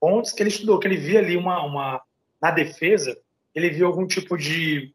Pontos 0.00 0.32
que 0.32 0.42
ele 0.42 0.50
estudou, 0.50 0.78
que 0.78 0.86
ele 0.86 0.96
via 0.96 1.20
ali 1.20 1.36
uma, 1.36 1.62
uma 1.62 2.02
na 2.40 2.50
defesa, 2.50 3.16
ele 3.54 3.70
viu 3.70 3.86
algum 3.86 4.06
tipo 4.06 4.36
de 4.36 4.94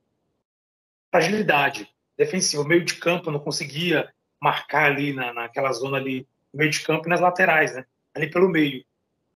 fragilidade 1.11 1.87
defensiva. 2.17 2.63
O 2.63 2.67
meio 2.67 2.83
de 2.83 2.95
campo 2.95 3.31
não 3.31 3.39
conseguia 3.39 4.11
marcar 4.41 4.85
ali 4.85 5.13
na, 5.13 5.33
naquela 5.33 5.71
zona 5.71 5.97
ali, 5.97 6.27
meio 6.53 6.69
de 6.69 6.81
campo 6.81 7.07
e 7.07 7.09
nas 7.09 7.21
laterais, 7.21 7.73
né? 7.73 7.85
Ali 8.13 8.29
pelo 8.29 8.49
meio. 8.49 8.83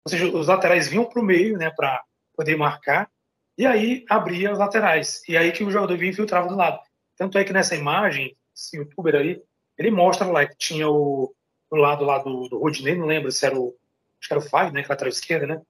Ou 0.04 0.11
seja, 0.11 0.26
os 0.26 0.46
laterais 0.46 0.88
vinham 0.88 1.04
para 1.04 1.20
o 1.20 1.24
meio, 1.24 1.59
né, 1.59 1.70
para 1.70 2.02
poder 2.35 2.56
marcar, 2.56 3.11
e 3.56 3.66
aí 3.66 4.04
abria 4.09 4.50
as 4.50 4.59
laterais. 4.59 5.22
E 5.28 5.37
aí 5.37 5.52
que 5.52 5.62
o 5.62 5.70
jogador 5.70 5.96
vinha 5.98 6.11
infiltrava 6.11 6.48
do 6.48 6.56
lado. 6.56 6.80
Tanto 7.16 7.37
é 7.37 7.44
que 7.44 7.52
nessa 7.52 7.76
imagem, 7.76 8.35
esse 8.56 8.78
youtuber 8.78 9.14
aí, 9.14 9.42
ele 9.76 9.90
mostra 9.90 10.26
lá 10.26 10.46
que 10.46 10.56
tinha 10.56 10.88
o 10.88 11.35
do 11.70 11.76
lado 11.76 12.04
lá 12.04 12.18
do, 12.18 12.48
do 12.48 12.59
Rodinei, 12.59 12.96
não 12.96 13.06
lembro 13.06 13.30
se 13.30 13.44
era 13.46 13.59
o. 13.59 13.76
Acho 14.18 14.28
que 14.28 14.35
era 14.35 14.40
o 14.40 14.48
Fábio, 14.48 14.72
né? 14.72 14.83
Que 14.83 14.88
lateral 14.88 15.11
esquerda, 15.11 15.46
né? 15.46 15.62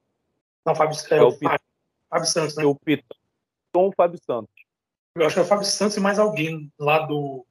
Não, 0.65 0.73
o 0.73 0.77
Fábio, 0.77 0.97
é, 1.11 1.17
é 1.17 1.23
o, 1.23 1.33
Fábio, 1.33 1.61
Fábio 2.09 2.27
Santos, 2.27 2.57
né? 2.57 2.65
O 2.65 2.75
Piton, 3.71 3.89
o 3.89 3.93
Fábio 3.93 4.19
Santos. 4.25 4.55
Eu 5.15 5.27
acho 5.27 5.35
que 5.35 5.41
é 5.41 5.43
o 5.43 5.47
Fábio 5.47 5.65
Santos 5.65 5.97
e 5.97 6.01
mais 6.01 6.19
alguém 6.19 6.73
lá 6.79 7.01
do, 7.01 7.47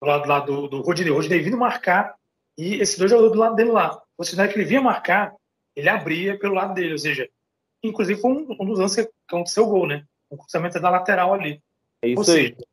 do 0.00 0.06
lado 0.06 0.28
lá 0.28 0.40
do, 0.40 0.68
do 0.68 0.82
Rodinei. 0.82 1.12
O 1.12 1.16
Rodinei 1.16 1.40
vindo 1.40 1.56
marcar 1.56 2.14
e 2.56 2.76
esses 2.76 2.98
dois 2.98 3.10
jogadores 3.10 3.34
do 3.34 3.40
lado 3.40 3.56
dele 3.56 3.70
lá. 3.70 4.00
Ou 4.16 4.24
seja, 4.24 4.44
é 4.44 4.48
que 4.48 4.54
ele 4.54 4.64
vinha 4.64 4.80
marcar, 4.80 5.34
ele 5.74 5.88
abria 5.88 6.38
pelo 6.38 6.54
lado 6.54 6.74
dele. 6.74 6.92
Ou 6.92 6.98
seja, 6.98 7.28
inclusive 7.82 8.20
foi 8.20 8.30
um, 8.30 8.56
um 8.60 8.66
dos 8.66 8.78
lances 8.78 9.04
que 9.04 9.12
aconteceu 9.28 9.64
o 9.64 9.70
gol, 9.70 9.86
né? 9.86 10.06
O 10.30 10.36
cruzamento 10.36 10.80
da 10.80 10.90
lateral 10.90 11.34
ali. 11.34 11.62
É 12.02 12.08
isso 12.08 12.24
seja, 12.24 12.54
aí. 12.54 12.66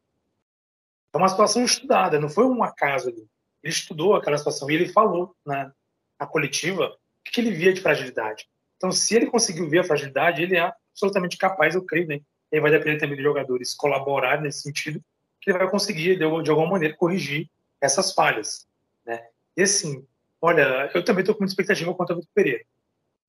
É 1.14 1.18
uma 1.18 1.30
situação 1.30 1.64
estudada, 1.64 2.20
não 2.20 2.30
foi 2.30 2.46
um 2.46 2.64
acaso 2.64 3.10
ali. 3.10 3.28
Ele 3.62 3.74
estudou 3.74 4.16
aquela 4.16 4.38
situação 4.38 4.70
e 4.70 4.76
ele 4.76 4.90
falou 4.90 5.36
na, 5.46 5.72
na 6.20 6.26
coletiva 6.26 6.88
o 6.88 7.32
que 7.32 7.40
ele 7.40 7.52
via 7.52 7.74
de 7.74 7.82
fragilidade. 7.82 8.48
Então, 8.78 8.92
se 8.92 9.16
ele 9.16 9.28
conseguiu 9.28 9.70
ver 9.70 9.80
a 9.80 9.84
fragilidade, 9.84 10.42
ele 10.42 10.58
é 10.58 10.74
absolutamente 10.92 11.38
capaz, 11.38 11.76
eu 11.76 11.86
creio, 11.86 12.08
né? 12.08 12.20
Ele 12.54 12.62
vai 12.62 12.70
depender 12.70 13.00
também 13.00 13.16
dos 13.16 13.24
jogadores 13.24 13.74
colaborar 13.74 14.40
nesse 14.40 14.62
sentido, 14.62 15.04
que 15.42 15.50
ele 15.50 15.58
vai 15.58 15.68
conseguir, 15.68 16.16
de, 16.16 16.44
de 16.44 16.50
alguma 16.52 16.70
maneira, 16.70 16.96
corrigir 16.96 17.50
essas 17.82 18.14
falhas, 18.14 18.68
né? 19.04 19.28
E 19.58 19.64
assim, 19.64 20.06
olha, 20.40 20.92
eu 20.94 21.04
também 21.04 21.22
estou 21.22 21.34
com 21.34 21.42
muita 21.42 21.52
expectativa 21.52 21.92
quanto 21.96 22.12
ao 22.12 22.18
Vitor 22.18 22.32
Pereira. 22.32 22.64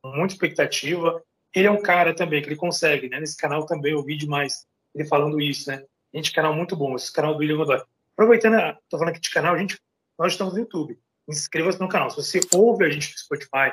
Muita 0.04 0.34
expectativa. 0.34 1.22
Ele 1.54 1.66
é 1.66 1.70
um 1.70 1.80
cara 1.80 2.14
também 2.14 2.42
que 2.42 2.48
ele 2.48 2.56
consegue, 2.56 3.08
né? 3.08 3.18
Nesse 3.18 3.34
canal 3.34 3.64
também 3.64 3.92
eu 3.92 4.04
vi 4.04 4.18
demais 4.18 4.66
ele 4.94 5.08
falando 5.08 5.40
isso, 5.40 5.70
né? 5.70 5.82
Gente, 6.12 6.30
canal 6.30 6.54
muito 6.54 6.76
bom, 6.76 6.94
esse 6.94 7.10
canal 7.10 7.32
do 7.32 7.40
William 7.40 7.56
Godoy. 7.56 7.82
Aproveitando, 8.12 8.76
tô 8.90 8.98
falando 8.98 9.12
aqui 9.12 9.20
de 9.22 9.30
canal, 9.30 9.56
gente, 9.56 9.80
nós 10.18 10.32
estamos 10.32 10.52
no 10.52 10.60
YouTube. 10.60 10.98
Inscreva-se 11.26 11.80
no 11.80 11.88
canal. 11.88 12.10
Se 12.10 12.16
você 12.16 12.40
ouve 12.54 12.84
a 12.84 12.90
gente 12.90 13.10
no 13.10 13.18
Spotify, 13.18 13.72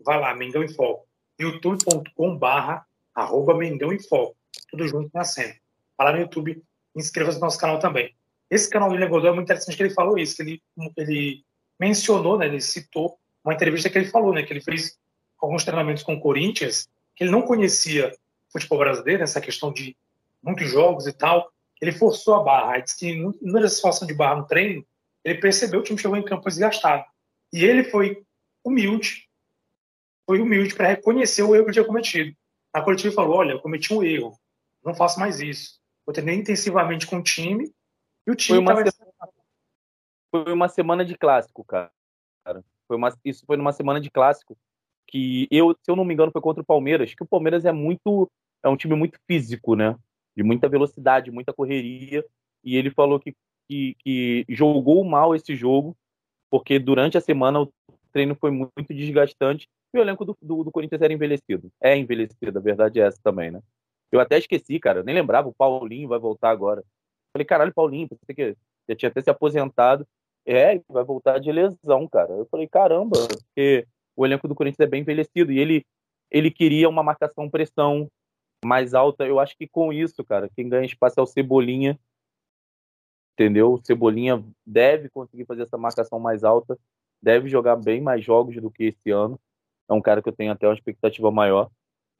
vai 0.00 0.20
lá, 0.20 0.32
Mengão 0.32 0.62
em 0.62 0.72
Foco. 0.72 1.08
youtube.com 1.40 2.38
barra 2.38 2.86
arroba 3.12 3.54
Mengão 3.54 3.92
em 3.92 3.98
Foco. 3.98 4.36
Tudo 4.70 4.86
junto 4.86 5.10
na 5.14 5.24
cena. 5.24 5.54
Vai 5.96 6.06
lá 6.08 6.12
no 6.12 6.20
YouTube, 6.20 6.62
inscreva-se 6.94 7.38
no 7.38 7.44
nosso 7.44 7.58
canal 7.58 7.78
também. 7.78 8.14
Esse 8.50 8.68
canal 8.68 8.88
do 8.88 8.94
William 8.94 9.08
Godoy 9.08 9.30
é 9.30 9.32
muito 9.32 9.46
interessante 9.46 9.76
que 9.76 9.82
ele 9.82 9.94
falou 9.94 10.18
isso, 10.18 10.36
que 10.36 10.42
ele, 10.42 10.62
ele 10.96 11.44
mencionou, 11.78 12.38
né, 12.38 12.46
ele 12.46 12.60
citou 12.60 13.18
uma 13.44 13.54
entrevista 13.54 13.88
que 13.88 13.98
ele 13.98 14.10
falou, 14.10 14.32
né, 14.34 14.42
que 14.42 14.52
ele 14.52 14.60
fez 14.60 14.98
alguns 15.40 15.64
treinamentos 15.64 16.02
com 16.02 16.14
o 16.14 16.20
Corinthians, 16.20 16.88
que 17.16 17.24
ele 17.24 17.30
não 17.30 17.42
conhecia 17.42 18.14
futebol 18.52 18.78
brasileiro, 18.78 19.22
essa 19.22 19.40
questão 19.40 19.72
de 19.72 19.96
muitos 20.42 20.70
jogos 20.70 21.06
e 21.06 21.12
tal, 21.12 21.50
ele 21.80 21.92
forçou 21.92 22.34
a 22.34 22.42
barra. 22.42 22.74
Ele 22.74 22.82
disse 22.82 22.98
que 22.98 23.14
numa 23.16 23.68
situação 23.68 24.06
de 24.06 24.14
barra 24.14 24.36
no 24.36 24.46
treino, 24.46 24.84
ele 25.24 25.40
percebeu 25.40 25.80
que 25.80 25.84
o 25.84 25.88
time 25.88 25.98
chegou 25.98 26.16
em 26.16 26.24
campo 26.24 26.48
desgastado. 26.48 27.04
E 27.52 27.64
ele 27.64 27.84
foi 27.84 28.22
humilde, 28.64 29.28
foi 30.26 30.40
humilde 30.40 30.74
para 30.74 30.88
reconhecer 30.88 31.42
o 31.42 31.54
erro 31.54 31.66
que 31.66 31.72
tinha 31.72 31.84
cometido. 31.84 32.36
A 32.72 32.80
coletiva 32.80 33.14
falou: 33.14 33.36
Olha, 33.36 33.52
eu 33.52 33.60
cometi 33.60 33.92
um 33.92 34.02
erro, 34.02 34.38
não 34.84 34.94
faço 34.94 35.18
mais 35.18 35.40
isso. 35.40 35.80
Vou 36.04 36.12
treinar 36.12 36.34
intensivamente 36.34 37.06
com 37.06 37.18
o 37.18 37.22
time 37.22 37.72
e 38.26 38.30
o 38.30 38.34
time. 38.34 38.58
Foi 38.58 38.58
uma, 38.58 38.74
tava... 38.74 38.90
semana, 38.90 39.32
foi 40.30 40.52
uma 40.52 40.68
semana 40.68 41.04
de 41.04 41.16
clássico, 41.16 41.64
cara. 41.64 41.90
Foi 42.88 42.96
uma, 42.96 43.16
isso 43.24 43.44
foi 43.46 43.56
numa 43.56 43.72
semana 43.72 44.00
de 44.00 44.10
clássico 44.10 44.56
que 45.06 45.46
eu, 45.50 45.76
se 45.82 45.90
eu 45.90 45.96
não 45.96 46.04
me 46.04 46.14
engano, 46.14 46.32
foi 46.32 46.40
contra 46.40 46.62
o 46.62 46.66
Palmeiras, 46.66 47.14
que 47.14 47.22
o 47.22 47.26
Palmeiras 47.26 47.64
é 47.64 47.72
muito 47.72 48.30
é 48.64 48.68
um 48.68 48.76
time 48.76 48.94
muito 48.94 49.18
físico, 49.26 49.74
né? 49.74 49.96
de 50.36 50.42
muita 50.42 50.68
velocidade, 50.68 51.30
muita 51.30 51.52
correria, 51.52 52.24
e 52.64 52.76
ele 52.76 52.90
falou 52.90 53.20
que, 53.20 53.34
que, 53.68 53.94
que 53.98 54.46
jogou 54.48 55.04
mal 55.04 55.34
esse 55.34 55.54
jogo, 55.54 55.96
porque 56.50 56.78
durante 56.78 57.16
a 57.16 57.20
semana 57.20 57.60
o 57.60 57.72
treino 58.12 58.34
foi 58.34 58.50
muito 58.50 58.94
desgastante 58.94 59.68
e 59.94 59.98
o 59.98 60.02
elenco 60.02 60.24
do, 60.24 60.36
do, 60.40 60.64
do, 60.64 60.72
Corinthians 60.72 61.02
era 61.02 61.12
envelhecido. 61.12 61.70
É 61.80 61.96
envelhecido, 61.96 62.58
a 62.58 62.62
verdade 62.62 63.00
é 63.00 63.06
essa 63.06 63.18
também, 63.22 63.50
né? 63.50 63.60
Eu 64.12 64.20
até 64.20 64.38
esqueci, 64.38 64.78
cara, 64.78 65.02
nem 65.02 65.14
lembrava, 65.14 65.48
o 65.48 65.54
Paulinho 65.54 66.08
vai 66.08 66.18
voltar 66.18 66.50
agora. 66.50 66.84
Falei, 67.32 67.46
caralho, 67.46 67.72
Paulinho, 67.72 68.08
você 68.08 68.34
que 68.34 68.56
já 68.88 68.94
tinha 68.94 69.08
até 69.08 69.22
se 69.22 69.30
aposentado. 69.30 70.06
É, 70.44 70.80
vai 70.88 71.04
voltar 71.04 71.38
de 71.38 71.50
lesão, 71.50 72.06
cara. 72.08 72.32
Eu 72.32 72.46
falei, 72.46 72.68
caramba, 72.68 73.16
porque 73.28 73.86
o 74.16 74.26
elenco 74.26 74.48
do 74.48 74.54
Corinthians 74.54 74.86
é 74.86 74.90
bem 74.90 75.00
envelhecido 75.00 75.52
e 75.52 75.58
ele, 75.58 75.86
ele 76.30 76.50
queria 76.50 76.88
uma 76.88 77.02
marcação 77.02 77.48
pressão, 77.48 78.08
mais 78.64 78.92
alta. 78.92 79.24
Eu 79.24 79.40
acho 79.40 79.56
que 79.56 79.66
com 79.66 79.92
isso, 79.92 80.22
cara, 80.24 80.50
quem 80.54 80.68
ganha 80.68 80.84
espaço 80.84 81.18
é 81.18 81.22
o 81.22 81.26
Cebolinha. 81.26 81.98
Entendeu? 83.34 83.74
O 83.74 83.84
Cebolinha 83.84 84.44
deve 84.66 85.08
conseguir 85.08 85.46
fazer 85.46 85.62
essa 85.62 85.78
marcação 85.78 86.18
mais 86.18 86.44
alta, 86.44 86.78
deve 87.22 87.48
jogar 87.48 87.76
bem 87.76 88.00
mais 88.00 88.22
jogos 88.22 88.54
do 88.60 88.70
que 88.70 88.84
esse 88.84 89.10
ano. 89.10 89.40
É 89.88 89.94
um 89.94 90.02
cara 90.02 90.20
que 90.20 90.28
eu 90.28 90.34
tenho 90.34 90.52
até 90.52 90.66
uma 90.66 90.74
expectativa 90.74 91.30
maior. 91.30 91.70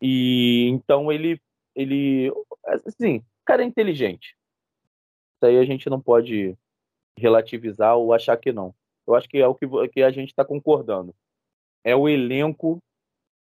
E 0.00 0.68
então 0.68 1.12
ele 1.12 1.40
ele 1.74 2.32
assim, 2.86 3.24
cara 3.44 3.62
é 3.62 3.66
inteligente. 3.66 4.36
Isso 5.34 5.46
aí 5.46 5.58
a 5.58 5.64
gente 5.64 5.88
não 5.90 6.00
pode 6.00 6.56
relativizar 7.18 7.96
ou 7.96 8.12
achar 8.12 8.36
que 8.36 8.52
não. 8.52 8.74
Eu 9.06 9.14
acho 9.14 9.28
que 9.28 9.38
é 9.38 9.46
o 9.46 9.54
que, 9.54 9.66
que 9.88 10.02
a 10.02 10.10
gente 10.10 10.28
está 10.28 10.44
concordando. 10.44 11.14
É 11.84 11.94
o 11.96 12.08
elenco 12.08 12.78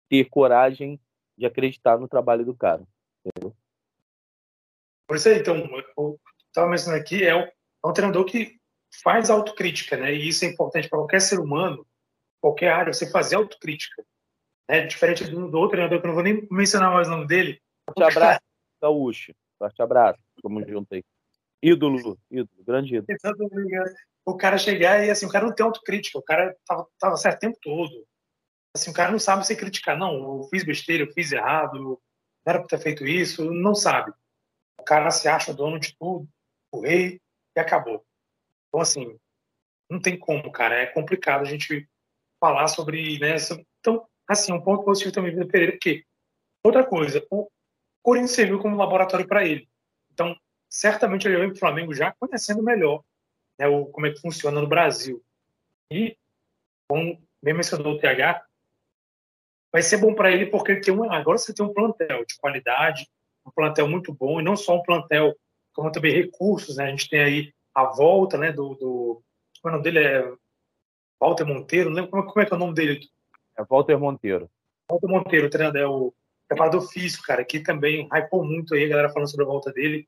ter 0.10 0.26
coragem 0.26 1.00
de 1.38 1.46
acreditar 1.46 1.98
no 1.98 2.08
trabalho 2.08 2.46
do 2.46 2.56
cara. 2.56 2.84
Entendeu? 3.26 3.56
Por 5.08 5.18
isso 5.18 5.28
aí, 5.28 5.40
então, 5.40 5.58
eu 5.98 6.20
estava 6.48 6.70
mencionando 6.70 7.02
aqui, 7.02 7.24
é 7.24 7.36
um, 7.36 7.42
é 7.42 7.88
um 7.88 7.94
treinador 7.94 8.26
que 8.26 8.60
faz 9.04 9.30
autocrítica, 9.30 9.98
né? 9.98 10.14
E 10.14 10.30
isso 10.30 10.46
é 10.46 10.48
importante 10.48 10.90
para 10.90 11.00
qualquer 11.00 11.22
ser 11.22 11.40
humano, 11.40 11.86
qualquer 12.42 12.72
área, 12.72 12.94
você 12.94 13.10
fazer 13.10 13.36
autocrítica. 13.36 14.04
Né? 14.68 14.86
Diferente 14.86 15.24
do, 15.26 15.50
do 15.50 15.58
outro 15.58 15.72
treinador, 15.72 16.00
que 16.00 16.06
eu 16.06 16.10
não 16.10 16.16
vou 16.16 16.24
nem 16.24 16.48
mencionar 16.50 16.94
mais 16.94 17.08
o 17.08 17.12
nome 17.12 17.28
dele. 17.28 17.62
Forte 17.94 18.18
abraço, 18.18 18.42
Gaúcho. 18.82 19.34
Forte 19.58 19.82
abraço. 19.82 20.20
Tamo 20.42 20.66
junto 20.68 20.94
aí. 20.94 21.04
Ídolo, 21.62 22.18
ídolo, 22.32 22.64
grande 22.64 22.96
ídolo. 22.96 23.18
O 24.26 24.38
cara 24.38 24.58
chegar 24.58 25.06
e 25.06 25.10
assim, 25.10 25.26
o 25.26 25.30
cara 25.30 25.46
não 25.46 25.54
tem 25.54 25.66
autocrítica, 25.66 26.18
o 26.18 26.24
cara 26.24 26.56
tava, 26.66 26.88
tava 27.00 27.18
certo 27.18 27.38
o 27.38 27.40
tempo 27.40 27.58
todo. 27.62 28.06
Assim, 28.76 28.92
o 28.92 28.94
cara 28.94 29.12
não 29.12 29.20
sabe 29.20 29.46
se 29.46 29.56
criticar, 29.56 29.98
não, 29.98 30.14
eu 30.40 30.44
fiz 30.50 30.64
besteira, 30.64 31.04
eu 31.04 31.12
fiz 31.12 31.32
errado, 31.32 31.76
eu 31.78 32.02
era 32.46 32.60
para 32.60 32.68
ter 32.68 32.80
feito 32.80 33.06
isso, 33.06 33.52
não 33.52 33.76
sabe. 33.76 34.12
O 34.80 34.84
cara 34.84 35.12
se 35.12 35.28
acha 35.28 35.54
dono 35.54 35.80
de 35.80 35.96
tudo, 35.98 36.28
o 36.72 36.82
rei, 36.82 37.20
e 37.56 37.60
acabou. 37.60 38.06
Então, 38.68 38.80
assim, 38.80 39.18
não 39.90 40.00
tem 40.00 40.18
como, 40.18 40.52
cara, 40.52 40.76
é 40.76 40.86
complicado 40.86 41.42
a 41.42 41.46
gente 41.46 41.90
falar 42.40 42.68
sobre, 42.68 43.20
né, 43.20 43.36
então, 43.80 44.08
assim, 44.28 44.54
um 44.54 44.62
ponto 44.62 44.84
positivo 44.84 45.14
também 45.14 45.36
do 45.36 45.48
Pereira, 45.48 45.74
porque, 45.74 46.06
outra 46.64 46.86
coisa, 46.86 47.26
o 47.30 47.50
Corinthians 48.10 48.32
serviu 48.32 48.58
como 48.58 48.76
laboratório 48.76 49.28
para 49.28 49.46
ele. 49.46 49.70
Então, 50.12 50.36
certamente 50.68 51.28
ele 51.28 51.38
veio 51.38 51.50
para 51.50 51.58
o 51.58 51.60
Flamengo 51.60 51.94
já 51.94 52.12
conhecendo 52.20 52.64
melhor 52.64 53.04
né, 53.56 53.68
o, 53.68 53.86
como 53.86 54.08
é 54.08 54.12
que 54.12 54.20
funciona 54.20 54.60
no 54.60 54.68
Brasil. 54.68 55.24
E, 55.92 56.18
como 56.88 57.22
bem 57.40 57.54
mencionou 57.54 57.94
o 57.94 58.00
TH, 58.00 58.44
vai 59.72 59.84
ser 59.84 59.98
bom 59.98 60.16
para 60.16 60.32
ele 60.32 60.48
porque 60.48 60.72
ele 60.72 60.82
tem 60.82 60.92
um, 60.92 61.12
agora 61.12 61.38
você 61.38 61.54
tem 61.54 61.64
um 61.64 61.72
plantel 61.72 62.26
de 62.26 62.36
qualidade, 62.40 63.08
um 63.46 63.52
plantel 63.52 63.88
muito 63.88 64.12
bom, 64.12 64.40
e 64.40 64.44
não 64.44 64.58
só 64.58 64.76
um 64.76 64.82
plantel, 64.82 65.38
como 65.72 65.92
também 65.92 66.12
recursos. 66.12 66.78
Né? 66.78 66.86
A 66.86 66.90
gente 66.90 67.08
tem 67.08 67.22
aí 67.22 67.54
a 67.76 67.84
volta 67.84 68.40
né, 68.40 68.52
do, 68.52 68.74
do. 68.74 69.24
É 69.64 69.68
o 69.68 69.72
nome 69.72 69.84
dele? 69.84 70.00
É 70.00 70.34
Walter 71.22 71.46
Monteiro? 71.46 71.92
Não 71.92 71.98
lembro 71.98 72.10
como, 72.10 72.26
como 72.26 72.42
é 72.42 72.46
que 72.48 72.54
é 72.54 72.56
o 72.56 72.60
nome 72.60 72.74
dele. 72.74 73.08
É 73.56 73.64
Walter 73.64 74.00
Monteiro. 74.00 74.50
Walter 74.90 75.08
Monteiro, 75.08 75.48
treinador, 75.48 75.80
é 75.80 75.86
o 75.86 76.12
preparador 76.50 76.82
físico, 76.82 77.24
cara, 77.26 77.46
que 77.46 77.62
também 77.62 78.10
hypou 78.12 78.44
muito 78.44 78.74
aí, 78.74 78.84
a 78.84 78.90
galera 78.90 79.10
falando 79.10 79.30
sobre 79.30 79.46
a 79.46 79.48
volta 79.48 79.72
dele 79.72 80.06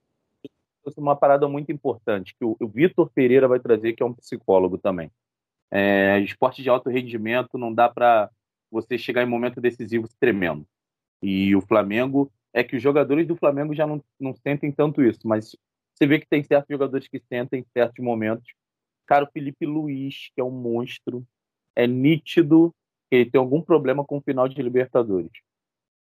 uma 0.97 1.15
parada 1.15 1.47
muito 1.47 1.71
importante 1.71 2.35
que 2.37 2.43
o, 2.43 2.55
o 2.59 2.67
Vitor 2.67 3.09
Pereira 3.13 3.47
vai 3.47 3.59
trazer, 3.59 3.93
que 3.93 4.01
é 4.01 4.05
um 4.05 4.13
psicólogo 4.13 4.77
também. 4.77 5.11
É, 5.69 6.19
esporte 6.19 6.61
de 6.61 6.69
alto 6.69 6.89
rendimento 6.89 7.57
não 7.57 7.73
dá 7.73 7.87
para 7.87 8.29
você 8.69 8.97
chegar 8.97 9.23
em 9.23 9.27
momento 9.27 9.61
decisivo 9.61 10.07
tremendo. 10.19 10.65
E 11.21 11.55
o 11.55 11.61
Flamengo 11.61 12.31
é 12.53 12.63
que 12.63 12.75
os 12.75 12.81
jogadores 12.81 13.27
do 13.27 13.35
Flamengo 13.35 13.73
já 13.73 13.85
não, 13.85 14.03
não 14.19 14.33
sentem 14.33 14.71
tanto 14.71 15.03
isso, 15.03 15.19
mas 15.23 15.55
você 15.93 16.07
vê 16.07 16.19
que 16.19 16.27
tem 16.27 16.43
certos 16.43 16.67
jogadores 16.69 17.07
que 17.07 17.19
sentem 17.19 17.61
em 17.61 17.65
certos 17.71 18.03
momentos. 18.03 18.51
Cara, 19.05 19.25
o 19.25 19.31
Felipe 19.31 19.65
Luiz, 19.65 20.29
que 20.33 20.41
é 20.41 20.43
um 20.43 20.51
monstro, 20.51 21.25
é 21.75 21.85
nítido 21.85 22.73
que 23.09 23.17
ele 23.17 23.29
tem 23.29 23.39
algum 23.39 23.61
problema 23.61 24.03
com 24.03 24.17
o 24.17 24.21
final 24.21 24.47
de 24.47 24.61
Libertadores. 24.61 25.31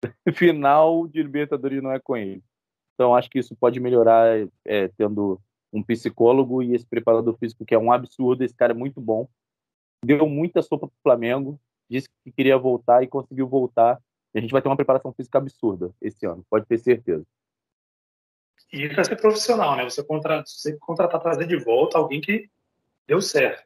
final 0.33 1.07
de 1.07 1.21
Libertadores 1.21 1.81
não 1.81 1.91
é 1.91 1.99
com 1.99 2.15
ele. 2.15 2.43
Então, 2.93 3.15
acho 3.15 3.29
que 3.29 3.39
isso 3.39 3.55
pode 3.55 3.79
melhorar 3.79 4.47
é, 4.65 4.87
tendo 4.89 5.39
um 5.71 5.83
psicólogo 5.83 6.63
e 6.63 6.73
esse 6.73 6.85
preparador 6.85 7.37
físico, 7.37 7.65
que 7.65 7.75
é 7.75 7.77
um 7.77 7.91
absurdo. 7.91 8.43
Esse 8.43 8.55
cara 8.55 8.71
é 8.71 8.75
muito 8.75 9.01
bom. 9.01 9.27
Deu 10.03 10.27
muita 10.27 10.61
sopa 10.61 10.87
para 10.87 10.95
o 10.95 11.03
Flamengo, 11.03 11.59
disse 11.89 12.07
que 12.23 12.31
queria 12.31 12.57
voltar 12.57 13.03
e 13.03 13.07
conseguiu 13.07 13.47
voltar. 13.47 13.99
E 14.33 14.37
a 14.37 14.41
gente 14.41 14.51
vai 14.51 14.61
ter 14.61 14.69
uma 14.69 14.75
preparação 14.75 15.13
física 15.13 15.37
absurda 15.37 15.93
esse 16.01 16.25
ano, 16.25 16.45
pode 16.49 16.65
ter 16.65 16.77
certeza. 16.77 17.25
E 18.71 18.89
para 18.89 19.03
ser 19.03 19.15
profissional, 19.17 19.75
né? 19.75 19.83
Você, 19.83 20.03
contra, 20.03 20.43
você 20.45 20.77
contratar, 20.77 21.21
trazer 21.21 21.47
de 21.47 21.57
volta 21.57 21.97
alguém 21.97 22.19
que 22.19 22.49
deu 23.07 23.21
certo 23.21 23.63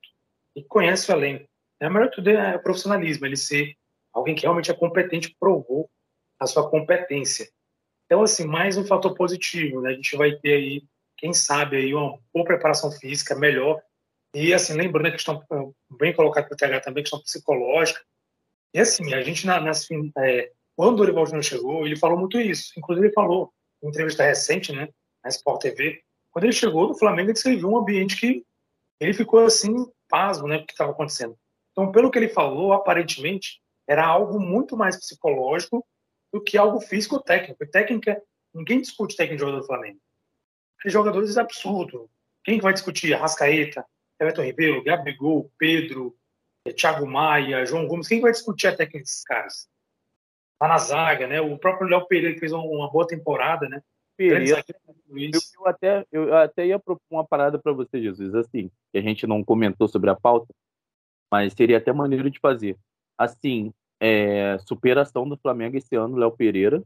e 0.55 0.63
conhece 0.63 1.11
o 1.11 1.15
elenco. 1.15 1.47
É, 1.80 1.89
melhor 1.89 2.09
tudo 2.09 2.30
é 2.30 2.55
o 2.55 2.61
profissionalismo, 2.61 3.25
ele 3.25 3.38
ser 3.38 3.75
alguém 4.11 4.36
que 4.36 4.41
realmente 4.41 4.69
é 4.69 4.73
competente, 4.73 5.36
provou 5.39 5.89
a 6.39 6.47
sua 6.47 6.69
competência. 6.69 7.49
Então, 8.05 8.23
assim, 8.23 8.45
mais 8.45 8.77
um 8.77 8.85
fator 8.85 9.13
positivo, 9.13 9.81
né? 9.81 9.91
A 9.91 9.93
gente 9.93 10.15
vai 10.15 10.31
ter 10.31 10.53
aí, 10.53 10.83
quem 11.17 11.33
sabe, 11.33 11.77
aí 11.77 11.93
uma 11.93 12.17
boa 12.33 12.45
preparação 12.45 12.91
física 12.91 13.35
melhor. 13.35 13.79
E, 14.33 14.53
assim, 14.53 14.73
lembrando 14.73 15.07
a 15.07 15.11
questão, 15.11 15.43
bem 15.97 16.13
colocado 16.13 16.47
para 16.47 16.53
o 16.53 16.57
TH 16.57 16.81
também, 16.81 17.03
questão 17.03 17.21
psicológica. 17.21 18.01
E, 18.73 18.79
assim, 18.79 19.13
a 19.13 19.21
gente, 19.21 19.45
na, 19.45 19.59
nas, 19.59 19.87
é, 20.17 20.51
quando 20.75 20.93
o 20.93 20.97
Dorival 20.97 21.25
Júnior 21.25 21.43
chegou, 21.43 21.85
ele 21.85 21.97
falou 21.97 22.17
muito 22.17 22.39
isso. 22.39 22.71
Inclusive, 22.77 23.07
ele 23.07 23.13
falou 23.13 23.53
em 23.83 23.89
entrevista 23.89 24.23
recente, 24.23 24.71
né, 24.71 24.89
na 25.23 25.29
Sport 25.29 25.61
TV, 25.61 26.01
quando 26.31 26.45
ele 26.45 26.53
chegou 26.53 26.87
no 26.87 26.97
Flamengo, 26.97 27.31
ele 27.45 27.55
viu 27.57 27.69
um 27.69 27.77
ambiente 27.77 28.19
que 28.19 28.45
ele 28.99 29.13
ficou, 29.13 29.45
assim, 29.45 29.73
pasmo, 30.07 30.47
né, 30.47 30.59
do 30.59 30.65
que 30.65 30.73
estava 30.73 30.91
acontecendo. 30.91 31.37
Então, 31.71 31.91
pelo 31.91 32.11
que 32.11 32.17
ele 32.17 32.29
falou, 32.29 32.73
aparentemente, 32.73 33.61
era 33.87 34.05
algo 34.05 34.39
muito 34.39 34.77
mais 34.77 34.97
psicológico 34.97 35.85
do 36.34 36.41
que 36.41 36.57
algo 36.57 36.80
físico 36.80 37.15
ou 37.15 37.21
técnico. 37.21 37.63
E 37.63 37.67
técnica, 37.67 38.21
ninguém 38.53 38.82
discute 38.82 39.15
técnica 39.15 39.36
de 39.36 39.41
jogador 39.41 39.61
do 39.61 39.67
Flamengo. 39.67 39.99
Os 40.86 40.93
jogadores 40.93 41.38
é 41.38 41.41
absurdo. 41.41 42.09
Quem 42.43 42.59
vai 42.59 42.73
discutir? 42.73 43.13
Arrascaeta, 43.13 43.86
Everton 44.19 44.43
Ribeiro, 44.43 44.84
Gabigol, 44.84 45.51
Pedro, 45.57 46.15
eh, 46.65 46.73
Thiago 46.73 47.05
Maia, 47.05 47.65
João 47.65 47.88
Gomes. 47.88 48.07
Quem 48.07 48.21
vai 48.21 48.32
discutir 48.32 48.67
a 48.67 48.75
técnica 48.75 48.99
desses 48.99 49.23
caras? 49.23 49.67
Lá 50.61 50.67
na 50.67 50.77
zaga, 50.77 51.27
né? 51.27 51.41
O 51.41 51.57
próprio 51.57 51.88
Léo 51.88 52.05
Pereira 52.07 52.39
fez 52.39 52.51
uma 52.51 52.89
boa 52.91 53.07
temporada, 53.07 53.67
né? 53.67 53.82
Pereira. 54.17 54.63
Eu, 55.07 55.32
eu, 55.59 55.67
até, 55.67 56.05
eu 56.11 56.36
até 56.36 56.67
ia 56.67 56.80
propor 56.80 57.01
uma 57.09 57.25
parada 57.25 57.57
para 57.57 57.71
você, 57.71 58.01
Jesus, 58.01 58.36
assim, 58.36 58.69
que 58.91 58.97
a 58.97 59.01
gente 59.01 59.25
não 59.25 59.43
comentou 59.43 59.88
sobre 59.88 60.09
a 60.09 60.15
pauta, 60.15 60.53
mas 61.32 61.53
seria 61.53 61.77
até 61.77 61.93
maneiro 61.93 62.30
de 62.30 62.39
fazer. 62.39 62.77
Assim, 63.17 63.73
é, 64.00 64.58
superação 64.60 65.28
do 65.28 65.38
Flamengo 65.38 65.78
esse 65.78 65.95
ano, 65.95 66.16
Léo 66.16 66.32
Pereira. 66.32 66.84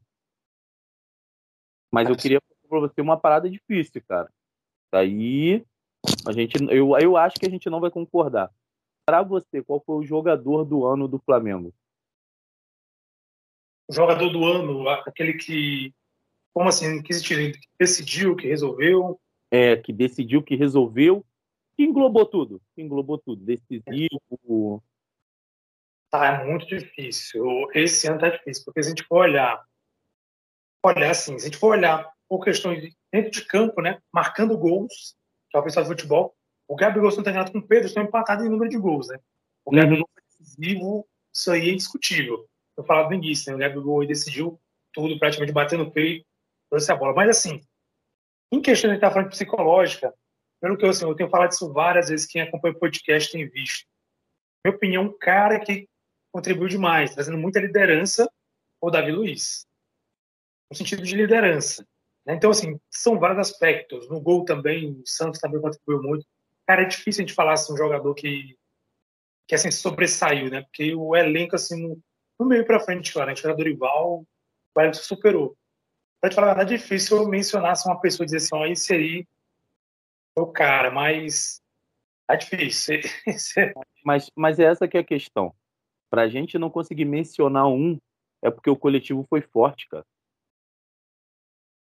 Mas 1.92 2.10
eu 2.10 2.16
queria 2.16 2.42
para 2.68 2.80
você 2.80 3.02
uma 3.02 3.18
parada 3.18 3.50
difícil, 3.50 4.02
cara. 4.08 4.32
Aí 4.92 5.64
a 6.28 6.32
gente, 6.32 6.56
eu, 6.70 6.98
eu 6.98 7.16
acho 7.16 7.36
que 7.36 7.46
a 7.46 7.50
gente 7.50 7.70
não 7.70 7.80
vai 7.80 7.92
concordar. 7.92 8.52
Para 9.06 9.22
você, 9.22 9.62
qual 9.62 9.82
foi 9.86 9.98
o 9.98 10.04
jogador 10.04 10.64
do 10.64 10.86
ano 10.86 11.08
do 11.08 11.20
Flamengo? 11.20 11.74
O 13.88 13.94
jogador 13.94 14.30
do 14.30 14.44
ano, 14.46 14.88
aquele 14.90 15.34
que, 15.34 15.94
como 16.54 16.70
assim, 16.70 17.02
que 17.02 17.14
decidiu, 17.78 18.36
que 18.36 18.48
resolveu? 18.48 19.20
É, 19.52 19.76
que 19.76 19.92
decidiu, 19.94 20.42
que 20.42 20.56
resolveu, 20.56 21.24
que 21.76 21.84
englobou 21.84 22.26
tudo, 22.26 22.62
que 22.74 22.82
englobou 22.82 23.18
tudo, 23.18 23.44
decisivo, 23.44 24.82
Tá, 26.14 26.28
é 26.28 26.46
muito 26.46 26.68
difícil. 26.68 27.44
Esse 27.74 28.08
ano 28.08 28.20
tá 28.20 28.30
difícil, 28.30 28.64
porque 28.66 28.84
se 28.84 28.90
a 28.90 28.92
gente 28.92 29.04
for 29.04 29.22
olhar, 29.22 29.66
olhar 30.86 31.10
assim, 31.10 31.40
se 31.40 31.48
a 31.48 31.50
gente 31.50 31.58
for 31.58 31.70
olhar 31.70 32.08
por 32.30 32.44
questões 32.44 32.96
dentro 33.12 33.32
de 33.32 33.44
campo, 33.44 33.82
né, 33.82 34.00
marcando 34.14 34.56
gols, 34.56 35.16
que 35.50 35.58
é 35.58 35.60
o 35.60 35.64
pessoal 35.64 35.84
do 35.84 35.90
futebol, 35.90 36.36
o 36.68 36.76
Gabigol 36.76 37.10
não 37.16 37.24
tem 37.24 37.34
com 37.52 37.58
o 37.58 37.68
Pedro, 37.68 37.88
estão 37.88 38.04
empatados 38.04 38.46
em 38.46 38.50
número 38.50 38.70
de 38.70 38.78
gols, 38.78 39.08
né? 39.08 39.18
O 39.66 39.72
uhum. 39.72 39.82
Gabigol 39.82 40.08
foi 40.14 40.22
decisivo, 40.30 41.08
isso 41.34 41.52
aí 41.52 41.70
é 41.70 41.74
indiscutível. 41.74 42.48
Eu 42.78 42.84
falava 42.84 43.10
no 43.10 43.16
início, 43.16 43.50
né? 43.50 43.56
O 43.56 43.60
Gabigol 43.60 44.06
decidiu 44.06 44.62
tudo, 44.94 45.18
praticamente 45.18 45.52
batendo 45.52 45.86
no 45.86 45.92
peito, 45.92 46.28
trouxe 46.70 46.92
a 46.92 46.96
bola. 46.96 47.16
Mas 47.16 47.30
assim, 47.32 47.60
em 48.52 48.62
questão 48.62 48.92
de 48.92 48.98
estar 48.98 49.10
falando 49.10 49.30
de 49.30 49.36
psicológica, 49.36 50.14
pelo 50.62 50.78
que 50.78 50.86
eu, 50.86 50.92
assim, 50.92 51.06
eu 51.06 51.16
tenho 51.16 51.32
falado 51.32 51.54
isso 51.54 51.74
várias 51.74 52.10
vezes, 52.10 52.28
quem 52.28 52.44
acompanha 52.44 52.76
o 52.76 52.80
podcast 52.80 53.32
tem 53.32 53.50
visto. 53.50 53.88
Minha 54.64 54.76
opinião, 54.76 55.04
um 55.06 55.18
cara 55.18 55.60
que 55.60 55.92
contribuiu 56.34 56.68
demais, 56.68 57.14
trazendo 57.14 57.38
muita 57.38 57.60
liderança 57.60 58.28
o 58.82 58.90
Davi 58.90 59.12
Luiz, 59.12 59.66
no 60.70 60.76
sentido 60.76 61.04
de 61.04 61.16
liderança. 61.16 61.88
Né? 62.26 62.34
Então, 62.34 62.50
assim, 62.50 62.78
são 62.90 63.18
vários 63.18 63.40
aspectos. 63.40 64.10
No 64.10 64.20
gol 64.20 64.44
também, 64.44 64.92
o 64.92 65.04
Santos 65.06 65.40
também 65.40 65.62
contribuiu 65.62 66.02
muito. 66.02 66.26
Cara, 66.68 66.82
é 66.82 66.86
difícil 66.86 67.24
a 67.24 67.28
gente 67.28 67.36
falar 67.36 67.54
assim, 67.54 67.72
um 67.72 67.78
jogador 67.78 68.14
que, 68.14 68.58
que 69.48 69.56
assim, 69.56 69.72
sobressaiu, 69.72 70.50
né? 70.50 70.64
Porque 70.64 70.94
o 70.96 71.16
elenco, 71.16 71.56
assim, 71.56 71.82
no, 71.82 72.02
no 72.40 72.46
meio 72.46 72.66
para 72.66 72.80
frente, 72.80 73.14
claro, 73.14 73.30
a 73.30 73.34
gente 73.34 73.44
jogador 73.44 73.68
rival, 73.68 74.26
o 74.76 74.82
Elton 74.82 75.00
superou. 75.00 75.56
Pra 76.20 76.30
te 76.30 76.36
falar 76.36 76.58
a 76.58 76.64
é 76.64 76.66
difícil 76.66 77.26
mencionar 77.28 77.72
assim, 77.72 77.88
uma 77.88 78.02
pessoa 78.02 78.26
e 78.26 78.28
dizer 78.28 78.38
assim, 78.38 78.50
ó, 78.54 78.66
esse 78.66 78.94
aí 78.94 79.28
é 80.36 80.42
o 80.42 80.48
cara, 80.48 80.90
mas 80.90 81.62
é 82.30 82.36
difícil. 82.36 83.00
mas, 84.04 84.32
mas 84.36 84.60
é 84.60 84.64
essa 84.64 84.88
que 84.88 84.98
é 84.98 85.02
a 85.02 85.06
questão. 85.06 85.54
Para 86.14 86.22
a 86.22 86.28
gente 86.28 86.60
não 86.60 86.70
conseguir 86.70 87.06
mencionar 87.06 87.68
um, 87.68 87.98
é 88.40 88.52
porque 88.52 88.70
o 88.70 88.76
coletivo 88.76 89.26
foi 89.28 89.42
forte, 89.42 89.90
cara. 89.90 90.06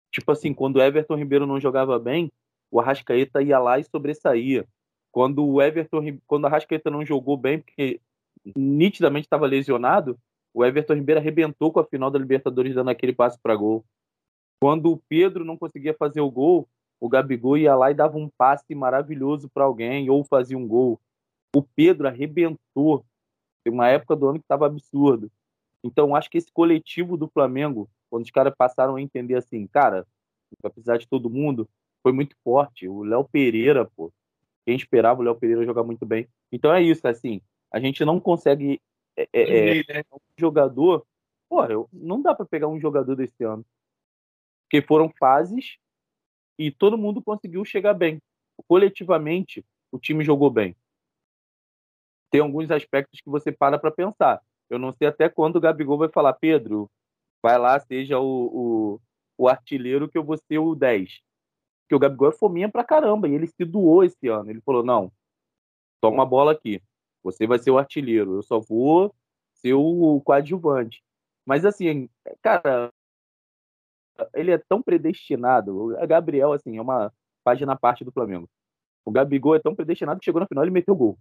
Tipo 0.10 0.32
assim, 0.32 0.54
quando 0.54 0.78
o 0.78 0.82
Everton 0.82 1.18
Ribeiro 1.18 1.46
não 1.46 1.60
jogava 1.60 2.00
bem, 2.00 2.32
o 2.72 2.80
Arrascaeta 2.80 3.42
ia 3.42 3.60
lá 3.60 3.78
e 3.78 3.84
sobressaía. 3.84 4.66
Quando 5.12 5.46
o 5.46 5.62
Everton, 5.62 6.18
quando 6.26 6.46
o 6.46 6.48
Arrascaeta 6.48 6.90
não 6.90 7.06
jogou 7.06 7.36
bem, 7.36 7.60
porque 7.60 8.00
nitidamente 8.56 9.26
estava 9.26 9.46
lesionado, 9.46 10.18
o 10.54 10.64
Everton 10.64 10.94
Ribeiro 10.94 11.20
arrebentou 11.20 11.70
com 11.70 11.82
a 11.82 11.86
final 11.86 12.10
da 12.10 12.18
Libertadores 12.18 12.74
dando 12.74 12.90
aquele 12.90 13.12
passe 13.12 13.38
para 13.38 13.54
gol. 13.54 13.84
Quando 14.62 14.94
o 14.94 14.98
Pedro 15.10 15.44
não 15.44 15.58
conseguia 15.58 15.94
fazer 15.94 16.22
o 16.22 16.32
gol, 16.32 16.70
o 17.02 17.10
Gabigol 17.10 17.58
ia 17.58 17.76
lá 17.76 17.92
e 17.92 17.96
dava 17.96 18.18
um 18.18 18.30
passe 18.30 18.74
maravilhoso 18.74 19.50
para 19.50 19.66
alguém 19.66 20.10
ou 20.10 20.24
fazia 20.24 20.58
um 20.58 20.66
gol. 20.66 21.02
O 21.54 21.62
Pedro 21.62 22.08
arrebentou. 22.08 23.06
Tem 23.64 23.74
uma 23.74 23.88
época 23.88 24.16
do 24.16 24.28
ano 24.28 24.40
que 24.40 24.46
estava 24.46 24.66
absurdo. 24.66 25.32
Então, 25.84 26.16
acho 26.16 26.30
que 26.30 26.38
esse 26.38 26.52
coletivo 26.52 27.18
do 27.18 27.28
Flamengo, 27.28 27.90
quando 28.10 28.24
os 28.24 28.32
caras 28.32 28.54
passaram 28.56 28.96
a 28.96 29.02
entender 29.02 29.36
assim, 29.36 29.68
cara, 29.68 30.06
vai 30.62 30.72
precisar 30.72 30.98
de 30.98 31.08
todo 31.08 31.30
mundo, 31.30 31.68
foi 32.04 32.12
muito 32.12 32.36
forte. 32.44 32.88
O 32.88 33.04
Léo 33.04 33.24
Pereira, 33.24 33.86
pô, 33.96 34.12
quem 34.66 34.76
esperava 34.76 35.22
o 35.22 35.24
Léo 35.24 35.36
Pereira 35.36 35.66
jogar 35.66 35.84
muito 35.84 36.06
bem. 36.06 36.28
Então 36.52 36.74
é 36.74 36.82
isso, 36.82 37.08
assim, 37.08 37.42
a 37.72 37.80
gente 37.80 38.04
não 38.04 38.20
consegue 38.20 38.82
é, 39.16 39.28
é, 39.34 39.80
é 39.80 39.94
né? 39.94 40.04
um 40.12 40.18
jogador, 40.38 41.06
pô, 41.50 41.62
não 41.92 42.22
dá 42.22 42.34
para 42.34 42.46
pegar 42.46 42.68
um 42.68 42.80
jogador 42.80 43.16
desse 43.16 43.44
ano, 43.44 43.66
porque 44.64 44.86
foram 44.86 45.12
fases 45.20 45.78
e 46.58 46.72
todo 46.72 46.98
mundo 46.98 47.22
conseguiu 47.22 47.64
chegar 47.66 47.94
bem. 47.94 48.22
Coletivamente, 48.68 49.66
o 49.92 50.00
time 50.00 50.24
jogou 50.24 50.50
bem. 50.50 50.76
Tem 52.32 52.42
alguns 52.42 52.72
aspectos 52.72 53.20
que 53.22 53.30
você 53.30 53.52
para 53.52 53.78
para 53.78 53.92
pensar. 53.92 54.42
Eu 54.70 54.80
não 54.80 54.94
sei 54.94 55.08
até 55.08 55.30
quando 55.30 55.58
o 55.58 55.62
Gabigol 55.62 55.98
vai 55.98 56.10
falar, 56.10 56.34
Pedro, 56.34 56.90
vai 57.44 57.58
lá, 57.58 57.80
seja 57.80 58.20
o, 58.20 58.96
o, 58.98 59.02
o 59.38 59.48
artilheiro 59.50 60.10
que 60.10 60.18
eu 60.18 60.24
vou 60.24 60.38
ser 60.38 60.58
o 60.58 60.74
10 60.74 61.22
que 61.92 61.96
o 61.96 62.00
Gabigol 62.00 62.30
é 62.30 62.32
fominha 62.32 62.70
pra 62.70 62.86
caramba, 62.86 63.28
e 63.28 63.34
ele 63.34 63.48
se 63.48 63.66
doou 63.66 64.02
esse 64.06 64.30
ano. 64.30 64.50
Ele 64.50 64.62
falou: 64.62 64.82
não, 64.82 65.12
toma 66.00 66.24
a 66.24 66.26
bola 66.26 66.54
aqui. 66.54 66.82
Você 67.22 67.46
vai 67.46 67.60
ser 67.60 67.70
o 67.70 67.78
artilheiro, 67.78 68.38
eu 68.38 68.44
só 68.44 68.62
vou 68.62 69.14
ser 69.56 69.74
o 69.74 70.22
coadjuvante. 70.24 71.04
Mas 71.46 71.66
assim, 71.66 72.10
cara, 72.42 72.90
ele 74.34 74.52
é 74.52 74.58
tão 74.58 74.82
predestinado. 74.82 75.92
O 75.92 76.08
Gabriel, 76.08 76.54
assim, 76.54 76.78
é 76.78 76.82
uma 76.82 77.12
página 77.44 77.74
à 77.74 77.76
parte 77.76 78.06
do 78.06 78.12
Flamengo. 78.12 78.50
O 79.04 79.12
Gabigol 79.12 79.56
é 79.56 79.60
tão 79.60 79.76
predestinado 79.76 80.20
que 80.20 80.26
chegou 80.26 80.40
na 80.40 80.48
final 80.48 80.66
e 80.66 80.72
meteu 80.72 80.96
gol 80.96 81.18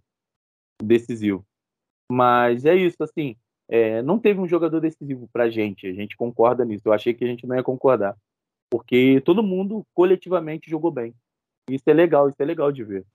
decisivo. 0.83 1.45
Mas 2.11 2.65
é 2.65 2.75
isso, 2.75 3.01
assim, 3.03 3.35
é, 3.69 4.01
não 4.01 4.19
teve 4.19 4.39
um 4.39 4.47
jogador 4.47 4.79
decisivo 4.79 5.29
pra 5.31 5.49
gente. 5.49 5.87
A 5.87 5.93
gente 5.93 6.17
concorda 6.17 6.65
nisso. 6.65 6.83
Eu 6.85 6.93
achei 6.93 7.13
que 7.13 7.23
a 7.23 7.27
gente 7.27 7.47
não 7.47 7.55
ia 7.55 7.63
concordar 7.63 8.17
porque 8.71 9.19
todo 9.25 9.43
mundo 9.43 9.85
coletivamente 9.93 10.69
jogou 10.69 10.89
bem. 10.89 11.13
Isso 11.69 11.83
é 11.87 11.93
legal, 11.93 12.29
isso 12.29 12.41
é 12.41 12.45
legal 12.45 12.71
de 12.71 12.83
ver. 12.85 13.05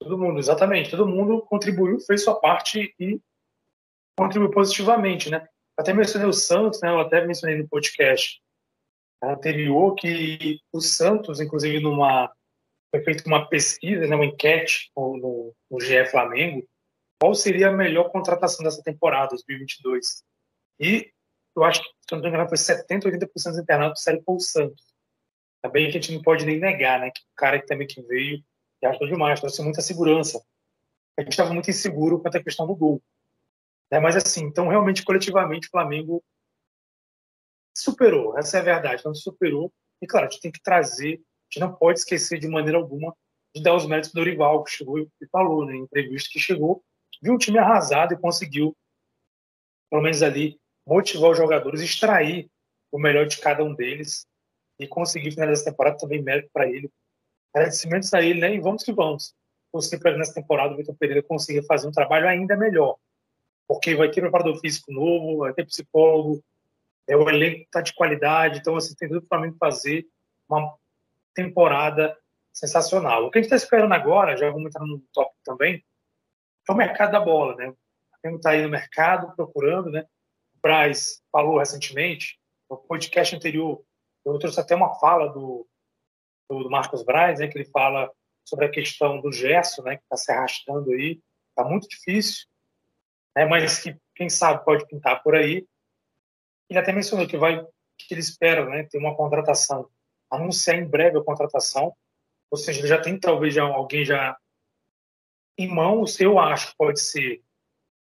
Todo 0.00 0.18
mundo, 0.18 0.40
exatamente. 0.40 0.90
Todo 0.90 1.06
mundo 1.06 1.40
contribuiu, 1.42 2.00
fez 2.00 2.24
sua 2.24 2.34
parte 2.34 2.92
e 2.98 3.20
contribuiu 4.18 4.50
positivamente, 4.50 5.30
né? 5.30 5.46
Até 5.78 5.94
mencionei 5.94 6.28
o 6.28 6.32
Santos, 6.32 6.80
né? 6.82 6.90
Eu 6.90 6.98
até 6.98 7.24
mencionei 7.24 7.56
no 7.56 7.68
podcast 7.68 8.42
anterior 9.22 9.94
que 9.94 10.58
o 10.72 10.80
Santos, 10.80 11.40
inclusive, 11.40 11.78
numa 11.78 12.32
foi 12.92 13.02
feita 13.02 13.26
uma 13.26 13.48
pesquisa, 13.48 14.06
né, 14.06 14.14
uma 14.14 14.26
enquete 14.26 14.92
no, 14.94 15.54
no 15.70 15.80
GE 15.80 16.04
Flamengo, 16.10 16.68
qual 17.18 17.34
seria 17.34 17.68
a 17.68 17.72
melhor 17.72 18.10
contratação 18.10 18.62
dessa 18.62 18.82
temporada, 18.82 19.30
2022. 19.30 20.22
E 20.78 21.10
eu 21.56 21.64
acho 21.64 21.82
que, 21.82 21.88
se 21.88 22.12
não 22.12 22.20
me 22.20 22.28
engano, 22.28 22.48
foi 22.48 22.58
70%, 22.58 23.04
80% 23.04 23.28
dos 23.32 23.58
internatos 23.58 24.02
sério 24.02 24.22
foi 24.24 24.34
o 24.34 24.40
Santos. 24.40 24.84
Também 25.62 25.90
que 25.90 25.96
a 25.96 26.00
gente 26.00 26.12
não 26.12 26.22
pode 26.22 26.44
nem 26.44 26.58
negar, 26.58 27.00
né? 27.00 27.10
Que 27.10 27.20
o 27.20 27.36
cara 27.36 27.60
que 27.60 27.66
também 27.66 27.86
que 27.86 28.02
veio 28.02 28.42
e 28.82 28.86
ajudou 28.86 29.08
demais, 29.08 29.40
trouxe 29.40 29.62
muita 29.62 29.80
segurança. 29.80 30.42
A 31.16 31.22
gente 31.22 31.30
estava 31.30 31.52
muito 31.54 31.70
inseguro 31.70 32.20
quanto 32.20 32.36
à 32.36 32.42
questão 32.42 32.66
do 32.66 32.74
gol. 32.74 33.00
Né? 33.90 34.00
Mas 34.00 34.16
assim, 34.16 34.44
então 34.44 34.68
realmente 34.68 35.04
coletivamente 35.04 35.68
o 35.68 35.70
Flamengo 35.70 36.22
superou, 37.74 38.36
essa 38.36 38.58
é 38.58 38.60
a 38.60 38.64
verdade, 38.64 39.00
então 39.00 39.14
superou. 39.14 39.72
E 40.00 40.06
claro, 40.06 40.26
a 40.26 40.30
gente 40.30 40.40
tem 40.42 40.50
que 40.50 40.60
trazer, 40.60 41.22
gente 41.52 41.60
não 41.60 41.74
pode 41.74 41.98
esquecer 41.98 42.38
de 42.38 42.48
maneira 42.48 42.78
alguma 42.78 43.14
de 43.54 43.62
dar 43.62 43.74
os 43.74 43.86
méritos 43.86 44.10
do 44.10 44.14
Dorival, 44.14 44.64
que 44.64 44.70
chegou 44.70 44.98
e 44.98 45.26
falou 45.30 45.66
né, 45.66 45.74
em 45.74 45.82
entrevista 45.82 46.30
que 46.32 46.38
chegou, 46.38 46.82
viu 47.22 47.34
o 47.34 47.38
time 47.38 47.58
arrasado 47.58 48.14
e 48.14 48.18
conseguiu, 48.18 48.74
pelo 49.90 50.02
menos 50.02 50.22
ali, 50.22 50.58
motivar 50.86 51.30
os 51.30 51.36
jogadores, 51.36 51.82
extrair 51.82 52.50
o 52.90 52.98
melhor 52.98 53.26
de 53.26 53.38
cada 53.38 53.62
um 53.62 53.74
deles 53.74 54.26
e 54.78 54.88
conseguir 54.88 55.32
finalizar 55.32 55.62
essa 55.62 55.70
temporada 55.70 55.98
também 55.98 56.22
mérito 56.22 56.48
para 56.52 56.66
ele. 56.66 56.90
Agradecimentos 57.54 58.12
a 58.14 58.22
ele, 58.22 58.40
né? 58.40 58.54
E 58.54 58.60
vamos 58.60 58.82
que 58.82 58.92
vamos. 58.92 59.34
Conseguir 59.70 60.02
para 60.02 60.16
nessa 60.16 60.34
temporada 60.34 60.72
o 60.72 60.76
Vitor 60.76 60.96
Pereira 60.96 61.22
conseguir 61.22 61.64
fazer 61.66 61.86
um 61.86 61.92
trabalho 61.92 62.26
ainda 62.26 62.56
melhor. 62.56 62.96
Porque 63.68 63.94
vai 63.94 64.10
ter 64.10 64.22
preparador 64.22 64.58
físico 64.58 64.90
novo, 64.90 65.38
vai 65.38 65.52
ter 65.52 65.66
psicólogo, 65.66 66.42
é, 67.06 67.16
o 67.16 67.28
elenco 67.28 67.62
está 67.62 67.82
de 67.82 67.94
qualidade, 67.94 68.58
então 68.58 68.76
assim, 68.76 68.94
tem 68.94 69.08
tudo 69.08 69.22
para 69.22 69.40
mim 69.40 69.54
fazer 69.58 70.06
uma 70.48 70.74
temporada 71.34 72.16
sensacional. 72.52 73.24
O 73.26 73.30
que 73.30 73.38
a 73.38 73.42
gente 73.42 73.52
está 73.52 73.56
esperando 73.56 73.92
agora, 73.92 74.36
já 74.36 74.50
vamos 74.50 74.66
entrar 74.66 74.84
no 74.84 75.00
tópico 75.12 75.40
também, 75.44 75.84
é 76.68 76.72
o 76.72 76.76
mercado 76.76 77.12
da 77.12 77.20
bola, 77.20 77.56
né? 77.56 77.74
A 78.22 78.28
gente 78.28 78.36
está 78.36 78.50
aí 78.50 78.62
no 78.62 78.68
mercado 78.68 79.34
procurando, 79.34 79.90
né? 79.90 80.06
Braz 80.62 81.22
falou 81.32 81.58
recentemente, 81.58 82.38
no 82.70 82.76
podcast 82.76 83.34
anterior, 83.34 83.84
eu 84.24 84.38
trouxe 84.38 84.60
até 84.60 84.74
uma 84.74 84.94
fala 85.00 85.28
do, 85.28 85.66
do 86.48 86.70
Marcos 86.70 87.02
Braz, 87.02 87.40
né, 87.40 87.48
que 87.48 87.58
ele 87.58 87.68
fala 87.68 88.10
sobre 88.44 88.66
a 88.66 88.70
questão 88.70 89.20
do 89.20 89.32
gesso, 89.32 89.82
né, 89.82 89.96
que 89.96 90.02
está 90.04 90.16
se 90.16 90.32
arrastando 90.32 90.92
aí, 90.92 91.20
está 91.48 91.68
muito 91.68 91.88
difícil, 91.88 92.46
né, 93.36 93.44
mas 93.44 93.80
que 93.80 93.96
quem 94.14 94.28
sabe 94.28 94.64
pode 94.64 94.86
pintar 94.86 95.22
por 95.22 95.34
aí. 95.34 95.66
Ele 96.70 96.78
até 96.78 96.92
mencionou 96.92 97.26
que 97.26 97.36
vai 97.36 97.64
que 97.98 98.14
ele 98.14 98.20
espera, 98.20 98.64
né, 98.64 98.84
ter 98.84 98.98
uma 98.98 99.16
contratação, 99.16 99.88
anunciar 100.32 100.78
em 100.78 100.86
breve 100.86 101.18
a 101.18 101.24
contratação, 101.24 101.94
ou 102.50 102.58
seja, 102.58 102.80
ele 102.80 102.88
já 102.88 103.00
tem 103.00 103.18
talvez 103.18 103.54
já 103.54 103.64
alguém 103.64 104.04
já 104.04 104.36
em 105.58 105.68
mãos, 105.68 106.18
eu 106.20 106.38
acho 106.38 106.70
que 106.70 106.76
pode 106.76 107.00
ser. 107.00 107.42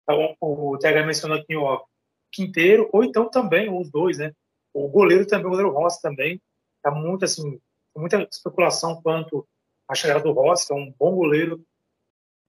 Então, 0.03 0.35
o 0.39 0.77
TH 0.77 1.05
mencionou 1.05 1.37
aqui, 1.37 1.55
ó, 1.55 1.83
Quinteiro, 2.31 2.89
ou 2.91 3.03
então 3.03 3.29
também 3.29 3.69
os 3.69 3.89
dois, 3.91 4.17
né? 4.17 4.33
O 4.73 4.87
goleiro 4.87 5.25
também, 5.25 5.45
o 5.45 5.49
goleiro 5.49 5.71
Rossi 5.71 6.01
também, 6.01 6.41
tá 6.81 6.91
muito 6.91 7.25
assim, 7.25 7.59
muita 7.95 8.27
especulação 8.31 9.01
quanto 9.01 9.47
à 9.87 9.93
chegada 9.93 10.21
do 10.21 10.31
Rossi, 10.31 10.67
que 10.67 10.73
é 10.73 10.75
um 10.75 10.91
bom 10.97 11.15
goleiro 11.15 11.63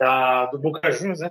da, 0.01 0.47
do 0.47 0.59
Boca 0.59 0.91
Juniors, 0.91 1.21
né? 1.21 1.31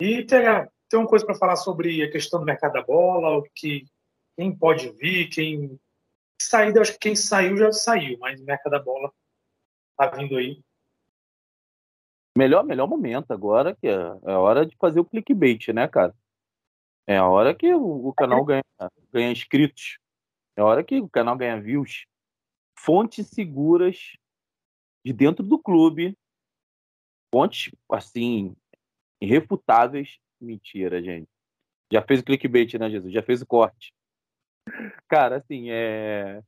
E 0.00 0.24
tem, 0.24 0.42
tem 0.88 0.98
uma 0.98 1.08
coisa 1.08 1.24
para 1.24 1.34
falar 1.34 1.56
sobre 1.56 2.02
a 2.02 2.10
questão 2.10 2.40
do 2.40 2.46
mercado 2.46 2.72
da 2.72 2.82
bola, 2.82 3.38
o 3.38 3.42
que 3.54 3.84
quem 4.36 4.56
pode 4.56 4.90
vir, 4.92 5.28
quem 5.28 5.78
sair, 6.42 6.78
acho 6.78 6.92
que 6.92 6.98
quem 6.98 7.16
saiu 7.16 7.56
já 7.56 7.72
saiu, 7.72 8.18
mas 8.18 8.40
o 8.40 8.44
mercado 8.44 8.72
da 8.72 8.78
bola 8.78 9.12
tá 9.96 10.08
vindo 10.08 10.36
aí. 10.36 10.62
Melhor, 12.36 12.64
melhor 12.64 12.86
momento 12.86 13.30
agora, 13.30 13.74
que 13.74 13.88
é, 13.88 13.92
é 13.92 14.32
a 14.32 14.38
hora 14.38 14.66
de 14.66 14.76
fazer 14.76 15.00
o 15.00 15.04
clickbait, 15.04 15.68
né, 15.68 15.88
cara? 15.88 16.14
É 17.06 17.16
a 17.16 17.26
hora 17.26 17.54
que 17.54 17.72
o, 17.72 18.08
o 18.08 18.12
canal 18.12 18.44
ganha, 18.44 18.64
ganha 19.12 19.30
inscritos. 19.30 19.98
É 20.56 20.60
a 20.60 20.64
hora 20.64 20.84
que 20.84 21.00
o 21.00 21.08
canal 21.08 21.36
ganha 21.36 21.60
views. 21.60 22.04
Fontes 22.78 23.28
seguras 23.28 24.12
de 25.04 25.12
dentro 25.12 25.44
do 25.44 25.58
clube. 25.58 26.16
Fontes, 27.32 27.72
assim, 27.90 28.54
irrefutáveis. 29.20 30.18
Mentira, 30.40 31.02
gente. 31.02 31.28
Já 31.90 32.02
fez 32.02 32.20
o 32.20 32.24
clickbait, 32.24 32.74
né, 32.74 32.90
Jesus? 32.90 33.12
Já 33.12 33.22
fez 33.22 33.40
o 33.40 33.46
corte. 33.46 33.94
Cara, 35.08 35.36
assim, 35.36 35.70
é. 35.70 36.42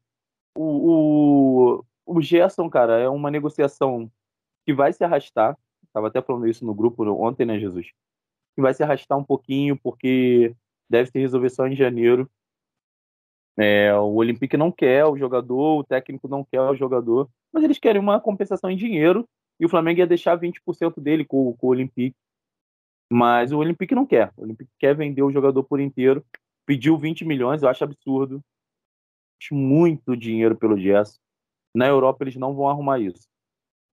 O, 0.57 1.81
o, 2.07 2.17
o 2.19 2.21
Gerson, 2.21 2.69
cara, 2.69 2.99
é 2.99 3.09
uma 3.09 3.31
negociação 3.31 4.11
que 4.67 4.75
vai 4.75 4.93
se 4.93 5.05
arrastar. 5.05 5.57
Tava 5.93 6.09
até 6.09 6.21
falando 6.21 6.49
isso 6.49 6.65
no 6.65 6.75
grupo 6.75 7.05
ontem, 7.05 7.47
né, 7.47 7.59
Jesus? 7.59 7.89
que 8.59 8.63
vai 8.63 8.75
se 8.75 8.83
arrastar 8.83 9.17
um 9.17 9.23
pouquinho, 9.23 9.79
porque 9.79 10.53
deve 10.91 11.09
se 11.09 11.19
resolver 11.21 11.49
só 11.49 11.69
em 11.69 11.77
janeiro. 11.77 12.29
É, 13.57 13.95
o 13.95 14.15
Olympique 14.15 14.57
não 14.57 14.73
quer 14.73 15.05
o 15.05 15.17
jogador, 15.17 15.79
o 15.79 15.85
técnico 15.85 16.27
não 16.27 16.43
quer 16.43 16.61
o 16.63 16.75
jogador, 16.75 17.31
mas 17.53 17.63
eles 17.63 17.79
querem 17.79 18.03
uma 18.03 18.21
compensação 18.21 18.69
em 18.69 18.77
dinheiro 18.77 19.29
e 19.61 19.65
o 19.65 19.69
Flamengo 19.69 20.01
ia 20.01 20.09
deixar 20.09 20.37
20% 20.37 21.01
dele 21.01 21.25
com, 21.25 21.53
com 21.57 21.69
o 21.69 21.71
Olympique. 21.71 22.17
Mas 23.09 23.53
o 23.53 23.59
Olympique 23.59 23.95
não 23.95 24.05
quer. 24.05 24.33
O 24.37 24.43
Olympique 24.43 24.73
quer 24.77 24.97
vender 24.97 25.23
o 25.23 25.31
jogador 25.31 25.63
por 25.63 25.79
inteiro. 25.79 26.25
Pediu 26.69 26.99
20 26.99 27.25
milhões, 27.25 27.63
eu 27.63 27.69
acho 27.71 27.83
absurdo. 27.83 28.45
Muito 29.51 30.15
dinheiro 30.15 30.55
pelo 30.55 30.79
Gerson. 30.79 31.19
Na 31.75 31.87
Europa 31.87 32.25
eles 32.25 32.37
não 32.37 32.55
vão 32.55 32.69
arrumar 32.69 32.99
isso. 32.99 33.27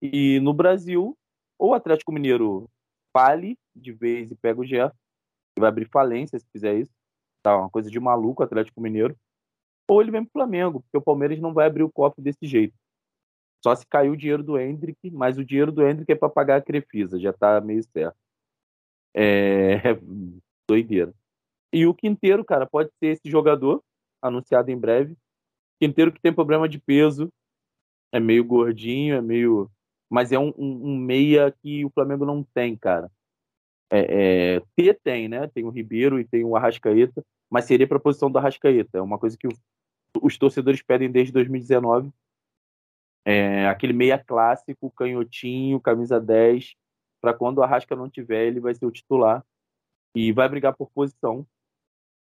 E 0.02 0.38
no 0.40 0.52
Brasil, 0.52 1.16
ou 1.58 1.70
o 1.70 1.74
Atlético 1.74 2.12
Mineiro 2.12 2.68
fale 3.14 3.56
de 3.74 3.92
vez 3.92 4.30
e 4.30 4.36
pega 4.36 4.60
o 4.60 4.66
Gerson, 4.66 4.94
que 5.54 5.60
vai 5.60 5.70
abrir 5.70 5.88
falência 5.88 6.38
se 6.38 6.44
fizer 6.52 6.78
isso. 6.78 6.92
Tá 7.42 7.56
uma 7.56 7.70
coisa 7.70 7.90
de 7.90 7.98
maluco, 7.98 8.42
Atlético 8.42 8.78
Mineiro. 8.78 9.16
Ou 9.88 10.02
ele 10.02 10.10
vem 10.10 10.22
pro 10.22 10.32
Flamengo, 10.32 10.82
porque 10.82 10.98
o 10.98 11.02
Palmeiras 11.02 11.40
não 11.40 11.54
vai 11.54 11.68
abrir 11.68 11.82
o 11.82 11.90
cofre 11.90 12.20
desse 12.20 12.44
jeito. 12.44 12.74
Só 13.64 13.74
se 13.74 13.86
caiu 13.86 14.12
o 14.12 14.16
dinheiro 14.18 14.42
do 14.42 14.58
Hendrick, 14.58 15.10
mas 15.12 15.38
o 15.38 15.44
dinheiro 15.46 15.72
do 15.72 15.82
Hendrick 15.82 16.12
é 16.12 16.14
para 16.14 16.28
pagar 16.28 16.56
a 16.56 16.62
Crefisa, 16.62 17.18
já 17.18 17.32
tá 17.32 17.58
meio 17.58 17.82
certo. 17.84 18.18
É 19.14 19.80
doideira. 20.68 21.14
E 21.72 21.86
o 21.86 21.94
Quinteiro, 21.94 22.44
cara, 22.44 22.66
pode 22.66 22.90
ser 22.98 23.08
esse 23.08 23.30
jogador 23.30 23.82
anunciado 24.22 24.70
em 24.70 24.78
breve. 24.78 25.16
Quinteiro 25.80 26.12
que 26.12 26.20
tem 26.20 26.32
problema 26.32 26.68
de 26.68 26.78
peso, 26.78 27.30
é 28.12 28.20
meio 28.20 28.44
gordinho, 28.44 29.16
é 29.16 29.20
meio. 29.20 29.70
Mas 30.08 30.32
é 30.32 30.38
um, 30.38 30.52
um, 30.56 30.90
um 30.90 30.96
meia 30.96 31.54
que 31.62 31.84
o 31.84 31.90
Flamengo 31.90 32.24
não 32.24 32.42
tem, 32.42 32.76
cara. 32.76 33.10
É, 33.90 34.56
é, 34.56 34.62
ter 34.74 34.98
tem, 35.02 35.28
né? 35.28 35.46
Tem 35.48 35.64
o 35.64 35.70
Ribeiro 35.70 36.18
e 36.18 36.24
tem 36.24 36.44
o 36.44 36.56
Arrascaeta, 36.56 37.24
mas 37.50 37.64
seria 37.64 37.86
para 37.86 37.98
a 37.98 38.00
posição 38.00 38.30
do 38.30 38.38
Arrascaeta. 38.38 38.98
É 38.98 39.02
uma 39.02 39.18
coisa 39.18 39.36
que 39.36 39.46
o, 39.46 39.50
os 40.22 40.38
torcedores 40.38 40.82
pedem 40.82 41.10
desde 41.10 41.32
2019. 41.32 42.12
É, 43.24 43.66
aquele 43.66 43.92
meia 43.92 44.18
clássico, 44.18 44.90
canhotinho, 44.92 45.80
camisa 45.80 46.20
10, 46.20 46.76
para 47.20 47.34
quando 47.34 47.58
o 47.58 47.62
Arrasca 47.62 47.96
não 47.96 48.08
tiver, 48.08 48.46
ele 48.46 48.60
vai 48.60 48.74
ser 48.74 48.86
o 48.86 48.90
titular 48.90 49.44
e 50.14 50.32
vai 50.32 50.48
brigar 50.48 50.74
por 50.76 50.90
posição. 50.92 51.46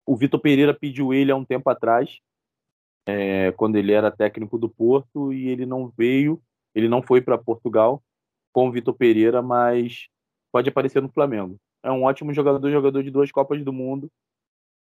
O 0.06 0.16
Vitor 0.16 0.40
Pereira 0.40 0.74
pediu 0.74 1.12
ele 1.12 1.30
há 1.30 1.36
um 1.36 1.44
tempo 1.44 1.70
atrás, 1.70 2.18
é, 3.06 3.52
quando 3.52 3.76
ele 3.76 3.92
era 3.92 4.10
técnico 4.10 4.58
do 4.58 4.68
Porto, 4.68 5.32
e 5.32 5.48
ele 5.48 5.66
não 5.66 5.88
veio, 5.96 6.42
ele 6.74 6.88
não 6.88 7.02
foi 7.02 7.20
para 7.20 7.38
Portugal 7.38 8.02
com 8.52 8.68
o 8.68 8.72
Vitor 8.72 8.94
Pereira, 8.94 9.40
mas 9.40 10.08
pode 10.52 10.68
aparecer 10.68 11.00
no 11.00 11.08
Flamengo. 11.08 11.58
É 11.82 11.90
um 11.90 12.04
ótimo 12.04 12.32
jogador, 12.32 12.70
jogador 12.70 13.02
de 13.02 13.10
duas 13.10 13.30
Copas 13.32 13.64
do 13.64 13.72
Mundo 13.72 14.10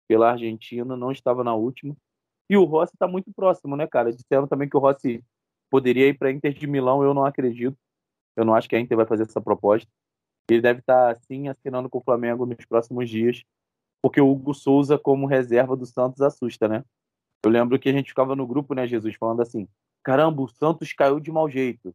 pela 0.08 0.32
Argentina, 0.32 0.96
não 0.96 1.12
estava 1.12 1.44
na 1.44 1.54
última. 1.54 1.96
E 2.50 2.56
o 2.56 2.64
Rossi 2.64 2.94
está 2.94 3.06
muito 3.06 3.32
próximo, 3.32 3.76
né, 3.76 3.86
cara? 3.86 4.12
Disseram 4.12 4.46
também 4.46 4.68
que 4.68 4.76
o 4.76 4.80
Rossi 4.80 5.24
poderia 5.70 6.08
ir 6.08 6.18
para 6.18 6.30
Inter 6.30 6.52
de 6.52 6.66
Milão, 6.66 7.02
eu 7.02 7.14
não 7.14 7.24
acredito. 7.24 7.76
Eu 8.36 8.44
não 8.44 8.54
acho 8.54 8.68
que 8.68 8.76
a 8.76 8.80
Inter 8.80 8.96
vai 8.96 9.06
fazer 9.06 9.24
essa 9.24 9.40
proposta. 9.40 9.88
Ele 10.50 10.60
deve 10.60 10.80
estar, 10.80 11.14
tá, 11.14 11.20
sim, 11.26 11.48
assinando 11.48 11.88
com 11.88 11.98
o 11.98 12.02
Flamengo 12.02 12.44
nos 12.44 12.64
próximos 12.66 13.08
dias 13.08 13.42
porque 14.02 14.20
o 14.20 14.30
Hugo 14.30 14.52
Souza, 14.52 14.98
como 14.98 15.26
reserva 15.26 15.76
do 15.76 15.86
Santos, 15.86 16.20
assusta, 16.20 16.68
né? 16.68 16.84
Eu 17.44 17.50
lembro 17.50 17.78
que 17.78 17.88
a 17.88 17.92
gente 17.92 18.08
ficava 18.08 18.36
no 18.36 18.46
grupo, 18.46 18.74
né, 18.74 18.86
Jesus, 18.86 19.14
falando 19.14 19.40
assim: 19.40 19.68
caramba, 20.02 20.42
o 20.42 20.48
Santos 20.48 20.92
caiu 20.92 21.20
de 21.20 21.30
mau 21.30 21.48
jeito. 21.48 21.94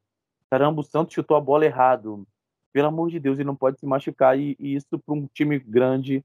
Caramba, 0.50 0.82
o 0.82 0.84
Santos 0.84 1.14
chutou 1.14 1.36
a 1.36 1.42
bola 1.42 1.66
errado. 1.66 2.26
Pelo 2.74 2.88
amor 2.88 3.10
de 3.10 3.20
Deus, 3.20 3.38
ele 3.38 3.48
não 3.48 3.56
pode 3.56 3.80
se 3.80 3.86
machucar. 3.86 4.40
E, 4.40 4.56
e 4.60 4.76
isso, 4.76 4.88
para 5.06 5.14
um 5.14 5.28
time 5.34 5.60
grande, 5.60 6.24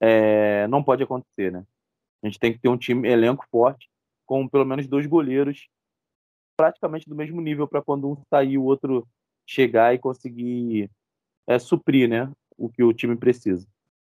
é, 0.00 0.66
não 0.68 0.82
pode 0.82 1.02
acontecer, 1.02 1.50
né? 1.50 1.64
A 2.22 2.26
gente 2.26 2.38
tem 2.38 2.52
que 2.52 2.58
ter 2.58 2.68
um 2.68 2.76
time, 2.76 3.08
elenco 3.08 3.44
forte, 3.50 3.88
com 4.26 4.48
pelo 4.48 4.64
menos 4.64 4.86
dois 4.86 5.06
goleiros 5.06 5.68
praticamente 6.56 7.08
do 7.08 7.14
mesmo 7.14 7.40
nível 7.40 7.68
para 7.68 7.80
quando 7.80 8.10
um 8.10 8.16
sair, 8.28 8.58
o 8.58 8.64
outro 8.64 9.06
chegar 9.46 9.94
e 9.94 9.98
conseguir 9.98 10.90
é, 11.46 11.58
suprir, 11.58 12.08
né? 12.08 12.30
O 12.56 12.68
que 12.68 12.82
o 12.82 12.92
time 12.92 13.16
precisa. 13.16 13.66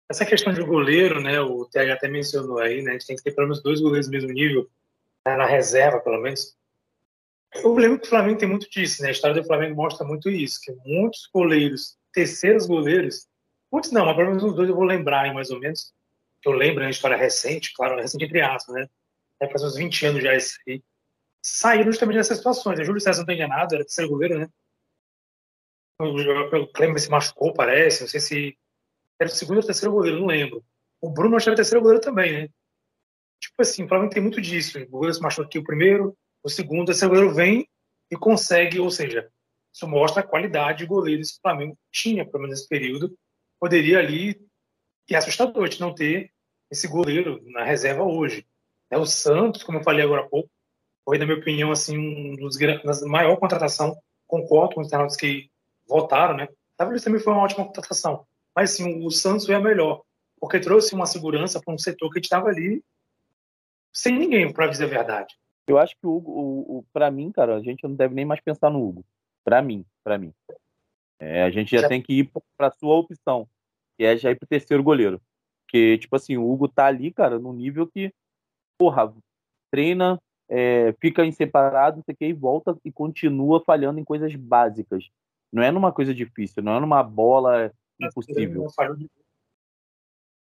Essa 0.10 0.26
questão 0.26 0.52
de 0.52 0.64
goleiro, 0.64 1.22
né, 1.22 1.40
o 1.40 1.66
TH 1.66 1.94
até 1.94 2.08
mencionou 2.08 2.58
aí, 2.58 2.82
né, 2.82 2.92
a 2.92 2.94
gente 2.94 3.06
tem 3.06 3.16
que 3.16 3.22
ter 3.22 3.32
pelo 3.32 3.48
menos 3.48 3.62
dois 3.62 3.80
goleiros 3.80 4.08
do 4.08 4.12
mesmo 4.12 4.32
nível, 4.32 4.68
né, 5.26 5.36
na 5.36 5.46
reserva, 5.46 6.00
pelo 6.00 6.20
menos. 6.20 6.58
Eu 7.56 7.76
lembro 7.76 8.00
que 8.00 8.08
o 8.08 8.10
Flamengo 8.10 8.40
tem 8.40 8.50
muito 8.50 8.70
disso, 8.70 9.02
né? 9.02 9.10
A 9.10 9.12
história 9.12 9.40
do 9.40 9.48
Flamengo 9.48 9.76
mostra 9.76 10.06
muito 10.06 10.30
isso, 10.30 10.60
que 10.62 10.72
muitos 10.86 11.28
goleiros, 11.34 11.98
terceiros 12.14 12.66
goleiros, 12.66 13.28
muitos 13.72 13.92
não, 13.92 14.06
mas 14.06 14.16
pelo 14.16 14.30
menos 14.30 14.44
uns 14.44 14.56
dois 14.56 14.70
eu 14.70 14.76
vou 14.76 14.84
lembrar 14.84 15.22
aí, 15.22 15.34
mais 15.34 15.50
ou 15.50 15.60
menos, 15.60 15.94
que 16.42 16.50
eu 16.50 16.54
lembro, 16.54 16.84
né, 16.84 16.90
história 16.90 17.18
recente, 17.18 17.74
claro, 17.74 18.00
recente 18.00 18.26
entre 18.26 18.42
aspas, 18.42 18.76
né? 18.76 18.90
É, 19.42 19.48
faz 19.48 19.64
uns 19.64 19.76
20 19.76 20.06
anos 20.06 20.24
já 20.24 20.36
isso 20.36 20.58
aí. 20.68 20.84
Saíram 21.42 21.92
justamente 21.92 22.18
dessas 22.18 22.38
situações. 22.38 22.80
O 22.80 22.84
Júlio 22.84 23.00
César 23.00 23.20
não 23.20 23.24
está 23.24 23.34
enganado, 23.34 23.76
era 23.76 23.84
terceiro 23.84 24.12
goleiro, 24.12 24.40
né? 24.40 24.50
O 26.02 26.68
Cleber 26.68 27.00
se 27.00 27.10
machucou, 27.10 27.54
parece, 27.54 28.02
não 28.02 28.08
sei 28.08 28.20
se 28.20 28.58
era 29.20 29.30
o 29.30 29.34
segundo 29.34 29.58
ou 29.58 29.64
terceiro 29.64 29.94
goleiro, 29.94 30.20
não 30.20 30.28
lembro. 30.28 30.64
O 31.02 31.10
Bruno 31.10 31.36
acho 31.36 31.46
que 31.46 31.50
era 31.50 31.56
o 31.56 31.58
terceiro 31.58 31.82
goleiro 31.82 32.04
também, 32.04 32.34
né? 32.34 32.50
Tipo 33.42 33.62
assim, 33.62 33.84
o 33.84 33.88
Flamengo 33.88 34.12
tem 34.12 34.22
muito 34.22 34.42
disso. 34.42 34.80
O 34.80 34.88
goleiro 34.88 35.14
se 35.14 35.22
machucou 35.22 35.46
aqui 35.46 35.60
o 35.60 35.64
primeiro, 35.64 36.18
o 36.44 36.50
segundo, 36.50 36.84
o 36.84 36.86
terceiro 36.86 37.14
goleiro 37.14 37.34
vem 37.34 37.68
e 38.12 38.18
consegue, 38.18 38.80
ou 38.80 38.90
seja, 38.90 39.30
isso 39.74 39.88
mostra 39.88 40.22
a 40.22 40.28
qualidade 40.28 40.80
de 40.80 40.86
goleiros 40.86 41.32
que 41.32 41.38
o 41.38 41.42
Flamengo 41.42 41.78
tinha, 41.92 42.26
pelo 42.26 42.44
menos 42.44 42.58
nesse 42.58 42.70
período. 42.70 43.18
Poderia 43.60 44.00
ali, 44.00 44.40
e 45.10 45.16
é 45.16 45.18
assustador 45.18 45.70
de 45.70 45.80
não 45.80 45.94
ter 45.94 46.32
esse 46.72 46.88
goleiro 46.88 47.42
na 47.46 47.64
reserva 47.64 48.04
hoje. 48.04 48.46
É 48.90 48.98
o 48.98 49.06
Santos, 49.06 49.64
como 49.64 49.78
eu 49.78 49.84
falei 49.84 50.04
agora 50.04 50.22
há 50.22 50.28
pouco, 50.28 50.50
foi, 51.06 51.18
na 51.18 51.26
minha 51.26 51.38
opinião, 51.38 51.72
assim, 51.72 51.98
um 51.98 52.36
dos 52.36 52.56
grandes, 52.56 53.02
maior 53.02 53.36
contratação. 53.38 53.98
Concordo 54.28 54.76
com 54.76 54.82
os 54.82 54.88
internautas 54.88 55.18
que 55.18 55.50
votaram, 55.88 56.36
né? 56.38 56.48
Talvez 56.78 57.04
também 57.04 57.20
foi 57.20 57.34
uma 57.34 57.42
ótima 57.42 57.66
contratação. 57.66 58.28
Mas 58.56 58.72
sim, 58.72 59.06
o 59.06 59.10
Santos 59.10 59.48
é 59.50 59.60
melhor, 59.60 60.02
porque 60.40 60.60
trouxe 60.60 60.94
uma 60.94 61.06
segurança 61.06 61.62
para 61.64 61.74
um 61.74 61.78
setor 61.78 62.12
que 62.12 62.20
estava 62.20 62.50
ali 62.50 62.84
sem 63.92 64.18
ninguém, 64.18 64.52
para 64.52 64.68
dizer 64.68 64.86
a 64.86 64.88
verdade. 64.88 65.36
Eu 65.68 65.78
acho 65.78 65.96
que 65.96 66.08
o 66.08 66.16
Hugo, 66.16 66.32
o, 66.32 66.78
o 66.78 66.86
para 66.92 67.12
mim, 67.12 67.32
cara, 67.32 67.56
a 67.56 67.62
gente 67.62 67.84
não 67.84 67.94
deve 67.94 68.16
nem 68.16 68.26
mais 68.26 68.42
pensar 68.42 68.70
no 68.70 68.84
Hugo. 68.84 69.06
Para 69.44 69.62
mim, 69.62 69.86
para 70.04 70.18
mim. 70.18 70.34
É, 71.20 71.44
a 71.44 71.50
gente 71.50 71.72
já, 71.72 71.82
já, 71.82 71.88
tem 71.88 72.02
que 72.02 72.20
ir 72.20 72.32
para 72.58 72.72
sua 72.72 72.96
opção, 72.96 73.48
que 73.98 74.06
é 74.06 74.16
já 74.18 74.32
ir 74.32 74.36
pro 74.36 74.48
terceiro 74.48 74.82
goleiro. 74.82 75.22
Porque, 75.66 75.98
tipo 75.98 76.16
assim, 76.16 76.38
o 76.38 76.50
Hugo 76.50 76.68
tá 76.68 76.86
ali, 76.86 77.12
cara, 77.12 77.38
num 77.38 77.54
nível 77.54 77.86
que, 77.86 78.12
porra, 78.78 79.14
treina, 79.70 80.20
é, 80.50 80.94
fica 81.00 81.26
inseparado, 81.26 81.98
não 81.98 82.04
sei 82.04 82.14
o 82.16 82.18
que, 82.18 82.26
e 82.26 82.34
volta 82.34 82.76
e 82.84 82.92
continua 82.92 83.64
falhando 83.64 84.00
em 84.00 84.04
coisas 84.04 84.34
básicas. 84.36 85.10
Não 85.52 85.62
é 85.62 85.72
numa 85.72 85.92
coisa 85.92 86.14
difícil, 86.14 86.64
não 86.64 86.76
é 86.76 86.80
numa 86.80 87.04
bola 87.04 87.72
impossível. 88.00 88.68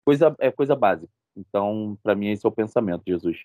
Coisa, 0.05 0.35
é 0.39 0.51
coisa 0.51 0.75
básica. 0.75 1.13
Então, 1.37 1.99
para 2.03 2.15
mim, 2.15 2.31
esse 2.31 2.45
é 2.45 2.49
o 2.49 2.53
pensamento, 2.53 3.03
Jesus. 3.07 3.45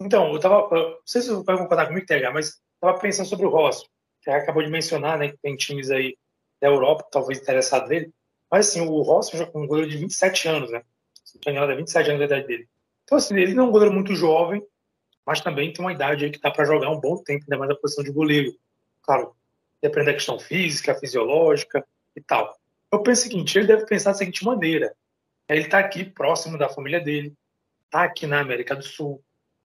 Então, 0.00 0.32
eu 0.32 0.40
tava. 0.40 0.68
não 0.70 0.98
sei 1.04 1.22
se 1.22 1.28
você 1.28 1.44
vai 1.44 1.58
concordar 1.58 1.86
comigo, 1.86 2.06
TH, 2.06 2.32
mas 2.32 2.60
tava 2.80 2.98
pensando 2.98 3.28
sobre 3.28 3.46
o 3.46 3.50
Ross, 3.50 3.84
que 4.22 4.30
acabou 4.30 4.62
de 4.62 4.70
mencionar, 4.70 5.18
né, 5.18 5.28
que 5.28 5.36
tem 5.38 5.56
times 5.56 5.90
aí 5.90 6.16
da 6.60 6.68
Europa, 6.68 7.06
talvez 7.10 7.40
interessado 7.40 7.88
nele. 7.88 8.12
Mas, 8.50 8.68
assim, 8.68 8.80
o 8.80 9.02
Ross 9.02 9.30
já 9.30 9.46
com 9.46 9.62
um 9.62 9.66
goleiro 9.66 9.90
de 9.90 9.98
27 9.98 10.48
anos, 10.48 10.70
né? 10.70 10.82
Se 11.24 11.34
não 11.34 11.52
me 11.52 11.58
engano, 11.58 11.72
é 11.72 11.76
27 11.76 12.08
anos 12.08 12.20
da 12.20 12.24
idade 12.24 12.46
dele. 12.46 12.68
Então, 13.04 13.18
assim, 13.18 13.34
ele 13.36 13.54
não 13.54 13.64
é 13.64 13.68
um 13.68 13.70
goleiro 13.70 13.94
muito 13.94 14.14
jovem, 14.14 14.64
mas 15.26 15.40
também 15.40 15.72
tem 15.72 15.84
uma 15.84 15.92
idade 15.92 16.24
aí 16.24 16.30
que 16.30 16.40
tá 16.40 16.50
para 16.50 16.64
jogar 16.64 16.90
um 16.90 17.00
bom 17.00 17.22
tempo, 17.22 17.44
ainda 17.44 17.58
mais 17.58 17.68
na 17.68 17.76
posição 17.76 18.02
de 18.02 18.10
goleiro. 18.10 18.54
Claro, 19.02 19.34
depende 19.82 20.06
da 20.06 20.14
questão 20.14 20.38
física, 20.38 20.94
fisiológica 20.94 21.86
e 22.14 22.20
tal. 22.20 22.58
Eu 22.90 23.02
penso 23.02 23.22
o 23.22 23.24
seguinte, 23.24 23.58
ele 23.58 23.66
deve 23.66 23.86
pensar 23.86 24.12
da 24.12 24.18
seguinte 24.18 24.44
maneira. 24.44 24.94
Ele 25.48 25.62
está 25.62 25.78
aqui 25.78 26.04
próximo 26.04 26.58
da 26.58 26.68
família 26.68 27.00
dele, 27.00 27.34
está 27.84 28.04
aqui 28.04 28.26
na 28.26 28.40
América 28.40 28.76
do 28.76 28.82
Sul, 28.82 29.22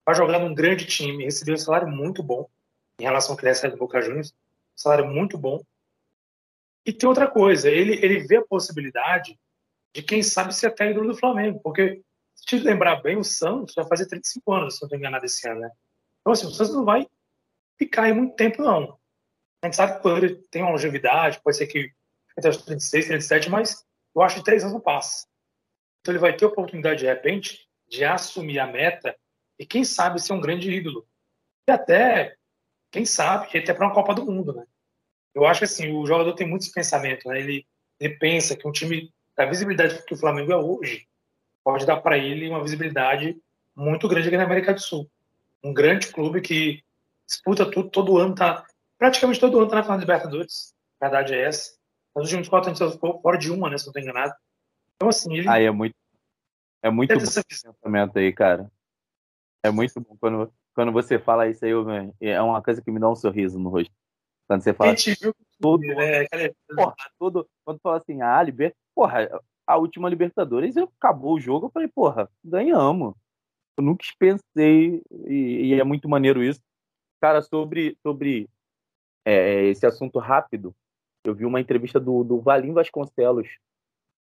vai 0.04 0.14
jogar 0.14 0.38
num 0.38 0.54
grande 0.54 0.84
time, 0.84 1.24
recebeu 1.24 1.54
um 1.54 1.58
salário 1.58 1.88
muito 1.88 2.22
bom 2.22 2.48
em 2.98 3.04
relação 3.04 3.32
ao 3.32 3.36
que 3.36 3.44
ele 3.44 3.50
recebe 3.50 3.74
do 3.74 3.78
Boca 3.78 4.00
Juniors, 4.00 4.30
um 4.30 4.34
salário 4.76 5.06
muito 5.06 5.38
bom. 5.38 5.62
E 6.84 6.92
tem 6.92 7.08
outra 7.08 7.28
coisa, 7.28 7.70
ele, 7.70 7.94
ele 8.04 8.20
vê 8.20 8.36
a 8.36 8.44
possibilidade 8.44 9.38
de 9.94 10.02
quem 10.02 10.22
sabe 10.22 10.54
ser 10.54 10.68
até 10.68 10.90
ídolo 10.90 11.08
do 11.08 11.18
Flamengo, 11.18 11.60
porque 11.62 12.02
se 12.34 12.44
te 12.44 12.58
lembrar 12.58 12.96
bem, 12.96 13.16
o 13.16 13.24
Santos 13.24 13.74
vai 13.74 13.86
fazer 13.86 14.06
35 14.06 14.52
anos, 14.52 14.74
se 14.74 14.82
não 14.82 14.86
estou 14.86 14.98
enganado, 14.98 15.24
esse 15.24 15.46
ano, 15.48 15.60
né? 15.60 15.70
Então, 16.20 16.32
assim, 16.32 16.46
o 16.46 16.50
Santos 16.50 16.74
não 16.74 16.84
vai 16.84 17.06
ficar 17.78 18.04
aí 18.04 18.12
muito 18.12 18.36
tempo, 18.36 18.62
não. 18.62 18.98
A 19.62 19.66
gente 19.66 19.76
sabe 19.76 19.96
que 19.96 20.02
goleiro 20.02 20.36
tem 20.50 20.62
uma 20.62 20.70
longevidade, 20.70 21.40
pode 21.42 21.56
ser 21.56 21.66
que 21.66 21.92
até 22.36 22.48
os 22.48 22.58
36, 22.58 23.06
37, 23.06 23.50
mas 23.50 23.84
eu 24.14 24.22
acho 24.22 24.36
que 24.36 24.44
três 24.44 24.62
anos 24.62 24.74
não 24.74 24.80
passa. 24.80 25.26
Então 26.00 26.12
ele 26.12 26.20
vai 26.20 26.34
ter 26.34 26.46
oportunidade, 26.46 27.00
de 27.00 27.06
repente, 27.06 27.68
de 27.88 28.04
assumir 28.04 28.58
a 28.58 28.66
meta 28.66 29.14
e 29.58 29.66
quem 29.66 29.84
sabe 29.84 30.20
ser 30.20 30.32
um 30.32 30.40
grande 30.40 30.70
ídolo. 30.70 31.06
E 31.68 31.72
até, 31.72 32.36
quem 32.90 33.04
sabe, 33.04 33.46
até 33.58 33.74
para 33.74 33.86
uma 33.86 33.94
Copa 33.94 34.14
do 34.14 34.24
Mundo, 34.24 34.54
né? 34.54 34.64
Eu 35.34 35.46
acho 35.46 35.60
que 35.60 35.64
assim, 35.64 35.92
o 35.92 36.06
jogador 36.06 36.32
tem 36.32 36.48
muito 36.48 36.62
esse 36.62 36.72
pensamento, 36.72 37.28
né? 37.28 37.38
Ele, 37.38 37.66
ele 38.00 38.16
pensa 38.16 38.56
que 38.56 38.66
um 38.66 38.72
time 38.72 39.12
da 39.36 39.44
visibilidade 39.44 40.02
que 40.04 40.14
o 40.14 40.16
Flamengo 40.16 40.52
é 40.52 40.56
hoje 40.56 41.06
pode 41.62 41.84
dar 41.84 42.00
para 42.00 42.16
ele 42.16 42.48
uma 42.48 42.62
visibilidade 42.62 43.36
muito 43.76 44.08
grande 44.08 44.28
aqui 44.28 44.36
na 44.36 44.44
América 44.44 44.72
do 44.72 44.80
Sul. 44.80 45.10
Um 45.62 45.72
grande 45.72 46.08
clube 46.08 46.40
que 46.40 46.82
disputa 47.26 47.70
tudo, 47.70 47.90
todo 47.90 48.18
ano 48.18 48.34
tá 48.34 48.64
praticamente 49.00 49.40
todo 49.40 49.56
ano 49.56 49.64
está 49.64 49.76
na 49.76 49.82
final 49.82 49.96
da 49.96 50.02
Libertadores. 50.02 50.74
A 51.00 51.08
verdade 51.08 51.34
é 51.34 51.46
essa. 51.46 51.72
Nos 52.14 52.26
últimos 52.26 52.48
quatro 52.48 52.68
anos 52.68 52.94
ficou 52.94 53.20
fora 53.20 53.38
de 53.38 53.50
uma, 53.50 53.70
né? 53.70 53.78
Se 53.78 53.86
não 53.86 53.90
estou 53.90 54.02
enganado. 54.02 54.34
Então, 54.94 55.08
assim, 55.08 55.34
ele. 55.34 55.48
Aí 55.48 55.64
é 55.64 55.70
muito. 55.70 55.94
É 56.82 56.90
muito 56.90 57.14
bom 57.14 57.22
esse 57.22 57.42
pensamento 57.42 58.18
aí, 58.18 58.32
cara. 58.32 58.70
É 59.64 59.70
muito 59.70 59.98
bom 60.00 60.16
quando, 60.18 60.52
quando 60.74 60.92
você 60.92 61.18
fala 61.18 61.48
isso 61.48 61.64
aí, 61.64 61.72
é 62.20 62.40
uma 62.40 62.62
coisa 62.62 62.80
que 62.80 62.90
me 62.90 63.00
dá 63.00 63.08
um 63.08 63.16
sorriso 63.16 63.58
no 63.58 63.70
rosto. 63.70 63.92
Quando 64.46 64.62
você 64.62 64.72
fala. 64.72 64.90
Gente 64.96 65.18
viu 65.20 65.34
todo, 65.58 65.80
né? 65.80 66.26
porra, 66.74 66.94
todo, 67.18 67.48
quando 67.64 67.80
fala 67.80 67.98
assim, 67.98 68.22
ah, 68.22 68.42
liber... 68.42 68.74
porra, 68.94 69.28
a 69.66 69.76
última 69.76 70.08
Libertadores 70.08 70.76
acabou 70.76 71.34
o 71.34 71.40
jogo, 71.40 71.66
eu 71.66 71.70
falei, 71.70 71.88
porra, 71.88 72.30
ganhamos. 72.42 73.14
Eu 73.76 73.84
nunca 73.84 74.04
pensei, 74.18 75.02
e, 75.26 75.66
e 75.66 75.74
é 75.74 75.84
muito 75.84 76.08
maneiro 76.08 76.42
isso 76.42 76.60
Cara, 77.20 77.42
sobre, 77.42 77.98
sobre 78.02 78.48
é, 79.24 79.64
esse 79.64 79.86
assunto 79.86 80.18
rápido, 80.18 80.74
eu 81.24 81.34
vi 81.34 81.44
uma 81.44 81.60
entrevista 81.60 82.00
do, 82.00 82.24
do 82.24 82.40
Valim 82.40 82.72
Vasconcelos, 82.72 83.48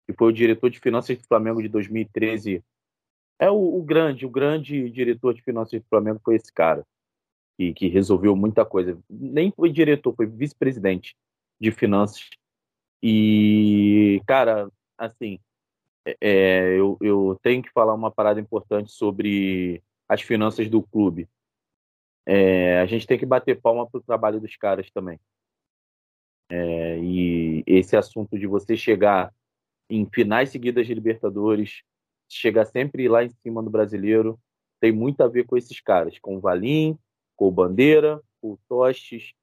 que 0.05 0.13
foi 0.13 0.29
o 0.29 0.33
diretor 0.33 0.69
de 0.69 0.79
finanças 0.79 1.17
do 1.17 1.23
Flamengo 1.25 1.61
de 1.61 1.67
2013. 1.67 2.63
É 3.39 3.51
o, 3.51 3.77
o 3.77 3.83
grande, 3.83 4.25
o 4.25 4.29
grande 4.29 4.89
diretor 4.89 5.33
de 5.33 5.41
finanças 5.41 5.79
do 5.79 5.87
Flamengo 5.87 6.21
foi 6.23 6.35
esse 6.35 6.51
cara, 6.51 6.85
que, 7.57 7.73
que 7.73 7.87
resolveu 7.87 8.35
muita 8.35 8.65
coisa. 8.65 8.97
Nem 9.09 9.51
foi 9.51 9.69
diretor, 9.69 10.15
foi 10.15 10.25
vice-presidente 10.25 11.15
de 11.59 11.71
finanças. 11.71 12.29
E, 13.03 14.21
cara, 14.25 14.71
assim, 14.97 15.39
é, 16.21 16.73
eu, 16.77 16.97
eu 17.01 17.37
tenho 17.43 17.61
que 17.61 17.71
falar 17.71 17.93
uma 17.93 18.09
parada 18.09 18.39
importante 18.39 18.91
sobre 18.91 19.83
as 20.07 20.21
finanças 20.21 20.69
do 20.69 20.81
clube. 20.81 21.27
É, 22.29 22.81
a 22.81 22.85
gente 22.85 23.07
tem 23.07 23.17
que 23.17 23.25
bater 23.25 23.61
palma 23.61 23.89
para 23.89 23.99
o 23.99 24.03
trabalho 24.03 24.41
dos 24.41 24.57
caras 24.57 24.91
também. 24.91 25.17
É, 26.49 26.99
e 26.99 27.63
esse 27.65 27.95
assunto 27.95 28.37
de 28.37 28.45
você 28.45 28.75
chegar 28.75 29.33
em 29.89 30.05
finais 30.05 30.49
seguidas 30.49 30.85
de 30.85 30.93
Libertadores, 30.93 31.83
chegar 32.27 32.65
sempre 32.65 33.07
lá 33.07 33.23
em 33.23 33.29
cima 33.29 33.63
do 33.63 33.69
brasileiro, 33.69 34.37
tem 34.81 34.91
muito 34.91 35.21
a 35.21 35.27
ver 35.29 35.45
com 35.45 35.55
esses 35.55 35.79
caras, 35.79 36.19
com 36.19 36.35
o 36.35 36.41
Valim, 36.41 36.99
com 37.37 37.47
o 37.47 37.51
Bandeira, 37.51 38.21
com 38.41 38.51
o 38.51 38.59
Tostes. 38.67 39.33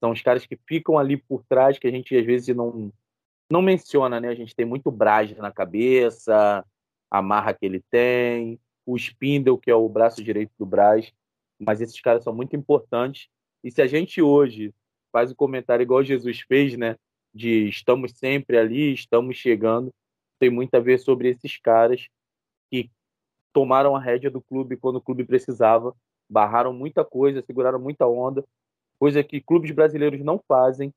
São 0.00 0.10
os 0.10 0.20
caras 0.20 0.44
que 0.44 0.58
ficam 0.66 0.98
ali 0.98 1.16
por 1.16 1.44
trás, 1.44 1.78
que 1.78 1.86
a 1.86 1.90
gente 1.92 2.16
às 2.16 2.26
vezes 2.26 2.54
não, 2.56 2.92
não 3.48 3.62
menciona, 3.62 4.18
né? 4.18 4.28
A 4.28 4.34
gente 4.34 4.56
tem 4.56 4.66
muito 4.66 4.90
Braz 4.90 5.36
na 5.36 5.52
cabeça, 5.52 6.64
a 7.08 7.22
marra 7.22 7.54
que 7.54 7.64
ele 7.64 7.84
tem, 7.88 8.58
o 8.84 8.96
Spindle, 8.96 9.58
que 9.58 9.70
é 9.70 9.74
o 9.74 9.88
braço 9.88 10.24
direito 10.24 10.50
do 10.58 10.66
Braz, 10.66 11.12
mas 11.60 11.80
esses 11.80 12.00
caras 12.00 12.24
são 12.24 12.34
muito 12.34 12.56
importantes. 12.56 13.28
E 13.62 13.70
se 13.70 13.82
a 13.82 13.86
gente 13.86 14.22
hoje 14.22 14.74
faz 15.12 15.30
um 15.30 15.34
comentário 15.34 15.82
igual 15.82 16.02
Jesus 16.02 16.40
fez, 16.40 16.76
né? 16.76 16.96
De 17.32 17.68
estamos 17.68 18.12
sempre 18.16 18.56
ali, 18.58 18.92
estamos 18.92 19.36
chegando, 19.36 19.92
tem 20.38 20.50
muito 20.50 20.74
a 20.74 20.80
ver 20.80 20.98
sobre 20.98 21.28
esses 21.28 21.58
caras 21.58 22.08
que 22.70 22.90
tomaram 23.52 23.94
a 23.94 24.00
rédea 24.00 24.30
do 24.30 24.40
clube 24.40 24.76
quando 24.76 24.96
o 24.96 25.00
clube 25.00 25.24
precisava, 25.24 25.94
barraram 26.28 26.72
muita 26.72 27.04
coisa, 27.04 27.42
seguraram 27.42 27.78
muita 27.78 28.06
onda, 28.06 28.44
coisa 28.98 29.22
que 29.22 29.40
clubes 29.40 29.70
brasileiros 29.72 30.20
não 30.20 30.40
fazem, 30.48 30.92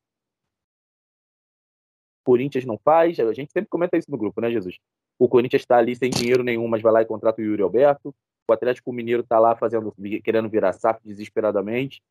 Corinthians 2.23 2.65
não 2.65 2.77
faz, 2.77 3.19
a 3.19 3.33
gente 3.33 3.51
sempre 3.51 3.69
comenta 3.69 3.97
isso 3.97 4.09
no 4.09 4.17
grupo, 4.17 4.39
né, 4.39 4.49
Jesus? 4.49 4.79
O 5.19 5.27
Corinthians 5.27 5.61
está 5.61 5.77
ali 5.77 5.95
sem 5.95 6.09
dinheiro 6.09 6.43
nenhum, 6.43 6.67
mas 6.67 6.81
vai 6.81 6.91
lá 6.91 7.01
e 7.01 7.05
contrata 7.05 7.41
o 7.41 7.45
Yuri 7.45 7.61
Alberto. 7.61 8.15
O 8.47 8.53
Atlético 8.53 8.91
Mineiro 8.91 9.21
está 9.23 9.39
lá 9.39 9.55
fazendo, 9.55 9.93
querendo 10.23 10.49
virar 10.49 10.73
SAF 10.73 11.01
desesperadamente. 11.03 12.03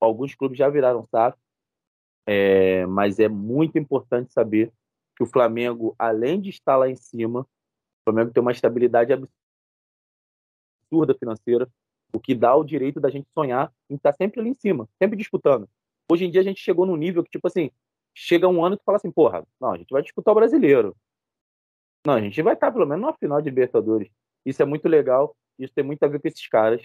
Alguns 0.00 0.34
clubes 0.34 0.58
já 0.58 0.68
viraram 0.68 1.04
SAF, 1.04 1.38
é, 2.26 2.86
mas 2.86 3.18
é 3.18 3.28
muito 3.28 3.78
importante 3.78 4.32
saber 4.32 4.72
que 5.16 5.22
o 5.22 5.26
Flamengo, 5.26 5.94
além 5.98 6.40
de 6.40 6.48
estar 6.48 6.76
lá 6.76 6.88
em 6.88 6.96
cima, 6.96 7.40
o 7.40 8.04
Flamengo 8.04 8.32
tem 8.32 8.40
uma 8.40 8.52
estabilidade 8.52 9.12
absurda 10.90 11.14
financeira, 11.14 11.68
o 12.12 12.18
que 12.18 12.34
dá 12.34 12.56
o 12.56 12.64
direito 12.64 12.98
da 12.98 13.10
gente 13.10 13.28
sonhar 13.34 13.72
em 13.88 13.96
estar 13.96 14.12
sempre 14.14 14.40
ali 14.40 14.50
em 14.50 14.54
cima, 14.54 14.88
sempre 14.98 15.16
disputando. 15.16 15.68
Hoje 16.10 16.24
em 16.24 16.30
dia 16.30 16.40
a 16.40 16.44
gente 16.44 16.60
chegou 16.60 16.86
num 16.86 16.96
nível 16.96 17.22
que, 17.22 17.30
tipo 17.30 17.46
assim, 17.46 17.70
chega 18.14 18.48
um 18.48 18.64
ano 18.64 18.74
e 18.74 18.78
tu 18.78 18.84
fala 18.84 18.96
assim, 18.96 19.10
porra, 19.10 19.46
não, 19.60 19.72
a 19.72 19.76
gente 19.76 19.90
vai 19.90 20.02
disputar 20.02 20.32
o 20.32 20.34
brasileiro. 20.34 20.96
Não, 22.04 22.14
a 22.14 22.20
gente 22.20 22.40
vai 22.42 22.54
estar 22.54 22.72
pelo 22.72 22.86
menos 22.86 23.02
numa 23.02 23.12
final 23.12 23.40
de 23.40 23.50
Libertadores. 23.50 24.10
Isso 24.44 24.62
é 24.62 24.64
muito 24.64 24.88
legal, 24.88 25.36
isso 25.64 25.74
tem 25.74 25.84
muito 25.84 26.02
a 26.02 26.08
ver 26.08 26.20
com 26.20 26.28
esses 26.28 26.46
caras, 26.48 26.82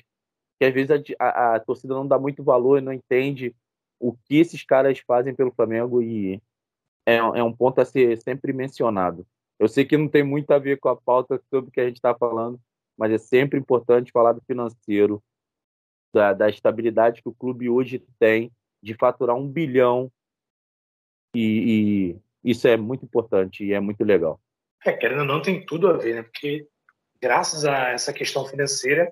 que 0.59 0.65
às 0.65 0.73
vezes 0.73 0.91
a, 1.19 1.25
a, 1.25 1.55
a 1.55 1.59
torcida 1.59 1.93
não 1.93 2.07
dá 2.07 2.17
muito 2.17 2.43
valor 2.43 2.77
e 2.77 2.81
não 2.81 2.93
entende 2.93 3.55
o 3.99 4.13
que 4.13 4.37
esses 4.37 4.63
caras 4.63 4.99
fazem 4.99 5.33
pelo 5.33 5.51
Flamengo 5.51 6.01
e 6.01 6.41
é, 7.05 7.15
é 7.15 7.43
um 7.43 7.53
ponto 7.53 7.79
a 7.79 7.85
ser 7.85 8.17
sempre 8.21 8.51
mencionado. 8.53 9.25
Eu 9.59 9.67
sei 9.67 9.85
que 9.85 9.97
não 9.97 10.07
tem 10.07 10.23
muito 10.23 10.51
a 10.51 10.59
ver 10.59 10.79
com 10.79 10.89
a 10.89 10.95
pauta 10.95 11.41
sobre 11.49 11.69
o 11.69 11.71
que 11.71 11.79
a 11.79 11.85
gente 11.85 11.97
está 11.97 12.13
falando, 12.13 12.59
mas 12.97 13.11
é 13.11 13.17
sempre 13.17 13.59
importante 13.59 14.11
falar 14.11 14.33
do 14.33 14.41
financeiro, 14.41 15.23
da, 16.13 16.33
da 16.33 16.49
estabilidade 16.49 17.21
que 17.21 17.29
o 17.29 17.33
clube 17.33 17.69
hoje 17.69 18.03
tem 18.19 18.51
de 18.81 18.93
faturar 18.93 19.35
um 19.35 19.47
bilhão 19.47 20.11
e, 21.33 22.15
e 22.43 22.51
isso 22.51 22.67
é 22.67 22.77
muito 22.77 23.03
importante 23.03 23.65
e 23.65 23.73
é 23.73 23.79
muito 23.79 24.03
legal. 24.03 24.39
É, 24.85 24.93
querendo 24.93 25.21
ou 25.21 25.25
não, 25.25 25.41
tem 25.41 25.65
tudo 25.65 25.87
a 25.87 25.93
ver, 25.93 26.15
né? 26.15 26.23
Porque 26.23 26.67
graças 27.21 27.65
a 27.65 27.89
essa 27.89 28.13
questão 28.13 28.45
financeira, 28.45 29.11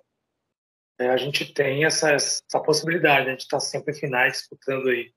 é, 1.00 1.10
a 1.10 1.18
gente 1.18 1.54
tem 1.54 1.86
essa, 1.86 2.12
essa 2.12 2.60
possibilidade 2.64 3.28
né, 3.28 3.36
de 3.36 3.44
estar 3.44 3.60
sempre 3.60 3.94
em 3.94 4.00
finais 4.00 4.34
disputando 4.34 4.90
aí. 4.90 5.14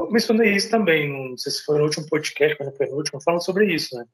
Eu 0.00 0.10
mencionei 0.10 0.54
isso 0.54 0.70
também, 0.70 1.08
não 1.08 1.36
sei 1.36 1.52
se 1.52 1.64
foi 1.64 1.78
no 1.78 1.84
último 1.84 2.08
podcast, 2.08 2.56
foi 2.76 2.86
no 2.86 2.96
último, 2.96 3.20
falando 3.20 3.44
sobre 3.44 3.72
isso, 3.72 3.96
né? 3.96 4.04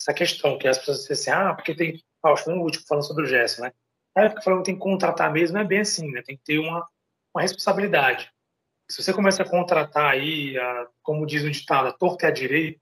Essa 0.00 0.12
questão 0.12 0.58
que 0.58 0.68
as 0.68 0.78
pessoas 0.78 1.00
dizem 1.00 1.12
assim, 1.12 1.30
ah, 1.30 1.54
porque 1.54 1.74
tem. 1.74 2.00
Ah, 2.22 2.30
acho 2.30 2.44
que 2.44 2.50
foi 2.50 2.54
no 2.54 2.62
último 2.62 2.84
falando 2.86 3.06
sobre 3.06 3.24
o 3.24 3.26
Gerson, 3.26 3.62
né? 3.62 3.72
É 4.16 4.28
porque 4.28 4.42
que 4.42 4.62
tem 4.62 4.74
que 4.74 4.80
contratar 4.80 5.32
mesmo, 5.32 5.58
é 5.58 5.64
bem 5.64 5.80
assim, 5.80 6.10
né? 6.10 6.22
Tem 6.22 6.36
que 6.36 6.44
ter 6.44 6.58
uma, 6.58 6.88
uma 7.34 7.42
responsabilidade. 7.42 8.30
Se 8.88 9.02
você 9.02 9.12
começa 9.12 9.42
a 9.42 9.48
contratar 9.48 10.12
aí, 10.12 10.56
a, 10.56 10.88
como 11.02 11.26
diz 11.26 11.42
o 11.42 11.50
ditado, 11.50 11.88
a 11.88 11.92
torta 11.92 12.26
é 12.26 12.28
a 12.28 12.32
direita, 12.32 12.80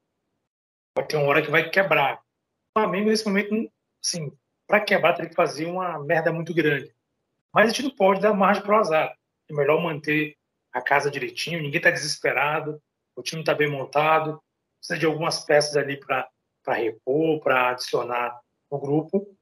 vai 0.97 1.07
ter 1.07 1.17
uma 1.17 1.27
hora 1.27 1.43
que 1.43 1.51
vai 1.51 1.71
quebrar. 1.71 2.17
O 2.17 2.81
Flamengo, 2.81 3.09
nesse 3.09 3.25
momento, 3.25 3.73
assim, 4.05 4.31
para 4.73 4.81
quebrar, 4.81 5.13
teria 5.13 5.29
que 5.29 5.37
fazer 5.37 5.67
uma 5.67 6.03
merda 6.03 6.33
muito 6.33 6.55
grande. 6.55 6.91
Mas 7.53 7.67
a 7.67 7.69
gente 7.69 7.83
não 7.83 7.91
pode 7.91 8.23
dar 8.23 8.33
margem 8.33 8.63
para 8.63 8.75
o 8.75 8.79
azar. 8.79 9.15
É 9.51 9.53
melhor 9.53 9.83
manter 9.83 10.35
a 10.73 10.81
casa 10.81 11.11
direitinho, 11.11 11.61
ninguém 11.61 11.77
está 11.77 11.91
desesperado, 11.91 12.83
o 13.15 13.23
time 13.23 13.43
está 13.43 13.55
bem 13.55 13.69
montado, 13.69 14.43
precisa 14.79 14.99
de 14.99 15.05
algumas 15.05 15.45
peças 15.45 15.77
ali 15.77 15.99
para 15.99 16.27
repor, 16.69 17.39
para 17.41 17.69
adicionar 17.69 18.41
no 18.71 18.79
grupo. 18.79 19.37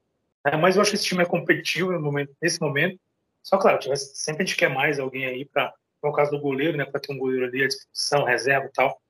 É, 0.45 0.57
mas 0.57 0.75
eu 0.75 0.81
acho 0.81 0.91
que 0.91 0.97
esse 0.97 1.05
time 1.05 1.23
é 1.23 1.25
competitivo 1.25 1.97
momento, 1.97 2.35
nesse 2.41 2.59
momento. 2.59 2.99
Só, 3.41 3.57
claro, 3.57 3.79
sempre 3.95 4.43
a 4.43 4.45
gente 4.45 4.57
quer 4.57 4.69
mais 4.69 4.99
alguém 4.99 5.25
aí 5.25 5.45
para 5.45 5.73
no 6.03 6.11
caso 6.11 6.31
do 6.31 6.41
goleiro, 6.41 6.77
né, 6.77 6.83
para 6.83 6.99
ter 6.99 7.13
um 7.13 7.17
goleiro 7.17 7.45
ali 7.45 7.63
à 7.63 7.67
disposição, 7.69 8.25
reserva 8.25 8.65
e 8.65 8.71
tal, 8.73 9.01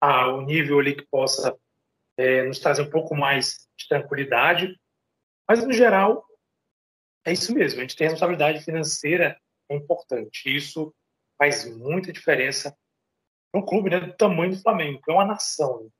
a 0.00 0.32
um 0.32 0.40
nível 0.40 0.80
ali 0.80 0.96
que 0.96 1.06
possa 1.08 1.56
é, 2.16 2.42
nos 2.42 2.58
trazer 2.58 2.82
um 2.82 2.90
pouco 2.90 3.14
mais 3.14 3.68
de 3.78 3.86
tranquilidade. 3.86 4.79
Mas, 5.50 5.64
no 5.64 5.72
geral, 5.72 6.24
é 7.26 7.32
isso 7.32 7.52
mesmo. 7.52 7.80
A 7.80 7.82
gente 7.82 7.96
tem 7.96 8.06
responsabilidade 8.06 8.64
financeira, 8.64 9.36
importante. 9.68 10.54
Isso 10.54 10.94
faz 11.36 11.64
muita 11.64 12.12
diferença 12.12 12.72
um 13.52 13.60
clube 13.60 13.90
né, 13.90 13.98
do 13.98 14.16
tamanho 14.16 14.52
do 14.52 14.62
Flamengo, 14.62 15.00
que 15.02 15.10
é 15.10 15.14
uma 15.14 15.24
nação. 15.24 15.82
Né, 15.82 15.90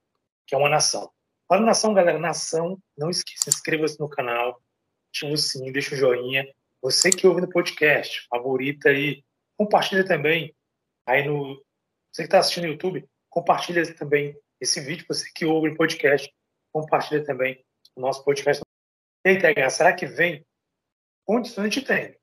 que 0.46 0.54
é 0.54 0.58
uma 0.58 0.68
nação. 0.68 1.10
Para 1.48 1.60
nação, 1.62 1.92
galera, 1.92 2.16
nação, 2.16 2.80
não 2.96 3.10
esqueça, 3.10 3.48
inscreva-se 3.48 3.98
no 3.98 4.08
canal, 4.08 4.62
ativa 5.08 5.32
o 5.32 5.36
sininho, 5.36 5.72
deixa 5.72 5.96
o 5.96 5.98
joinha. 5.98 6.46
Você 6.80 7.10
que 7.10 7.26
ouve 7.26 7.40
no 7.40 7.48
podcast, 7.48 8.28
favorita 8.28 8.90
aí 8.90 9.24
Compartilha 9.56 10.06
também 10.06 10.54
aí 11.04 11.26
no. 11.26 11.60
Você 12.12 12.22
que 12.22 12.28
está 12.28 12.38
assistindo 12.38 12.66
no 12.66 12.70
YouTube, 12.70 13.04
compartilha 13.28 13.82
também 13.96 14.38
esse 14.60 14.80
vídeo. 14.80 15.04
Você 15.08 15.28
que 15.34 15.44
ouve 15.44 15.70
o 15.70 15.76
podcast, 15.76 16.32
compartilha 16.72 17.24
também 17.24 17.60
o 17.96 18.00
nosso 18.00 18.24
podcast. 18.24 18.62
TH, 19.22 19.70
será 19.70 19.94
que 19.94 20.06
vem? 20.06 20.44
Condições 21.24 21.66
a 21.66 21.68
gente 21.68 21.84
tem. 21.84 22.16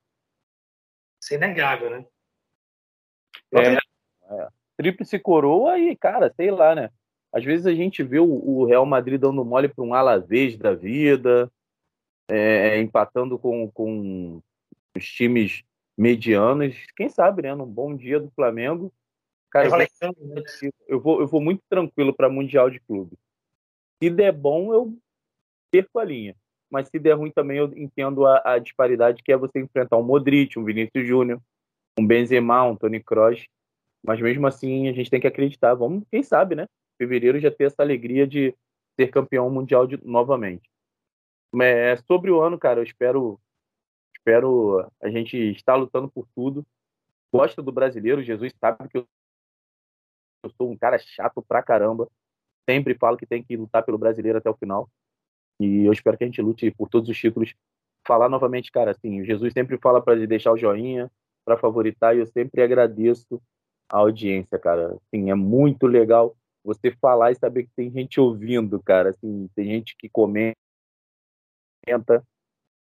Isso 1.21 1.33
é 1.33 1.37
inegável, 1.37 1.89
né? 1.89 2.05
É, 3.53 3.73
é. 3.73 4.47
Tríplice 4.75 5.19
coroa 5.19 5.77
e, 5.79 5.95
cara, 5.95 6.31
sei 6.35 6.51
lá, 6.51 6.75
né? 6.75 6.91
Às 7.31 7.43
vezes 7.43 7.65
a 7.65 7.73
gente 7.73 8.03
vê 8.03 8.19
o, 8.19 8.25
o 8.25 8.65
Real 8.65 8.85
Madrid 8.85 9.19
dando 9.19 9.43
mole 9.43 9.67
para 9.67 9.83
um 9.83 9.93
Alavés 9.93 10.57
da 10.57 10.73
vida, 10.73 11.51
é, 12.29 12.79
empatando 12.79 13.37
com, 13.37 13.69
com 13.71 14.41
os 14.95 15.05
times 15.05 15.63
medianas. 15.97 16.75
Quem 16.95 17.09
sabe, 17.09 17.43
né? 17.43 17.53
Num 17.55 17.65
bom 17.65 17.95
dia 17.95 18.19
do 18.19 18.31
Flamengo. 18.31 18.93
Cara, 19.49 19.67
eu, 19.67 19.71
vou, 19.71 19.79
eu 20.87 20.99
vou, 20.99 21.21
eu 21.21 21.27
vou 21.27 21.41
muito 21.41 21.63
tranquilo 21.69 22.13
para 22.13 22.29
Mundial 22.29 22.69
de 22.69 22.79
Clube. 22.81 23.17
Se 24.01 24.09
der 24.09 24.31
bom, 24.31 24.73
eu 24.73 24.97
perco 25.71 25.99
a 25.99 26.03
linha. 26.03 26.35
Mas 26.69 26.89
se 26.89 26.99
der 26.99 27.13
ruim 27.13 27.31
também, 27.31 27.57
eu 27.57 27.71
entendo 27.75 28.25
a, 28.25 28.41
a 28.43 28.59
disparidade 28.59 29.23
que 29.23 29.31
é 29.31 29.37
você 29.37 29.59
enfrentar 29.59 29.97
um 29.97 30.03
Modric, 30.03 30.59
um 30.59 30.65
Vinícius 30.65 31.07
Júnior, 31.07 31.41
um 31.97 32.05
Benzema, 32.05 32.63
um 32.63 32.75
Toni 32.75 33.01
Kroos. 33.01 33.45
Mas 34.03 34.21
mesmo 34.21 34.45
assim, 34.47 34.87
a 34.89 34.93
gente 34.93 35.09
tem 35.09 35.19
que 35.19 35.27
acreditar. 35.27 35.73
Vamos, 35.73 36.03
quem 36.11 36.23
sabe, 36.23 36.55
né? 36.55 36.67
Fevereiro 36.97 37.39
já 37.39 37.51
ter 37.51 37.65
essa 37.65 37.81
alegria 37.81 38.27
de 38.27 38.53
ser 38.99 39.09
campeão 39.09 39.49
mundial 39.49 39.87
de, 39.87 39.99
novamente. 40.03 40.69
Mas, 41.53 42.03
sobre 42.05 42.29
o 42.31 42.41
ano, 42.41 42.57
cara, 42.57 42.79
eu 42.79 42.83
espero 42.83 43.39
Espero 44.27 44.91
a 45.01 45.09
gente 45.09 45.37
estar 45.37 45.75
lutando 45.75 46.09
por 46.09 46.27
tudo. 46.35 46.67
Gosta 47.33 47.61
do 47.61 47.71
brasileiro, 47.71 48.21
Jesus 48.21 48.51
sabe 48.59 48.89
que 48.89 48.97
eu 48.97 49.07
sou 50.57 50.69
um 50.69 50.77
cara 50.77 50.99
chato 50.99 51.41
pra 51.41 51.63
caramba. 51.63 52.09
Sempre 52.69 52.93
falo 52.93 53.15
que 53.15 53.25
tem 53.25 53.41
que 53.41 53.55
lutar 53.55 53.85
pelo 53.85 53.97
brasileiro 53.97 54.37
até 54.37 54.49
o 54.49 54.57
final. 54.57 54.89
E 55.59 55.85
eu 55.85 55.91
espero 55.91 56.17
que 56.17 56.23
a 56.23 56.27
gente 56.27 56.41
lute 56.41 56.69
por 56.71 56.89
todos 56.89 57.09
os 57.09 57.17
títulos. 57.17 57.53
Falar 58.05 58.29
novamente, 58.29 58.71
cara, 58.71 58.91
assim, 58.91 59.25
Jesus 59.25 59.53
sempre 59.53 59.77
fala 59.77 60.01
para 60.01 60.15
deixar 60.25 60.51
o 60.51 60.57
joinha, 60.57 61.11
para 61.45 61.57
favoritar 61.57 62.15
e 62.15 62.19
eu 62.19 62.27
sempre 62.27 62.61
agradeço 62.61 63.41
a 63.89 63.97
audiência, 63.97 64.57
cara. 64.59 64.95
Assim, 64.95 65.29
é 65.31 65.35
muito 65.35 65.87
legal 65.87 66.35
você 66.63 66.91
falar 66.91 67.31
e 67.31 67.35
saber 67.35 67.63
que 67.63 67.71
tem 67.75 67.91
gente 67.91 68.19
ouvindo, 68.19 68.81
cara. 68.81 69.09
Assim, 69.09 69.49
tem 69.55 69.65
gente 69.65 69.95
que 69.97 70.09
comenta, 70.09 70.55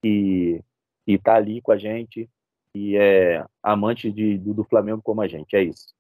que, 0.03 0.61
que 1.07 1.19
tá 1.19 1.37
ali 1.37 1.61
com 1.61 1.73
a 1.73 1.77
gente 1.77 2.29
e 2.75 2.97
é 2.97 3.45
amante 3.63 4.11
de, 4.11 4.37
do, 4.37 4.53
do 4.53 4.65
Flamengo 4.65 5.01
como 5.03 5.23
a 5.23 5.29
gente. 5.29 5.57
É 5.57 5.63
isso. 5.63 5.95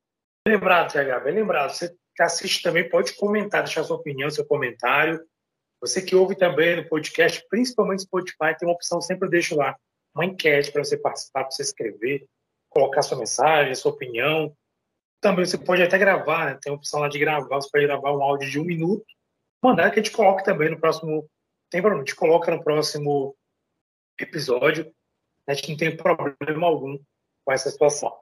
Bem 0.47 0.57
lembrado, 0.57 0.93
TH, 0.93 1.21
bem 1.21 1.35
lembrado. 1.35 1.71
Você 1.71 1.97
que 2.15 2.23
assiste 2.23 2.63
também 2.63 2.89
pode 2.89 3.15
comentar, 3.17 3.63
deixar 3.63 3.85
sua 3.85 3.97
opinião, 3.97 4.31
seu 4.31 4.45
comentário. 4.47 5.21
Você 5.87 6.03
que 6.03 6.17
ouve 6.17 6.35
também 6.35 6.75
no 6.75 6.89
podcast, 6.89 7.47
principalmente 7.49 8.03
Spotify, 8.03 8.59
tem 8.59 8.67
uma 8.67 8.75
opção, 8.75 9.01
sempre 9.01 9.29
deixo 9.29 9.55
lá, 9.55 9.77
uma 10.13 10.25
enquete 10.25 10.73
para 10.73 10.83
você 10.83 10.97
participar, 10.97 11.45
para 11.45 11.53
você 11.53 11.63
escrever, 11.63 12.27
colocar 12.69 13.03
sua 13.03 13.17
mensagem, 13.17 13.73
sua 13.77 13.93
opinião. 13.93 14.53
Também 15.21 15.47
você 15.47 15.57
pode 15.57 15.81
até 15.83 15.97
gravar, 15.97 16.47
né? 16.47 16.59
tem 16.61 16.73
a 16.73 16.75
opção 16.75 16.99
lá 16.99 17.09
de 17.09 17.21
gravar, 17.21 17.55
você 17.55 17.71
pode 17.71 17.87
gravar 17.87 18.13
um 18.13 18.21
áudio 18.21 18.51
de 18.51 18.59
um 18.59 18.65
minuto, 18.65 19.05
mandar 19.63 19.93
que 19.93 20.01
a 20.01 20.03
gente 20.03 20.13
coloque 20.13 20.43
também 20.43 20.71
no 20.71 20.81
próximo. 20.81 21.31
Tem 21.71 21.81
problema, 21.81 22.03
a 22.03 22.05
gente 22.05 22.17
coloca 22.17 22.51
no 22.51 22.65
próximo 22.65 23.37
episódio. 24.21 24.93
A 25.49 25.55
gente 25.55 25.71
não 25.71 25.77
tem 25.77 25.97
problema 25.97 26.67
algum 26.67 26.99
com 27.45 27.53
essa 27.53 27.71
situação. 27.71 28.13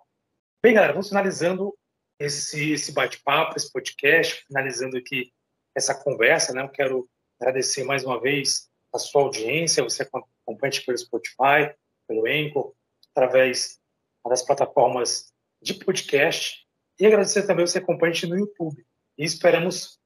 Bem, 0.63 0.75
galera, 0.75 0.93
vamos 0.93 1.09
finalizando 1.09 1.75
esse, 2.19 2.73
esse 2.73 2.93
bate-papo, 2.93 3.57
esse 3.57 3.73
podcast, 3.73 4.45
finalizando 4.47 4.99
aqui 4.99 5.33
essa 5.75 5.95
conversa, 5.95 6.53
né? 6.53 6.63
Eu 6.63 6.69
quero 6.69 7.09
agradecer 7.41 7.85
mais 7.85 8.05
uma 8.05 8.21
vez 8.21 8.69
a 8.93 8.99
sua 8.99 9.23
audiência, 9.23 9.83
você 9.83 10.03
acompanha 10.03 10.73
pelo 10.85 10.99
Spotify, 10.99 11.75
pelo 12.07 12.27
Anchor, 12.27 12.75
através 13.11 13.81
das 14.27 14.43
plataformas 14.43 15.33
de 15.63 15.75
podcast 15.75 16.65
e 16.99 17.07
agradecer 17.07 17.47
também 17.47 17.67
você 17.67 17.79
acompanha 17.79 18.15
no 18.29 18.39
YouTube. 18.39 18.85
E 19.19 19.25
esperamos 19.25 19.99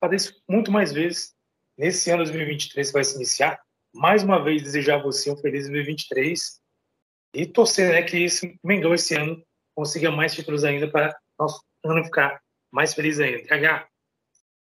fazer 0.00 0.16
isso 0.16 0.42
muito 0.48 0.70
mais 0.70 0.92
vezes 0.92 1.34
nesse 1.76 2.10
ano 2.10 2.24
2023 2.24 2.88
que 2.88 2.92
vai 2.92 3.04
se 3.04 3.16
iniciar. 3.16 3.60
Mais 3.94 4.22
uma 4.22 4.42
vez 4.42 4.62
desejar 4.62 4.96
a 4.96 5.02
você 5.02 5.30
um 5.30 5.36
feliz 5.36 5.64
2023 5.64 6.60
e 7.34 7.46
torcer 7.46 7.90
né, 7.90 8.02
que 8.02 8.24
esse 8.24 8.58
Mengão 8.62 8.94
esse 8.94 9.14
ano 9.14 9.42
consiga 9.74 10.10
mais 10.10 10.34
títulos 10.34 10.64
ainda 10.64 10.90
para 10.90 11.16
nosso 11.38 11.62
ano 11.84 12.04
ficar 12.04 12.40
mais 12.70 12.94
feliz 12.94 13.18
ainda. 13.20 13.46
TH, 13.46 13.88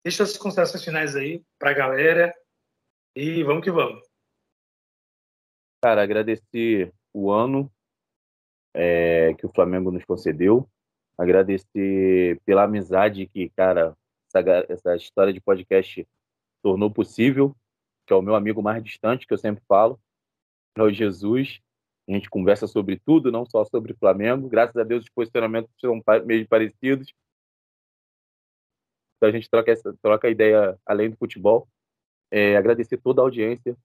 deixa 0.04 0.22
as 0.22 0.36
considerações 0.36 0.84
finais 0.84 1.16
aí 1.16 1.42
para 1.58 1.70
a 1.70 1.74
galera 1.74 2.34
e 3.14 3.42
vamos 3.42 3.62
que 3.62 3.70
vamos. 3.70 4.02
Cara, 5.82 6.02
agradecer 6.02 6.92
o 7.12 7.30
ano 7.30 7.70
é, 8.74 9.34
que 9.34 9.46
o 9.46 9.52
Flamengo 9.52 9.90
nos 9.90 10.04
concedeu, 10.04 10.68
agradecer 11.18 12.40
pela 12.44 12.64
amizade 12.64 13.26
que, 13.26 13.48
cara, 13.50 13.96
essa, 14.28 14.66
essa 14.68 14.96
história 14.96 15.32
de 15.32 15.40
podcast 15.40 16.06
tornou 16.62 16.90
possível, 16.90 17.54
que 18.06 18.12
é 18.12 18.16
o 18.16 18.22
meu 18.22 18.34
amigo 18.34 18.62
mais 18.62 18.82
distante, 18.82 19.26
que 19.26 19.34
eu 19.34 19.38
sempre 19.38 19.62
falo, 19.68 20.00
é 20.76 20.82
o 20.82 20.90
Jesus. 20.90 21.60
A 22.08 22.12
gente 22.12 22.30
conversa 22.30 22.66
sobre 22.66 22.98
tudo, 22.98 23.30
não 23.30 23.46
só 23.46 23.64
sobre 23.64 23.94
Flamengo. 23.94 24.48
Graças 24.48 24.76
a 24.76 24.82
Deus, 24.82 25.04
os 25.04 25.10
posicionamentos 25.10 25.70
são 25.80 26.00
meio 26.24 26.46
parecidos. 26.48 27.12
Então 29.22 29.28
a 29.28 29.32
gente 29.32 29.48
troca, 29.48 29.70
essa, 29.70 29.94
troca 30.02 30.28
ideia 30.28 30.76
além 30.84 31.08
do 31.08 31.16
futebol. 31.16 31.68
É, 32.28 32.56
agradecer 32.56 32.96
toda 32.96 33.22
a 33.22 33.24
audiência. 33.24 33.76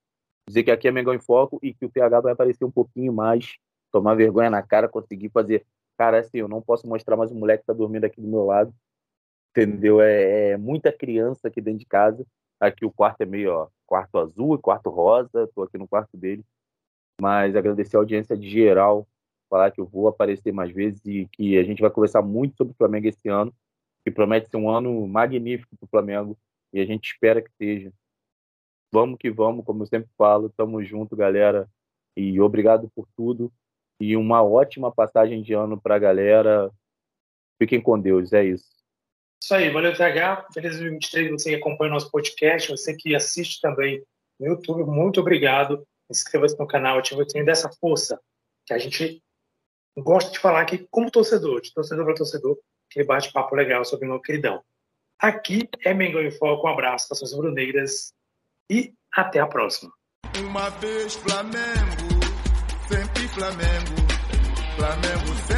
Dizer 0.49 0.63
que 0.63 0.71
aqui 0.71 0.87
é 0.87 0.91
Mengão 0.91 1.13
em 1.13 1.19
Foco 1.19 1.59
e 1.61 1.75
que 1.75 1.85
o 1.85 1.91
TH 1.91 2.21
vai 2.21 2.33
aparecer 2.33 2.65
um 2.65 2.71
pouquinho 2.71 3.13
mais, 3.13 3.55
tomar 3.91 4.15
vergonha 4.15 4.49
na 4.49 4.63
cara, 4.63 4.89
conseguir 4.89 5.29
fazer. 5.29 5.63
Cara, 5.95 6.17
assim, 6.17 6.39
eu 6.39 6.47
não 6.47 6.59
posso 6.59 6.87
mostrar 6.87 7.15
mais 7.15 7.31
um 7.31 7.37
moleque 7.37 7.61
que 7.61 7.67
tá 7.67 7.73
dormindo 7.73 8.05
aqui 8.05 8.19
do 8.19 8.27
meu 8.27 8.45
lado. 8.45 8.73
Entendeu? 9.51 10.01
É, 10.01 10.53
é 10.53 10.57
muita 10.57 10.91
criança 10.91 11.49
aqui 11.49 11.61
dentro 11.61 11.81
de 11.81 11.85
casa. 11.85 12.25
Aqui 12.59 12.83
o 12.83 12.91
quarto 12.91 13.21
é 13.21 13.25
meio, 13.25 13.51
ó, 13.51 13.67
quarto 13.85 14.17
azul 14.17 14.55
e 14.55 14.59
quarto 14.59 14.89
rosa. 14.89 15.47
Tô 15.53 15.61
aqui 15.61 15.77
no 15.77 15.87
quarto 15.87 16.17
dele 16.17 16.43
mas 17.19 17.55
agradecer 17.55 17.97
a 17.97 17.99
audiência 17.99 18.37
de 18.37 18.49
geral, 18.49 19.07
falar 19.49 19.71
que 19.71 19.81
eu 19.81 19.85
vou 19.85 20.07
aparecer 20.07 20.51
mais 20.51 20.71
vezes 20.71 21.03
e 21.05 21.27
que 21.31 21.57
a 21.57 21.63
gente 21.63 21.81
vai 21.81 21.89
conversar 21.89 22.21
muito 22.21 22.55
sobre 22.55 22.73
o 22.73 22.77
Flamengo 22.77 23.07
esse 23.07 23.27
ano, 23.27 23.53
que 24.07 24.11
promete 24.11 24.49
ser 24.49 24.55
um 24.55 24.69
ano 24.69 25.05
magnífico 25.05 25.75
para 25.75 25.85
o 25.85 25.89
Flamengo 25.89 26.39
e 26.71 26.79
a 26.79 26.85
gente 26.85 27.11
espera 27.11 27.41
que 27.41 27.51
seja. 27.57 27.91
Vamos 28.89 29.17
que 29.19 29.29
vamos, 29.29 29.65
como 29.65 29.83
eu 29.83 29.87
sempre 29.87 30.09
falo, 30.17 30.49
tamo 30.55 30.81
junto, 30.81 31.13
galera, 31.13 31.69
e 32.15 32.39
obrigado 32.39 32.89
por 32.95 33.05
tudo 33.17 33.51
e 33.99 34.15
uma 34.15 34.41
ótima 34.41 34.89
passagem 34.93 35.41
de 35.41 35.51
ano 35.51 35.77
para 35.77 35.97
a 35.97 35.99
galera. 35.99 36.71
Fiquem 37.61 37.81
com 37.81 37.99
Deus, 37.99 38.31
é 38.31 38.45
isso. 38.45 38.69
Isso 39.43 39.53
aí, 39.53 39.69
valeu, 39.71 39.93
TH. 39.93 40.47
Feliz 40.53 40.71
2023, 40.77 41.31
você 41.31 41.49
que 41.49 41.55
acompanha 41.57 41.91
o 41.91 41.93
nosso 41.95 42.09
podcast, 42.09 42.69
você 42.69 42.95
que 42.95 43.13
assiste 43.13 43.59
também 43.59 44.01
no 44.39 44.47
YouTube, 44.47 44.85
muito 44.85 45.19
obrigado 45.19 45.85
inscreva-se 46.09 46.57
no 46.57 46.65
canal, 46.65 46.97
ative 46.97 47.21
o 47.21 47.29
sininho 47.29 47.45
dessa 47.45 47.69
força 47.69 48.17
que 48.65 48.73
a 48.73 48.77
gente 48.77 49.21
gosta 49.97 50.31
de 50.31 50.39
falar 50.39 50.61
aqui 50.61 50.87
como 50.89 51.11
torcedor, 51.11 51.59
de 51.59 51.73
torcedor 51.73 52.05
para 52.05 52.15
torcedor, 52.15 52.57
que 52.89 53.03
bate-papo 53.03 53.55
legal 53.55 53.83
sobre 53.85 54.07
meu 54.07 54.19
queridão. 54.19 54.63
Aqui 55.19 55.67
é 55.83 55.93
Mengão 55.93 56.21
em 56.21 56.31
Foco, 56.31 56.67
um 56.67 56.71
abraço, 56.71 57.07
para 57.07 57.17
suas 57.17 57.33
negras 57.53 58.13
e 58.69 58.93
até 59.11 59.39
a 59.39 59.47
próxima. 59.47 59.91
Uma 60.39 60.69
vez 60.69 61.15
Flamengo, 61.15 62.19
sempre 62.87 63.27
Flamengo, 63.29 63.95
Flamengo 64.75 65.35
sempre 65.47 65.56